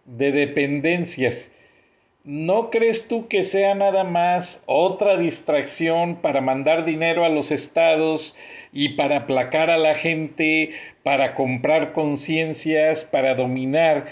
de 0.04 0.32
dependencias, 0.32 1.52
¿no 2.24 2.70
crees 2.70 3.06
tú 3.06 3.28
que 3.28 3.44
sea 3.44 3.76
nada 3.76 4.02
más 4.02 4.64
otra 4.66 5.16
distracción 5.16 6.16
para 6.16 6.40
mandar 6.40 6.84
dinero 6.84 7.24
a 7.24 7.28
los 7.28 7.52
estados 7.52 8.36
y 8.72 8.94
para 8.96 9.18
aplacar 9.18 9.70
a 9.70 9.78
la 9.78 9.94
gente, 9.94 10.70
para 11.04 11.34
comprar 11.34 11.92
conciencias, 11.92 13.04
para 13.04 13.36
dominar 13.36 14.06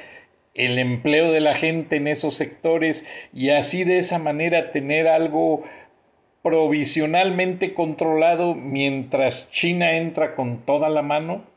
el 0.55 0.79
empleo 0.79 1.33
de 1.33 1.41
la 1.41 1.57
gente 1.57 1.97
en 1.97 2.07
esos 2.07 2.37
sectores 2.37 3.05
y 3.35 3.51
así 3.51 3.83
de 3.83 3.99
esa 3.99 4.21
manera 4.21 4.71
tener 4.71 5.09
algo 5.09 5.65
provisionalmente 6.41 7.75
controlado 7.75 8.55
mientras 8.55 9.51
China 9.51 9.97
entra 9.97 10.37
con 10.37 10.65
toda 10.65 10.89
la 10.89 11.03
mano? 11.03 11.50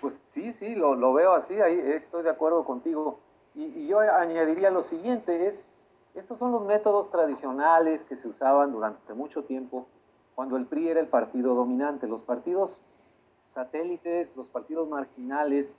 Pues 0.00 0.20
sí, 0.24 0.52
sí, 0.52 0.74
lo, 0.74 1.12
veo 1.12 1.32
así, 1.32 1.58
estoy 1.58 2.22
de 2.22 2.30
acuerdo 2.30 2.64
contigo. 2.64 3.18
Y, 3.54 3.86
yo 3.86 4.00
añadiría 4.00 4.70
lo 4.70 4.82
siguiente, 4.82 5.48
es, 5.48 5.74
estos 6.14 6.38
son 6.38 6.52
los 6.52 6.64
métodos 6.64 7.10
tradicionales 7.10 8.04
que 8.04 8.16
se 8.16 8.28
usaban 8.28 8.72
durante 8.72 9.14
mucho 9.14 9.44
tiempo 9.44 9.86
cuando 10.34 10.56
el 10.56 10.66
PRI 10.66 10.90
era 10.90 11.00
el 11.00 11.08
partido 11.08 11.54
dominante. 11.54 12.06
Los 12.06 12.22
partidos 12.22 12.82
satélites, 13.42 14.36
los 14.36 14.50
partidos 14.50 14.88
marginales, 14.88 15.76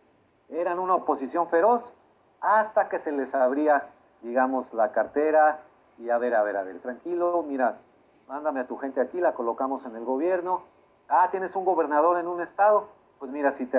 eran 0.50 0.80
una 0.80 0.96
oposición 0.96 1.48
feroz 1.48 1.96
hasta 2.42 2.90
que 2.90 3.00
se 3.00 3.12
les 3.12 3.36
abría, 3.36 3.90
digamos, 4.22 4.74
la 4.74 4.92
cartera 4.92 5.64
y 5.98 6.10
a 6.10 6.18
ver, 6.18 6.36
a 6.36 6.44
ver, 6.44 6.58
a 6.58 6.64
ver, 6.64 6.80
tranquilo, 6.80 7.44
mira, 7.48 7.78
mándame 8.28 8.62
a 8.62 8.68
tu 8.68 8.78
gente 8.78 9.02
aquí, 9.02 9.20
la 9.20 9.34
colocamos 9.34 9.86
en 9.86 9.96
el 9.96 10.06
gobierno. 10.06 10.64
Ah, 11.08 11.30
tienes 11.32 11.56
un 11.56 11.66
gobernador 11.66 12.18
en 12.18 12.28
un 12.28 12.42
estado, 12.42 12.88
pues 13.20 13.32
mira, 13.32 13.52
si 13.52 13.66
te, 13.66 13.78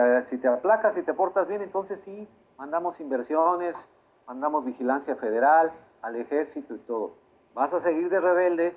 aplacas, 0.49 0.95
si 0.95 1.03
te 1.03 1.15
portas 1.15 1.49
bien, 1.49 1.63
entonces 1.63 1.99
sí, 1.99 2.29
mandamos 2.59 3.01
inversiones, 3.01 3.91
mandamos 4.27 4.67
vigilancia 4.67 5.17
federal, 5.17 5.73
al 6.03 6.17
ejército 6.17 6.75
y 6.75 6.79
todo. 6.79 7.15
Vas 7.55 7.73
a 7.73 7.81
seguir 7.81 8.11
de 8.11 8.21
rebelde, 8.21 8.77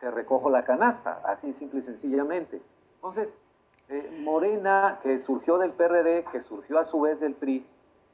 te 0.00 0.10
recojo 0.10 0.50
la 0.50 0.64
canasta, 0.64 1.22
así 1.24 1.54
simple 1.54 1.78
y 1.78 1.82
sencillamente. 1.82 2.60
Entonces, 2.96 3.42
eh, 3.88 4.20
Morena, 4.22 5.00
que 5.02 5.18
surgió 5.18 5.56
del 5.56 5.72
PRD, 5.72 6.24
que 6.30 6.40
surgió 6.40 6.78
a 6.78 6.84
su 6.84 7.00
vez 7.00 7.20
del 7.20 7.34
PRI, 7.34 7.66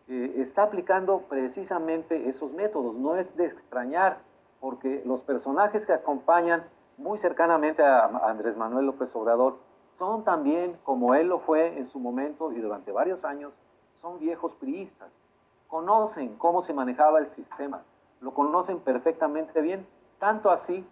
eh, 0.06 0.34
está 0.36 0.62
aplicando 0.62 1.22
precisamente 1.22 2.28
esos 2.28 2.54
métodos. 2.54 2.96
No 2.96 3.16
es 3.16 3.36
de 3.36 3.46
extrañar, 3.46 4.18
porque 4.60 5.02
los 5.04 5.22
personajes 5.22 5.86
que 5.86 5.92
acompañan 5.92 6.64
muy 6.96 7.18
cercanamente 7.18 7.82
a 7.82 8.06
Andrés 8.24 8.56
Manuel 8.56 8.86
López 8.86 9.14
Obrador 9.16 9.67
son 9.90 10.24
también, 10.24 10.78
como 10.84 11.14
él 11.14 11.28
lo 11.28 11.38
fue 11.38 11.76
en 11.76 11.84
su 11.84 12.00
momento 12.00 12.52
y 12.52 12.60
durante 12.60 12.92
varios 12.92 13.24
años, 13.24 13.60
son 13.94 14.18
viejos 14.18 14.54
priistas. 14.54 15.20
Conocen 15.66 16.36
cómo 16.36 16.62
se 16.62 16.74
manejaba 16.74 17.18
el 17.18 17.26
sistema, 17.26 17.82
lo 18.20 18.32
conocen 18.32 18.80
perfectamente 18.80 19.60
bien, 19.60 19.86
tanto 20.18 20.50
así 20.50 20.86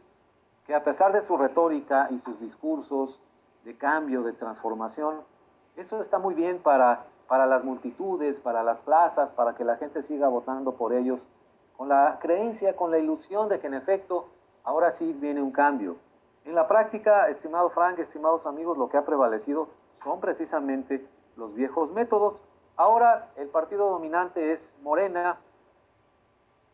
que 0.67 0.75
a 0.75 0.85
pesar 0.85 1.13
de 1.13 1.21
su 1.21 1.37
retórica 1.37 2.09
y 2.11 2.19
sus 2.19 2.41
discursos 2.41 3.23
de 3.65 3.77
cambio, 3.77 4.23
de 4.23 4.33
transformación, 4.33 5.21
eso 5.77 6.01
está 6.01 6.19
muy 6.19 6.35
bien 6.35 6.59
para 6.59 7.07
para 7.29 7.47
las 7.47 7.65
multitudes, 7.65 8.41
para 8.41 8.63
las 8.63 8.81
plazas, 8.81 9.33
para 9.33 9.55
que 9.55 9.65
la 9.65 9.77
gente 9.77 10.03
siga 10.03 10.29
votando 10.29 10.73
por 10.73 10.93
ellos, 10.93 11.27
con 11.77 11.89
la 11.89 12.19
creencia, 12.21 12.77
con 12.77 12.91
la 12.91 12.99
ilusión 12.99 13.49
de 13.49 13.61
que 13.61 13.67
en 13.67 13.75
efecto 13.75 14.29
ahora 14.65 14.91
sí 14.91 15.13
viene 15.13 15.43
un 15.43 15.51
cambio. 15.51 15.97
En 16.47 16.55
la 16.55 16.67
práctica, 16.67 17.29
estimado 17.29 17.69
Frank, 17.69 17.99
estimados 17.99 18.47
amigos, 18.47 18.79
lo 18.79 18.89
que 18.89 18.97
ha 18.97 19.05
prevalecido 19.05 19.69
son 19.93 20.21
precisamente 20.21 21.07
los 21.37 21.55
viejos 21.55 21.93
métodos. 21.93 22.45
Ahora 22.77 23.31
el 23.37 23.49
partido 23.49 23.91
dominante 23.91 24.53
es 24.53 24.81
Morena 24.83 25.39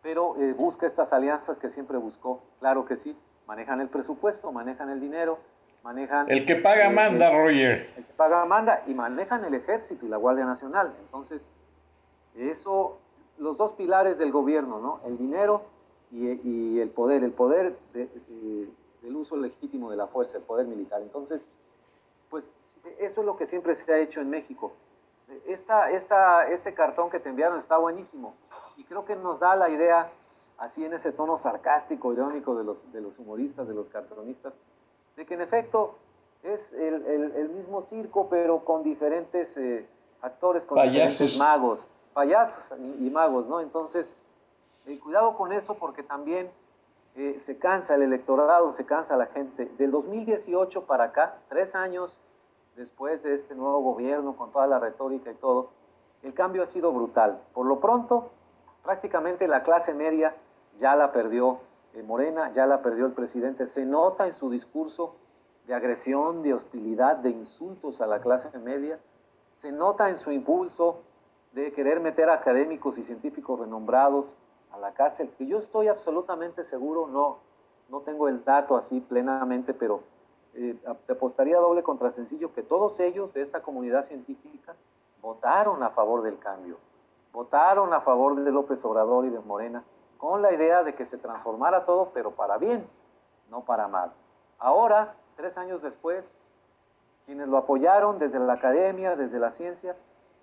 pero 0.02 0.36
eh, 0.38 0.52
busca 0.52 0.84
estas 0.84 1.12
alianzas 1.12 1.58
que 1.58 1.70
siempre 1.70 1.96
buscó, 1.96 2.42
claro 2.58 2.84
que 2.84 2.96
sí, 2.96 3.16
manejan 3.46 3.80
el 3.80 3.88
presupuesto, 3.88 4.52
manejan 4.52 4.90
el 4.90 5.00
dinero, 5.00 5.38
manejan... 5.84 6.28
El 6.30 6.44
que 6.44 6.56
paga 6.56 6.90
eh, 6.90 6.94
manda, 6.94 7.30
Roger. 7.30 7.92
El 7.96 8.04
que 8.04 8.12
paga 8.14 8.44
manda 8.44 8.82
y 8.86 8.94
manejan 8.94 9.44
el 9.44 9.54
ejército 9.54 10.04
y 10.04 10.08
la 10.08 10.16
Guardia 10.16 10.44
Nacional. 10.44 10.92
Entonces, 11.00 11.52
eso, 12.36 12.98
los 13.38 13.56
dos 13.58 13.74
pilares 13.74 14.18
del 14.18 14.32
gobierno, 14.32 14.80
¿no? 14.80 15.00
El 15.06 15.16
dinero 15.18 15.62
y, 16.10 16.80
el 16.80 16.90
poder, 16.90 17.22
el 17.22 17.32
poder 17.32 17.76
del 19.02 19.16
uso 19.16 19.36
legítimo 19.36 19.90
de 19.90 19.96
la 19.96 20.06
fuerza, 20.06 20.38
el 20.38 20.44
poder 20.44 20.66
militar. 20.66 21.02
Entonces, 21.02 21.50
pues 22.30 22.52
eso 22.98 23.20
es 23.20 23.26
lo 23.26 23.36
que 23.36 23.46
siempre 23.46 23.74
se 23.74 23.92
ha 23.92 23.98
hecho 23.98 24.20
en 24.20 24.30
México. 24.30 24.72
Esta, 25.46 25.90
esta, 25.90 26.48
este 26.48 26.74
cartón 26.74 27.10
que 27.10 27.18
te 27.20 27.28
enviaron 27.28 27.58
está 27.58 27.76
buenísimo 27.78 28.34
y 28.76 28.84
creo 28.84 29.04
que 29.04 29.16
nos 29.16 29.40
da 29.40 29.56
la 29.56 29.70
idea, 29.70 30.10
así 30.58 30.84
en 30.84 30.92
ese 30.92 31.12
tono 31.12 31.38
sarcástico, 31.38 32.12
irónico 32.12 32.54
de 32.54 32.64
los, 32.64 32.92
de 32.92 33.00
los 33.00 33.18
humoristas, 33.18 33.68
de 33.68 33.74
los 33.74 33.88
cartonistas, 33.88 34.60
de 35.16 35.26
que 35.26 35.34
en 35.34 35.40
efecto 35.40 35.96
es 36.42 36.74
el, 36.74 37.06
el, 37.06 37.48
mismo 37.50 37.80
circo, 37.80 38.28
pero 38.28 38.64
con 38.64 38.82
diferentes 38.82 39.56
eh, 39.56 39.86
actores, 40.20 40.66
con 40.66 40.82
diferentes 40.82 41.38
magos, 41.38 41.88
payasos 42.12 42.76
y, 42.78 43.10
magos, 43.10 43.48
¿no? 43.48 43.60
Entonces, 43.60 44.22
eh, 44.86 44.98
cuidado 44.98 45.36
con 45.36 45.52
eso 45.52 45.74
porque 45.74 46.02
también 46.02 46.50
eh, 47.14 47.36
se 47.38 47.58
cansa 47.58 47.94
el 47.94 48.02
electorado, 48.02 48.72
se 48.72 48.86
cansa 48.86 49.16
la 49.16 49.26
gente. 49.26 49.66
Del 49.78 49.90
2018 49.90 50.86
para 50.86 51.04
acá, 51.04 51.38
tres 51.48 51.74
años 51.74 52.20
después 52.76 53.22
de 53.22 53.34
este 53.34 53.54
nuevo 53.54 53.80
gobierno, 53.80 54.36
con 54.36 54.50
toda 54.50 54.66
la 54.66 54.78
retórica 54.78 55.30
y 55.30 55.34
todo, 55.34 55.70
el 56.22 56.32
cambio 56.32 56.62
ha 56.62 56.66
sido 56.66 56.92
brutal. 56.92 57.42
Por 57.52 57.66
lo 57.66 57.80
pronto, 57.80 58.30
prácticamente 58.82 59.46
la 59.46 59.62
clase 59.62 59.94
media 59.94 60.34
ya 60.78 60.96
la 60.96 61.12
perdió 61.12 61.60
eh, 61.94 62.02
Morena, 62.02 62.50
ya 62.52 62.66
la 62.66 62.80
perdió 62.80 63.04
el 63.06 63.12
presidente. 63.12 63.66
Se 63.66 63.84
nota 63.84 64.26
en 64.26 64.32
su 64.32 64.50
discurso 64.50 65.16
de 65.66 65.74
agresión, 65.74 66.42
de 66.42 66.54
hostilidad, 66.54 67.16
de 67.16 67.30
insultos 67.30 68.00
a 68.00 68.06
la 68.06 68.20
clase 68.20 68.56
media. 68.58 68.98
Se 69.52 69.70
nota 69.72 70.08
en 70.08 70.16
su 70.16 70.32
impulso 70.32 71.02
de 71.52 71.72
querer 71.72 72.00
meter 72.00 72.30
académicos 72.30 72.96
y 72.96 73.02
científicos 73.02 73.60
renombrados 73.60 74.36
a 74.72 74.78
la 74.78 74.92
cárcel, 74.92 75.30
que 75.36 75.46
yo 75.46 75.58
estoy 75.58 75.88
absolutamente 75.88 76.64
seguro, 76.64 77.06
no, 77.06 77.38
no 77.88 78.00
tengo 78.00 78.28
el 78.28 78.44
dato 78.44 78.76
así 78.76 79.00
plenamente, 79.00 79.74
pero 79.74 80.00
eh, 80.54 80.76
te 81.06 81.12
apostaría 81.12 81.58
doble 81.58 81.82
contra 81.82 82.10
sencillo 82.10 82.52
que 82.54 82.62
todos 82.62 82.98
ellos 83.00 83.32
de 83.32 83.42
esta 83.42 83.62
comunidad 83.62 84.02
científica 84.02 84.74
votaron 85.20 85.82
a 85.82 85.90
favor 85.90 86.22
del 86.22 86.38
cambio, 86.38 86.76
votaron 87.32 87.92
a 87.92 88.00
favor 88.00 88.34
de 88.36 88.50
López 88.50 88.84
Obrador 88.84 89.24
y 89.24 89.30
de 89.30 89.38
Morena, 89.38 89.84
con 90.18 90.42
la 90.42 90.52
idea 90.52 90.84
de 90.84 90.94
que 90.94 91.04
se 91.04 91.18
transformara 91.18 91.84
todo, 91.84 92.10
pero 92.12 92.32
para 92.32 92.58
bien, 92.58 92.86
no 93.50 93.62
para 93.64 93.88
mal. 93.88 94.12
Ahora, 94.58 95.14
tres 95.36 95.58
años 95.58 95.82
después, 95.82 96.38
quienes 97.26 97.48
lo 97.48 97.56
apoyaron 97.56 98.18
desde 98.18 98.38
la 98.38 98.54
academia, 98.54 99.16
desde 99.16 99.38
la 99.38 99.50
ciencia, 99.50 99.96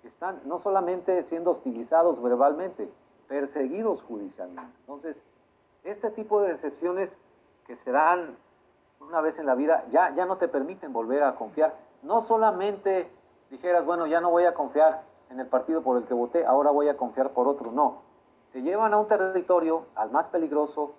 están 0.04 0.40
no 0.44 0.58
solamente 0.58 1.22
siendo 1.22 1.50
hostilizados 1.50 2.22
verbalmente, 2.22 2.90
perseguidos 3.30 4.02
judicialmente. 4.02 4.72
Entonces, 4.80 5.24
este 5.84 6.10
tipo 6.10 6.42
de 6.42 6.48
decepciones 6.48 7.22
que 7.64 7.76
se 7.76 7.92
dan 7.92 8.36
una 8.98 9.20
vez 9.20 9.38
en 9.38 9.46
la 9.46 9.54
vida 9.54 9.84
ya, 9.88 10.12
ya 10.16 10.26
no 10.26 10.36
te 10.36 10.48
permiten 10.48 10.92
volver 10.92 11.22
a 11.22 11.36
confiar. 11.36 11.76
No 12.02 12.20
solamente 12.20 13.08
dijeras, 13.48 13.86
bueno, 13.86 14.08
ya 14.08 14.20
no 14.20 14.32
voy 14.32 14.46
a 14.46 14.54
confiar 14.54 15.04
en 15.30 15.38
el 15.38 15.46
partido 15.46 15.80
por 15.80 15.96
el 15.96 16.08
que 16.08 16.12
voté, 16.12 16.44
ahora 16.44 16.72
voy 16.72 16.88
a 16.88 16.96
confiar 16.96 17.30
por 17.30 17.46
otro. 17.46 17.70
No, 17.70 18.02
te 18.52 18.62
llevan 18.62 18.92
a 18.94 18.98
un 18.98 19.06
territorio, 19.06 19.86
al 19.94 20.10
más 20.10 20.28
peligroso 20.28 20.94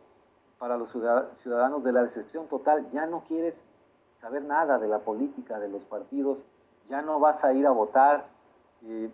para 0.57 0.77
los 0.77 0.95
ciudadanos 1.35 1.83
de 1.83 1.91
la 1.91 2.01
decepción 2.01 2.47
total. 2.47 2.89
Ya 2.91 3.07
no 3.07 3.25
quieres 3.27 3.67
saber 4.13 4.45
nada 4.45 4.79
de 4.79 4.87
la 4.87 4.99
política, 4.99 5.59
de 5.59 5.67
los 5.67 5.83
partidos, 5.83 6.45
ya 6.85 7.01
no 7.01 7.19
vas 7.19 7.43
a 7.43 7.51
ir 7.51 7.67
a 7.67 7.71
votar. 7.71 8.25
Eh, 8.85 9.11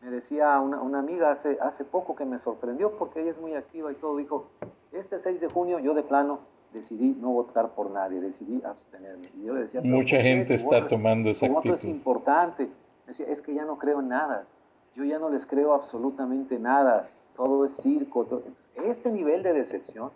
me 0.00 0.10
decía 0.10 0.60
una, 0.60 0.98
amiga 0.98 1.30
hace, 1.30 1.58
hace 1.60 1.84
poco 1.84 2.14
que 2.14 2.24
me 2.24 2.38
sorprendió 2.38 2.96
porque 2.96 3.20
ella 3.20 3.30
es 3.30 3.40
muy 3.40 3.54
activa 3.54 3.90
y 3.90 3.96
todo, 3.96 4.16
dijo, 4.16 4.46
este 4.92 5.18
6 5.18 5.40
de 5.40 5.48
junio 5.48 5.78
yo 5.78 5.94
de 5.94 6.02
plano 6.02 6.40
decidí 6.72 7.16
no 7.20 7.30
votar 7.30 7.70
por 7.74 7.90
nadie, 7.90 8.20
decidí 8.20 8.62
abstenerme. 8.64 9.30
Y 9.36 9.46
yo 9.46 9.54
le 9.54 9.60
decía, 9.60 9.80
mucha 9.82 10.20
gente 10.20 10.54
está 10.54 10.86
tomando 10.86 11.30
esa 11.30 11.46
actitud. 11.46 11.74
es 11.74 11.84
importante. 11.84 12.68
decía, 13.06 13.26
es 13.28 13.42
que 13.42 13.54
ya 13.54 13.64
no 13.64 13.78
creo 13.78 14.00
en 14.00 14.08
nada. 14.08 14.46
Yo 14.94 15.04
ya 15.04 15.18
no 15.18 15.30
les 15.30 15.46
creo 15.46 15.72
absolutamente 15.74 16.58
nada. 16.58 17.08
Todo 17.36 17.64
es 17.64 17.76
circo. 17.76 18.26
Este 18.74 19.12
nivel 19.12 19.42
de 19.42 19.52
decepción 19.52 20.10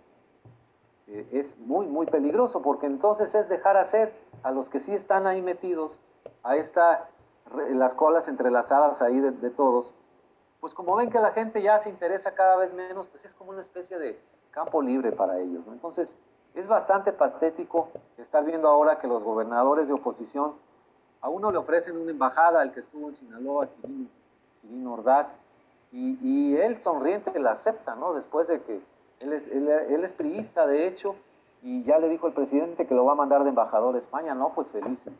eh, 1.09 1.27
es 1.33 1.59
muy, 1.61 1.87
muy 1.87 2.07
peligroso 2.07 2.63
porque 2.63 2.87
entonces 2.87 3.35
es 3.35 3.49
dejar 3.49 3.77
hacer 3.77 4.13
a 4.43 4.51
los 4.51 4.69
que 4.69 4.81
sí 4.81 4.93
están 4.93 5.27
ahí 5.27 5.41
metidos 5.41 6.01
a 6.43 6.57
esta 6.57 7.09
las 7.71 7.95
colas 7.95 8.29
entrelazadas 8.29 9.03
ahí 9.03 9.21
de, 9.21 9.51
todos, 9.51 9.95
pues 10.61 10.75
como 10.75 10.97
ven 10.97 11.11
que 11.11 11.19
la 11.19 11.33
gente 11.33 11.63
ya 11.63 11.79
se 11.79 11.91
interesa 11.91 12.35
cada 12.35 12.57
vez 12.57 12.75
menos, 12.75 13.09
pues 13.09 13.25
es 13.25 13.35
como 13.35 13.51
una 13.51 13.61
especie 13.61 13.99
de 13.99 14.19
campo 14.51 14.83
libre 14.83 15.13
para 15.13 15.39
ellos. 15.41 15.65
Entonces, 15.69 16.21
es 16.55 16.69
bastante 16.69 17.13
patético 17.13 17.89
estar 18.19 18.45
viendo 18.45 18.69
ahora 18.69 18.99
que 18.99 19.07
los 19.07 19.25
gobernadores 19.25 19.89
de 19.89 19.95
oposición 19.95 20.55
a 21.21 21.29
uno 21.29 21.51
le 21.51 21.59
ofrecen 21.59 21.97
una 21.97 22.11
embajada 22.11 22.61
al 22.61 22.73
que 22.73 22.81
estuvo 22.81 23.07
en 23.07 23.13
Sinaloa, 23.13 23.69
Quirino, 24.61 24.93
Ordaz, 24.93 25.37
y, 25.93 26.57
él 26.57 26.81
sonriente 26.81 27.39
la 27.39 27.51
acepta, 27.51 27.95
¿no? 27.95 28.15
Después 28.15 28.49
de 28.49 28.63
que 28.63 28.81
él 29.21 29.33
es, 29.33 29.47
él, 29.49 29.69
es 29.69 30.13
priista, 30.15 30.67
de 30.67 30.87
hecho, 30.87 31.15
y 31.63 31.83
ya 31.83 31.99
le 31.99 32.09
dijo 32.09 32.27
el 32.27 32.33
presidente 32.33 32.87
que 32.87 32.95
lo 32.95 33.05
va 33.05 33.13
a 33.13 33.17
mandar 33.17 33.45
de 33.45 33.51
embajador 33.51 33.95
a 33.95 33.99
España, 33.99 34.35
no, 34.35 34.55
pues 34.55 34.71
feliz 34.71 35.07
el. 35.07 35.15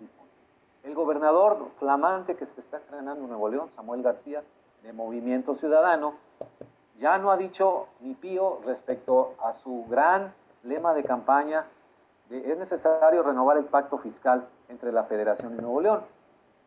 El 0.83 0.95
gobernador 0.95 1.71
flamante 1.79 2.35
que 2.37 2.47
se 2.47 2.61
está 2.61 2.77
estrenando 2.77 3.23
en 3.23 3.29
Nuevo 3.29 3.49
León, 3.49 3.69
Samuel 3.69 4.03
García, 4.03 4.43
de 4.83 4.93
Movimiento 4.93 5.55
Ciudadano, 5.55 6.15
ya 6.99 7.19
no 7.19 7.31
ha 7.31 7.37
dicho 7.37 7.87
ni 8.01 8.15
pío 8.15 8.61
respecto 8.67 9.35
a 9.43 9.53
su 9.53 9.87
gran 9.89 10.35
lema 10.65 10.93
de 10.95 11.05
campaña 11.05 11.67
de 12.29 12.53
es 12.53 12.59
necesario 12.59 13.23
renovar 13.23 13.59
el 13.59 13.65
pacto 13.65 13.99
fiscal 13.99 14.49
entre 14.69 14.93
la 14.93 15.05
Federación 15.05 15.55
y 15.55 15.61
Nuevo 15.61 15.81
León. 15.81 16.01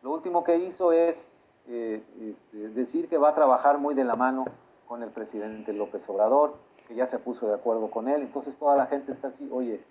Lo 0.02 0.12
último 0.12 0.44
que 0.44 0.56
hizo 0.58 0.92
es 0.92 1.32
eh, 1.68 2.02
este, 2.20 2.68
decir 2.68 3.08
que 3.08 3.18
va 3.18 3.30
a 3.30 3.34
trabajar 3.34 3.78
muy 3.78 3.94
de 3.94 4.04
la 4.04 4.14
mano 4.14 4.44
con 4.86 5.02
el 5.02 5.10
presidente 5.10 5.72
López 5.72 6.08
Obrador, 6.08 6.54
que 6.86 6.94
ya 6.94 7.06
se 7.06 7.18
puso 7.18 7.48
de 7.48 7.54
acuerdo 7.54 7.90
con 7.90 8.08
él. 8.08 8.22
Entonces 8.22 8.56
toda 8.56 8.76
la 8.76 8.86
gente 8.86 9.10
está 9.10 9.28
así, 9.28 9.48
oye, 9.52 9.82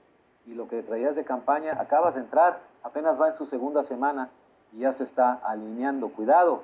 y 0.46 0.54
lo 0.54 0.68
que 0.68 0.84
traías 0.84 1.16
de 1.16 1.26
campaña, 1.26 1.78
acabas 1.80 2.16
de 2.16 2.22
entrar, 2.22 2.62
apenas 2.86 3.20
va 3.20 3.28
en 3.28 3.34
su 3.34 3.48
segunda 3.48 3.82
semana 3.82 4.30
y 4.72 4.80
ya 4.80 4.94
se 4.94 5.04
está 5.04 5.34
alineando. 5.44 6.10
Cuidado, 6.10 6.62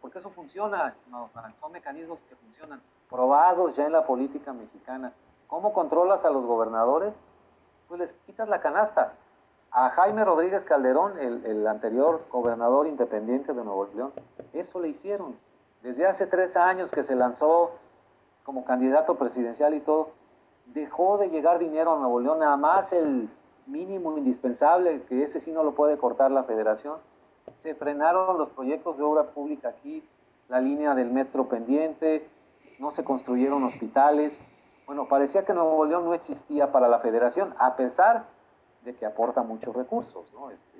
porque 0.00 0.18
eso 0.18 0.30
funciona, 0.30 0.90
son 0.90 1.72
mecanismos 1.72 2.22
que 2.22 2.36
funcionan, 2.36 2.80
probados 3.10 3.76
ya 3.76 3.84
en 3.84 3.92
la 3.92 4.06
política 4.06 4.52
mexicana. 4.52 5.12
¿Cómo 5.48 5.72
controlas 5.72 6.24
a 6.24 6.30
los 6.30 6.46
gobernadores? 6.46 7.22
Pues 7.88 7.98
les 8.00 8.12
quitas 8.12 8.48
la 8.48 8.60
canasta. 8.60 9.14
A 9.72 9.88
Jaime 9.90 10.24
Rodríguez 10.24 10.64
Calderón, 10.64 11.18
el, 11.18 11.44
el 11.44 11.66
anterior 11.66 12.24
gobernador 12.30 12.86
independiente 12.86 13.52
de 13.52 13.64
Nuevo 13.64 13.88
León, 13.94 14.12
eso 14.52 14.80
le 14.80 14.88
hicieron. 14.88 15.36
Desde 15.82 16.06
hace 16.06 16.26
tres 16.28 16.56
años 16.56 16.92
que 16.92 17.02
se 17.02 17.16
lanzó 17.16 17.72
como 18.44 18.64
candidato 18.64 19.16
presidencial 19.16 19.74
y 19.74 19.80
todo, 19.80 20.10
dejó 20.66 21.18
de 21.18 21.28
llegar 21.28 21.58
dinero 21.58 21.92
a 21.92 21.98
Nuevo 21.98 22.20
León, 22.20 22.38
nada 22.38 22.56
más 22.56 22.92
el 22.92 23.28
mínimo 23.70 24.18
indispensable, 24.18 25.02
que 25.08 25.22
ese 25.22 25.40
sí 25.40 25.52
no 25.52 25.62
lo 25.62 25.74
puede 25.74 25.96
cortar 25.98 26.30
la 26.30 26.44
federación. 26.44 26.98
Se 27.52 27.74
frenaron 27.74 28.38
los 28.38 28.50
proyectos 28.50 28.98
de 28.98 29.04
obra 29.04 29.24
pública 29.30 29.68
aquí, 29.68 30.04
la 30.48 30.60
línea 30.60 30.94
del 30.94 31.10
metro 31.10 31.48
pendiente, 31.48 32.28
no 32.78 32.90
se 32.90 33.04
construyeron 33.04 33.62
hospitales. 33.64 34.46
Bueno, 34.86 35.08
parecía 35.08 35.44
que 35.44 35.54
Nuevo 35.54 35.84
León 35.84 36.04
no 36.04 36.14
existía 36.14 36.72
para 36.72 36.88
la 36.88 36.98
federación, 36.98 37.54
a 37.58 37.76
pesar 37.76 38.26
de 38.84 38.94
que 38.94 39.06
aporta 39.06 39.42
muchos 39.42 39.74
recursos, 39.74 40.32
¿no? 40.32 40.50
Este, 40.50 40.78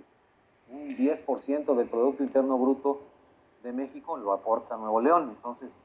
un 0.71 0.97
10% 0.97 1.75
del 1.75 1.89
Producto 1.89 2.23
Interno 2.23 2.59
Bruto 2.59 3.01
de 3.63 3.73
México 3.73 4.17
lo 4.17 4.33
aporta 4.33 4.77
Nuevo 4.77 5.01
León, 5.01 5.35
entonces, 5.37 5.83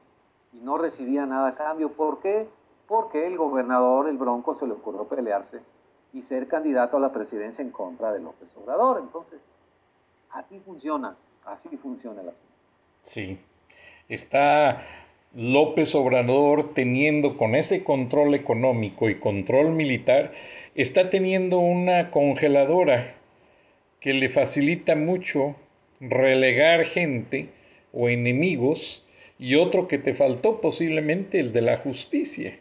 y 0.52 0.58
no 0.58 0.78
recibía 0.78 1.26
nada 1.26 1.48
a 1.48 1.54
cambio. 1.54 1.92
¿Por 1.92 2.20
qué? 2.20 2.48
porque 2.86 3.26
el 3.26 3.36
gobernador, 3.36 4.08
el 4.08 4.16
Bronco, 4.16 4.54
se 4.54 4.66
le 4.66 4.74
ocurrió 4.74 5.04
pelearse 5.04 5.60
y 6.16 6.22
ser 6.22 6.48
candidato 6.48 6.96
a 6.96 7.00
la 7.00 7.12
presidencia 7.12 7.62
en 7.62 7.70
contra 7.70 8.10
de 8.10 8.20
López 8.20 8.56
Obrador. 8.56 9.00
Entonces, 9.02 9.50
así 10.30 10.58
funciona, 10.60 11.14
así 11.44 11.68
funciona 11.76 12.22
el 12.22 12.30
asunto. 12.30 12.52
Sí, 13.02 13.38
está 14.08 14.82
López 15.34 15.94
Obrador 15.94 16.72
teniendo 16.72 17.36
con 17.36 17.54
ese 17.54 17.84
control 17.84 18.34
económico 18.34 19.10
y 19.10 19.20
control 19.20 19.72
militar, 19.72 20.32
está 20.74 21.10
teniendo 21.10 21.58
una 21.58 22.10
congeladora 22.10 23.14
que 24.00 24.14
le 24.14 24.30
facilita 24.30 24.96
mucho 24.96 25.54
relegar 26.00 26.84
gente 26.84 27.50
o 27.92 28.08
enemigos 28.08 29.06
y 29.38 29.56
otro 29.56 29.86
que 29.86 29.98
te 29.98 30.14
faltó 30.14 30.62
posiblemente 30.62 31.40
el 31.40 31.52
de 31.52 31.60
la 31.60 31.76
justicia 31.76 32.58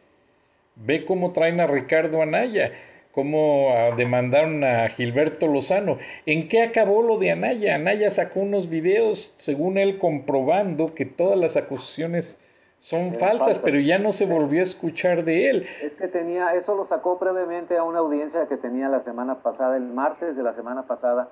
Ve 0.75 1.05
cómo 1.05 1.31
traen 1.31 1.61
a 1.61 1.67
Ricardo 1.67 2.21
Anaya, 2.21 2.73
cómo 3.15 3.69
ah, 3.71 3.95
demandaron 3.95 4.63
a 4.65 4.89
Gilberto 4.89 5.47
Lozano. 5.47 5.97
¿En 6.25 6.49
qué 6.49 6.61
acabó 6.61 7.01
lo 7.01 7.17
de 7.17 7.31
Anaya? 7.31 7.75
Anaya 7.75 8.09
sacó 8.09 8.41
unos 8.41 8.67
videos, 8.67 9.33
según 9.37 9.77
él, 9.77 9.97
comprobando 9.97 10.93
que 10.93 11.05
todas 11.05 11.39
las 11.39 11.55
acusaciones 11.55 12.37
son 12.77 13.13
falsas, 13.13 13.59
pero 13.59 13.79
ya 13.79 13.97
no 13.97 14.11
se 14.11 14.25
volvió 14.25 14.59
a 14.59 14.63
escuchar 14.63 15.23
de 15.23 15.49
él. 15.49 15.65
Es 15.81 15.95
que 15.95 16.09
tenía, 16.09 16.53
eso 16.55 16.75
lo 16.75 16.83
sacó 16.83 17.17
brevemente 17.17 17.77
a 17.77 17.83
una 17.83 17.99
audiencia 17.99 18.47
que 18.47 18.57
tenía 18.57 18.89
la 18.89 18.99
semana 18.99 19.41
pasada, 19.41 19.77
el 19.77 19.83
martes 19.83 20.35
de 20.35 20.43
la 20.43 20.51
semana 20.51 20.85
pasada, 20.85 21.29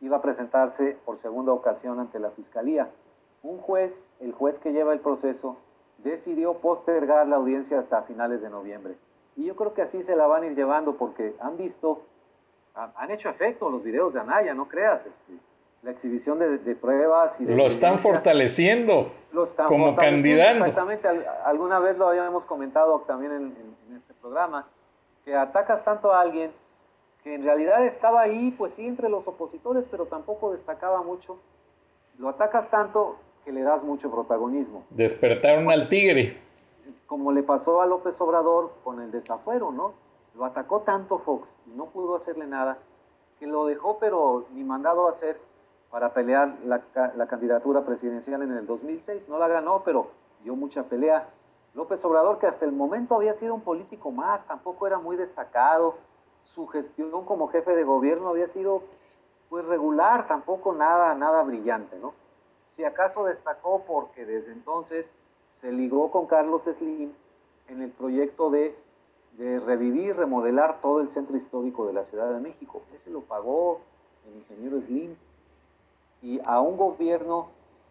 iba 0.00 0.18
a 0.18 0.22
presentarse 0.22 0.96
por 1.04 1.16
segunda 1.16 1.52
ocasión 1.52 1.98
ante 1.98 2.20
la 2.20 2.30
fiscalía. 2.30 2.88
Un 3.42 3.58
juez, 3.58 4.16
el 4.20 4.32
juez 4.32 4.60
que 4.60 4.72
lleva 4.72 4.92
el 4.92 5.00
proceso, 5.00 5.58
decidió 5.98 6.54
postergar 6.54 7.26
la 7.26 7.36
audiencia 7.36 7.78
hasta 7.80 8.02
finales 8.02 8.40
de 8.40 8.50
noviembre. 8.50 8.94
Y 9.36 9.46
yo 9.46 9.56
creo 9.56 9.74
que 9.74 9.82
así 9.82 10.02
se 10.02 10.16
la 10.16 10.26
van 10.26 10.42
a 10.42 10.46
ir 10.46 10.54
llevando 10.54 10.96
porque 10.96 11.34
han 11.40 11.56
visto, 11.56 12.02
han 12.74 13.10
hecho 13.10 13.28
efecto 13.28 13.70
los 13.70 13.82
videos 13.82 14.12
de 14.14 14.20
Anaya, 14.20 14.54
no 14.54 14.68
creas, 14.68 15.06
este, 15.06 15.32
la 15.82 15.90
exhibición 15.90 16.38
de, 16.38 16.74
pruebas 16.76 17.40
y 17.40 17.44
de 17.44 17.56
lo 17.56 17.66
están 17.66 17.98
fortaleciendo 17.98 19.12
lo 19.32 19.42
están 19.42 19.66
como 19.66 19.96
candidato. 19.96 20.50
Exactamente, 20.50 21.08
alguna 21.44 21.80
vez 21.80 21.98
lo 21.98 22.08
habíamos 22.08 22.46
comentado 22.46 23.00
también 23.00 23.32
en, 23.32 23.42
en, 23.42 23.96
este 23.96 24.14
programa, 24.14 24.68
que 25.24 25.34
atacas 25.34 25.84
tanto 25.84 26.12
a 26.12 26.20
alguien 26.20 26.52
que 27.24 27.34
en 27.34 27.42
realidad 27.42 27.84
estaba 27.84 28.20
ahí, 28.20 28.54
pues 28.56 28.74
sí, 28.74 28.86
entre 28.86 29.08
los 29.08 29.26
opositores, 29.28 29.88
pero 29.88 30.06
tampoco 30.06 30.50
destacaba 30.52 31.02
mucho. 31.02 31.38
Lo 32.18 32.28
atacas 32.28 32.70
tanto 32.70 33.16
que 33.44 33.52
le 33.52 33.62
das 33.62 33.82
mucho 33.82 34.10
protagonismo. 34.10 34.84
Despertaron 34.90 35.70
al 35.70 35.88
tigre. 35.88 36.36
Como 37.06 37.32
le 37.32 37.42
pasó 37.42 37.82
a 37.82 37.86
López 37.86 38.20
Obrador 38.20 38.72
con 38.84 39.00
el 39.00 39.10
desafuero, 39.10 39.70
¿no? 39.70 39.92
Lo 40.34 40.44
atacó 40.44 40.80
tanto 40.80 41.18
Fox 41.18 41.60
y 41.66 41.70
no 41.70 41.86
pudo 41.86 42.14
hacerle 42.14 42.46
nada, 42.46 42.78
que 43.38 43.46
lo 43.46 43.66
dejó 43.66 43.98
pero 43.98 44.46
ni 44.52 44.64
mandado 44.64 45.06
a 45.06 45.10
hacer 45.10 45.38
para 45.90 46.14
pelear 46.14 46.56
la, 46.64 46.82
la 47.16 47.26
candidatura 47.26 47.84
presidencial 47.84 48.42
en 48.42 48.52
el 48.52 48.66
2006. 48.66 49.28
No 49.28 49.38
la 49.38 49.48
ganó, 49.48 49.82
pero 49.84 50.08
dio 50.42 50.56
mucha 50.56 50.84
pelea. 50.84 51.28
López 51.74 52.04
Obrador, 52.04 52.38
que 52.38 52.46
hasta 52.46 52.64
el 52.64 52.72
momento 52.72 53.14
había 53.14 53.34
sido 53.34 53.54
un 53.54 53.62
político 53.62 54.10
más, 54.10 54.46
tampoco 54.46 54.86
era 54.86 54.98
muy 54.98 55.16
destacado. 55.16 55.96
Su 56.42 56.66
gestión 56.66 57.24
como 57.24 57.48
jefe 57.48 57.74
de 57.74 57.84
gobierno 57.84 58.28
había 58.28 58.46
sido 58.46 58.82
pues 59.48 59.66
regular, 59.66 60.26
tampoco 60.26 60.72
nada, 60.72 61.14
nada 61.14 61.42
brillante, 61.42 61.98
¿no? 61.98 62.14
Si 62.64 62.84
acaso 62.84 63.24
destacó 63.24 63.82
porque 63.86 64.24
desde 64.24 64.52
entonces 64.52 65.18
se 65.52 65.70
ligó 65.70 66.10
con 66.10 66.26
Carlos 66.26 66.62
Slim 66.62 67.12
en 67.68 67.82
el 67.82 67.90
proyecto 67.90 68.50
de, 68.50 68.74
de 69.36 69.60
revivir, 69.60 70.16
remodelar 70.16 70.80
todo 70.80 71.02
el 71.02 71.10
centro 71.10 71.36
histórico 71.36 71.86
de 71.86 71.92
la 71.92 72.02
Ciudad 72.02 72.32
de 72.32 72.40
México. 72.40 72.80
Ese 72.94 73.10
lo 73.10 73.20
pagó 73.20 73.80
el 74.26 74.38
ingeniero 74.38 74.80
Slim. 74.80 75.14
Y 76.22 76.40
a 76.46 76.62
un 76.62 76.78
gobierno 76.78 77.48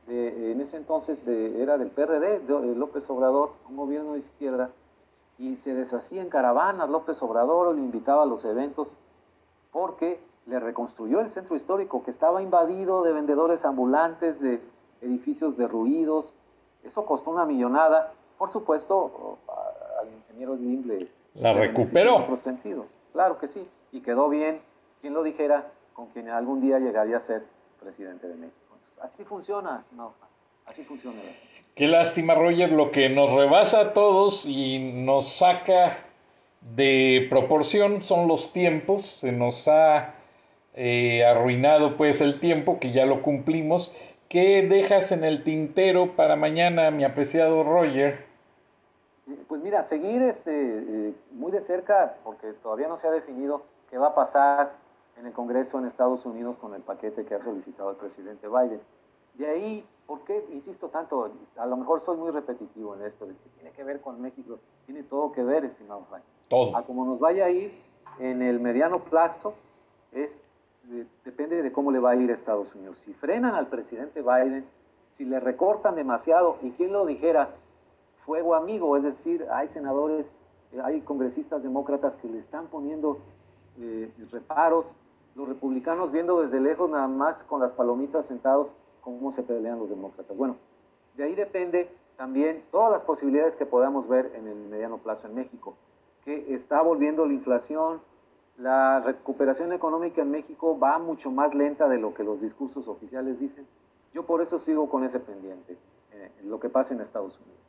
en 0.07 0.59
ese 0.59 0.77
entonces 0.77 1.25
era 1.27 1.77
del 1.77 1.91
PRD, 1.91 2.39
de 2.39 2.75
López 2.75 3.07
Obrador, 3.11 3.51
un 3.69 3.77
gobierno 3.77 4.13
de 4.13 4.19
izquierda, 4.19 4.71
y 5.37 5.55
se 5.55 5.75
deshacía 5.75 6.23
en 6.23 6.29
caravanas 6.29 6.89
López 6.89 7.21
Obrador, 7.21 7.67
o 7.67 7.73
le 7.73 7.81
invitaba 7.81 8.23
a 8.23 8.25
los 8.25 8.43
eventos, 8.43 8.95
porque 9.71 10.19
le 10.47 10.59
reconstruyó 10.59 11.19
el 11.19 11.29
centro 11.29 11.55
histórico 11.55 12.03
que 12.03 12.09
estaba 12.09 12.41
invadido 12.41 13.03
de 13.03 13.13
vendedores 13.13 13.65
ambulantes, 13.65 14.41
de 14.41 14.59
edificios 15.01 15.57
derruidos. 15.57 16.35
Eso 16.83 17.05
costó 17.05 17.31
una 17.31 17.45
millonada. 17.45 18.13
Por 18.37 18.49
supuesto, 18.49 19.37
al 19.99 20.07
ingeniero 20.07 20.55
Lim 20.55 21.07
la 21.35 21.53
recuperó. 21.53 22.17
En 22.17 22.21
otro 22.23 22.37
sentido. 22.37 22.85
Claro 23.13 23.37
que 23.39 23.47
sí. 23.47 23.67
Y 23.91 24.01
quedó 24.01 24.29
bien, 24.29 24.61
quien 25.01 25.13
lo 25.13 25.23
dijera, 25.23 25.71
con 25.93 26.07
quien 26.07 26.29
algún 26.29 26.61
día 26.61 26.79
llegaría 26.79 27.17
a 27.17 27.19
ser 27.19 27.43
presidente 27.79 28.27
de 28.27 28.35
México. 28.35 28.77
así 29.01 29.23
funciona, 29.23 29.79
Así 30.65 30.83
funciona 30.83 31.19
Qué 31.75 31.87
lástima, 31.87 32.35
Roger, 32.35 32.71
lo 32.71 32.91
que 32.91 33.09
nos 33.09 33.33
rebasa 33.33 33.81
a 33.81 33.93
todos 33.93 34.45
y 34.45 34.79
nos 34.93 35.27
saca 35.27 36.05
de 36.61 37.27
proporción 37.29 38.03
son 38.03 38.27
los 38.27 38.53
tiempos. 38.53 39.03
Se 39.03 39.31
nos 39.31 39.67
ha 39.67 40.13
eh, 40.73 41.25
arruinado 41.25 41.97
pues 41.97 42.21
el 42.21 42.39
tiempo, 42.39 42.79
que 42.79 42.91
ya 42.91 43.05
lo 43.05 43.21
cumplimos. 43.21 43.93
¿Qué 44.31 44.65
dejas 44.65 45.11
en 45.11 45.25
el 45.25 45.43
tintero 45.43 46.15
para 46.15 46.37
mañana, 46.37 46.89
mi 46.89 47.03
apreciado 47.03 47.63
Roger? 47.63 48.25
Pues 49.49 49.61
mira, 49.61 49.83
seguir 49.83 50.21
este, 50.21 50.53
eh, 50.53 51.13
muy 51.31 51.51
de 51.51 51.59
cerca, 51.59 52.15
porque 52.23 52.53
todavía 52.53 52.87
no 52.87 52.95
se 52.95 53.07
ha 53.07 53.11
definido 53.11 53.63
qué 53.89 53.97
va 53.97 54.07
a 54.07 54.15
pasar 54.15 54.71
en 55.19 55.25
el 55.25 55.33
Congreso 55.33 55.79
en 55.79 55.85
Estados 55.85 56.25
Unidos 56.25 56.57
con 56.57 56.73
el 56.73 56.81
paquete 56.81 57.25
que 57.25 57.35
ha 57.35 57.39
solicitado 57.39 57.89
el 57.89 57.97
presidente 57.97 58.47
Biden. 58.47 58.79
De 59.33 59.49
ahí, 59.49 59.85
¿por 60.07 60.23
qué 60.23 60.45
insisto 60.53 60.87
tanto? 60.87 61.29
A 61.57 61.65
lo 61.65 61.75
mejor 61.75 61.99
soy 61.99 62.15
muy 62.15 62.31
repetitivo 62.31 62.95
en 62.95 63.01
esto, 63.01 63.25
de 63.25 63.33
que 63.33 63.49
tiene 63.49 63.71
que 63.71 63.83
ver 63.83 63.99
con 63.99 64.21
México, 64.21 64.59
tiene 64.85 65.03
todo 65.03 65.33
que 65.33 65.43
ver, 65.43 65.65
estimado 65.65 66.05
Frank. 66.09 66.23
Todo. 66.47 66.77
A 66.77 66.85
como 66.85 67.03
nos 67.05 67.19
vaya 67.19 67.47
a 67.47 67.49
ir 67.49 67.77
en 68.17 68.41
el 68.41 68.61
mediano 68.61 69.03
plazo, 69.03 69.55
es 70.13 70.41
depende 71.23 71.61
de 71.61 71.71
cómo 71.71 71.91
le 71.91 71.99
va 71.99 72.11
a 72.11 72.15
ir 72.15 72.29
a 72.29 72.33
Estados 72.33 72.75
Unidos. 72.75 72.97
Si 72.97 73.13
frenan 73.13 73.55
al 73.55 73.67
presidente 73.67 74.21
Biden, 74.21 74.65
si 75.07 75.25
le 75.25 75.39
recortan 75.39 75.95
demasiado, 75.95 76.57
y 76.61 76.71
quien 76.71 76.91
lo 76.91 77.05
dijera, 77.05 77.49
fuego 78.17 78.55
amigo, 78.55 78.95
es 78.97 79.03
decir, 79.03 79.45
hay 79.51 79.67
senadores, 79.67 80.39
hay 80.83 81.01
congresistas 81.01 81.63
demócratas 81.63 82.15
que 82.17 82.29
le 82.29 82.37
están 82.37 82.67
poniendo 82.67 83.19
eh, 83.79 84.11
reparos, 84.31 84.97
los 85.35 85.47
republicanos 85.47 86.11
viendo 86.11 86.41
desde 86.41 86.59
lejos 86.59 86.89
nada 86.89 87.07
más 87.07 87.43
con 87.43 87.61
las 87.61 87.73
palomitas 87.73 88.25
sentados 88.25 88.73
cómo 89.01 89.31
se 89.31 89.43
pelean 89.43 89.79
los 89.79 89.89
demócratas. 89.89 90.35
Bueno, 90.35 90.57
de 91.15 91.23
ahí 91.23 91.35
depende 91.35 91.89
también 92.17 92.63
todas 92.71 92.91
las 92.91 93.03
posibilidades 93.03 93.55
que 93.55 93.65
podamos 93.65 94.07
ver 94.07 94.31
en 94.35 94.47
el 94.47 94.55
mediano 94.55 94.97
plazo 94.97 95.27
en 95.27 95.35
México, 95.35 95.75
que 96.23 96.53
está 96.53 96.81
volviendo 96.81 97.25
la 97.25 97.33
inflación, 97.33 98.01
la 98.57 98.99
recuperación 98.99 99.73
económica 99.73 100.21
en 100.21 100.31
México 100.31 100.77
va 100.77 100.99
mucho 100.99 101.31
más 101.31 101.55
lenta 101.55 101.87
de 101.87 101.97
lo 101.97 102.13
que 102.13 102.23
los 102.23 102.41
discursos 102.41 102.87
oficiales 102.87 103.39
dicen. 103.39 103.65
Yo 104.13 104.25
por 104.25 104.41
eso 104.41 104.59
sigo 104.59 104.89
con 104.89 105.03
ese 105.03 105.19
pendiente, 105.19 105.77
eh, 106.13 106.29
lo 106.43 106.59
que 106.59 106.69
pasa 106.69 106.93
en 106.93 107.01
Estados 107.01 107.39
Unidos. 107.39 107.61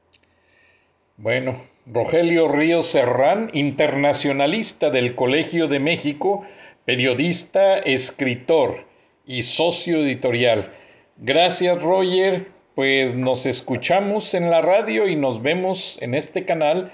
Bueno, 1.16 1.54
Rogelio 1.86 2.48
Ríos 2.48 2.86
Serrán, 2.86 3.50
internacionalista 3.52 4.90
del 4.90 5.14
Colegio 5.14 5.68
de 5.68 5.78
México, 5.78 6.42
periodista, 6.84 7.78
escritor 7.78 8.86
y 9.24 9.42
socio 9.42 9.98
editorial. 9.98 10.72
Gracias, 11.18 11.80
Roger. 11.82 12.50
Pues 12.74 13.14
nos 13.14 13.46
escuchamos 13.46 14.32
en 14.34 14.50
la 14.50 14.62
radio 14.62 15.06
y 15.06 15.14
nos 15.14 15.42
vemos 15.42 16.00
en 16.00 16.14
este 16.14 16.44
canal 16.46 16.90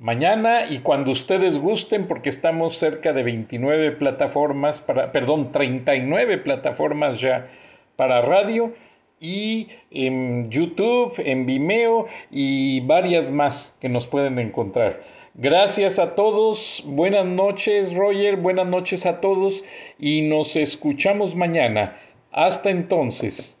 mañana 0.00 0.66
y 0.68 0.80
cuando 0.80 1.12
ustedes 1.12 1.58
gusten, 1.58 2.08
porque 2.08 2.30
estamos 2.30 2.74
cerca 2.74 3.12
de 3.12 3.22
29 3.22 3.92
plataformas, 3.92 4.80
para, 4.80 5.12
perdón, 5.12 5.52
39 5.52 6.38
plataformas 6.38 7.20
ya 7.20 7.48
para 7.96 8.22
radio 8.22 8.72
y 9.20 9.68
en 9.90 10.50
YouTube, 10.50 11.14
en 11.18 11.46
Vimeo 11.46 12.06
y 12.30 12.80
varias 12.80 13.30
más 13.30 13.76
que 13.80 13.88
nos 13.88 14.06
pueden 14.06 14.38
encontrar. 14.38 15.02
Gracias 15.34 15.98
a 15.98 16.14
todos, 16.14 16.82
buenas 16.86 17.24
noches 17.24 17.94
Roger, 17.94 18.36
buenas 18.36 18.66
noches 18.66 19.06
a 19.06 19.20
todos 19.20 19.64
y 19.98 20.22
nos 20.22 20.56
escuchamos 20.56 21.36
mañana. 21.36 21.96
Hasta 22.32 22.70
entonces. 22.70 23.60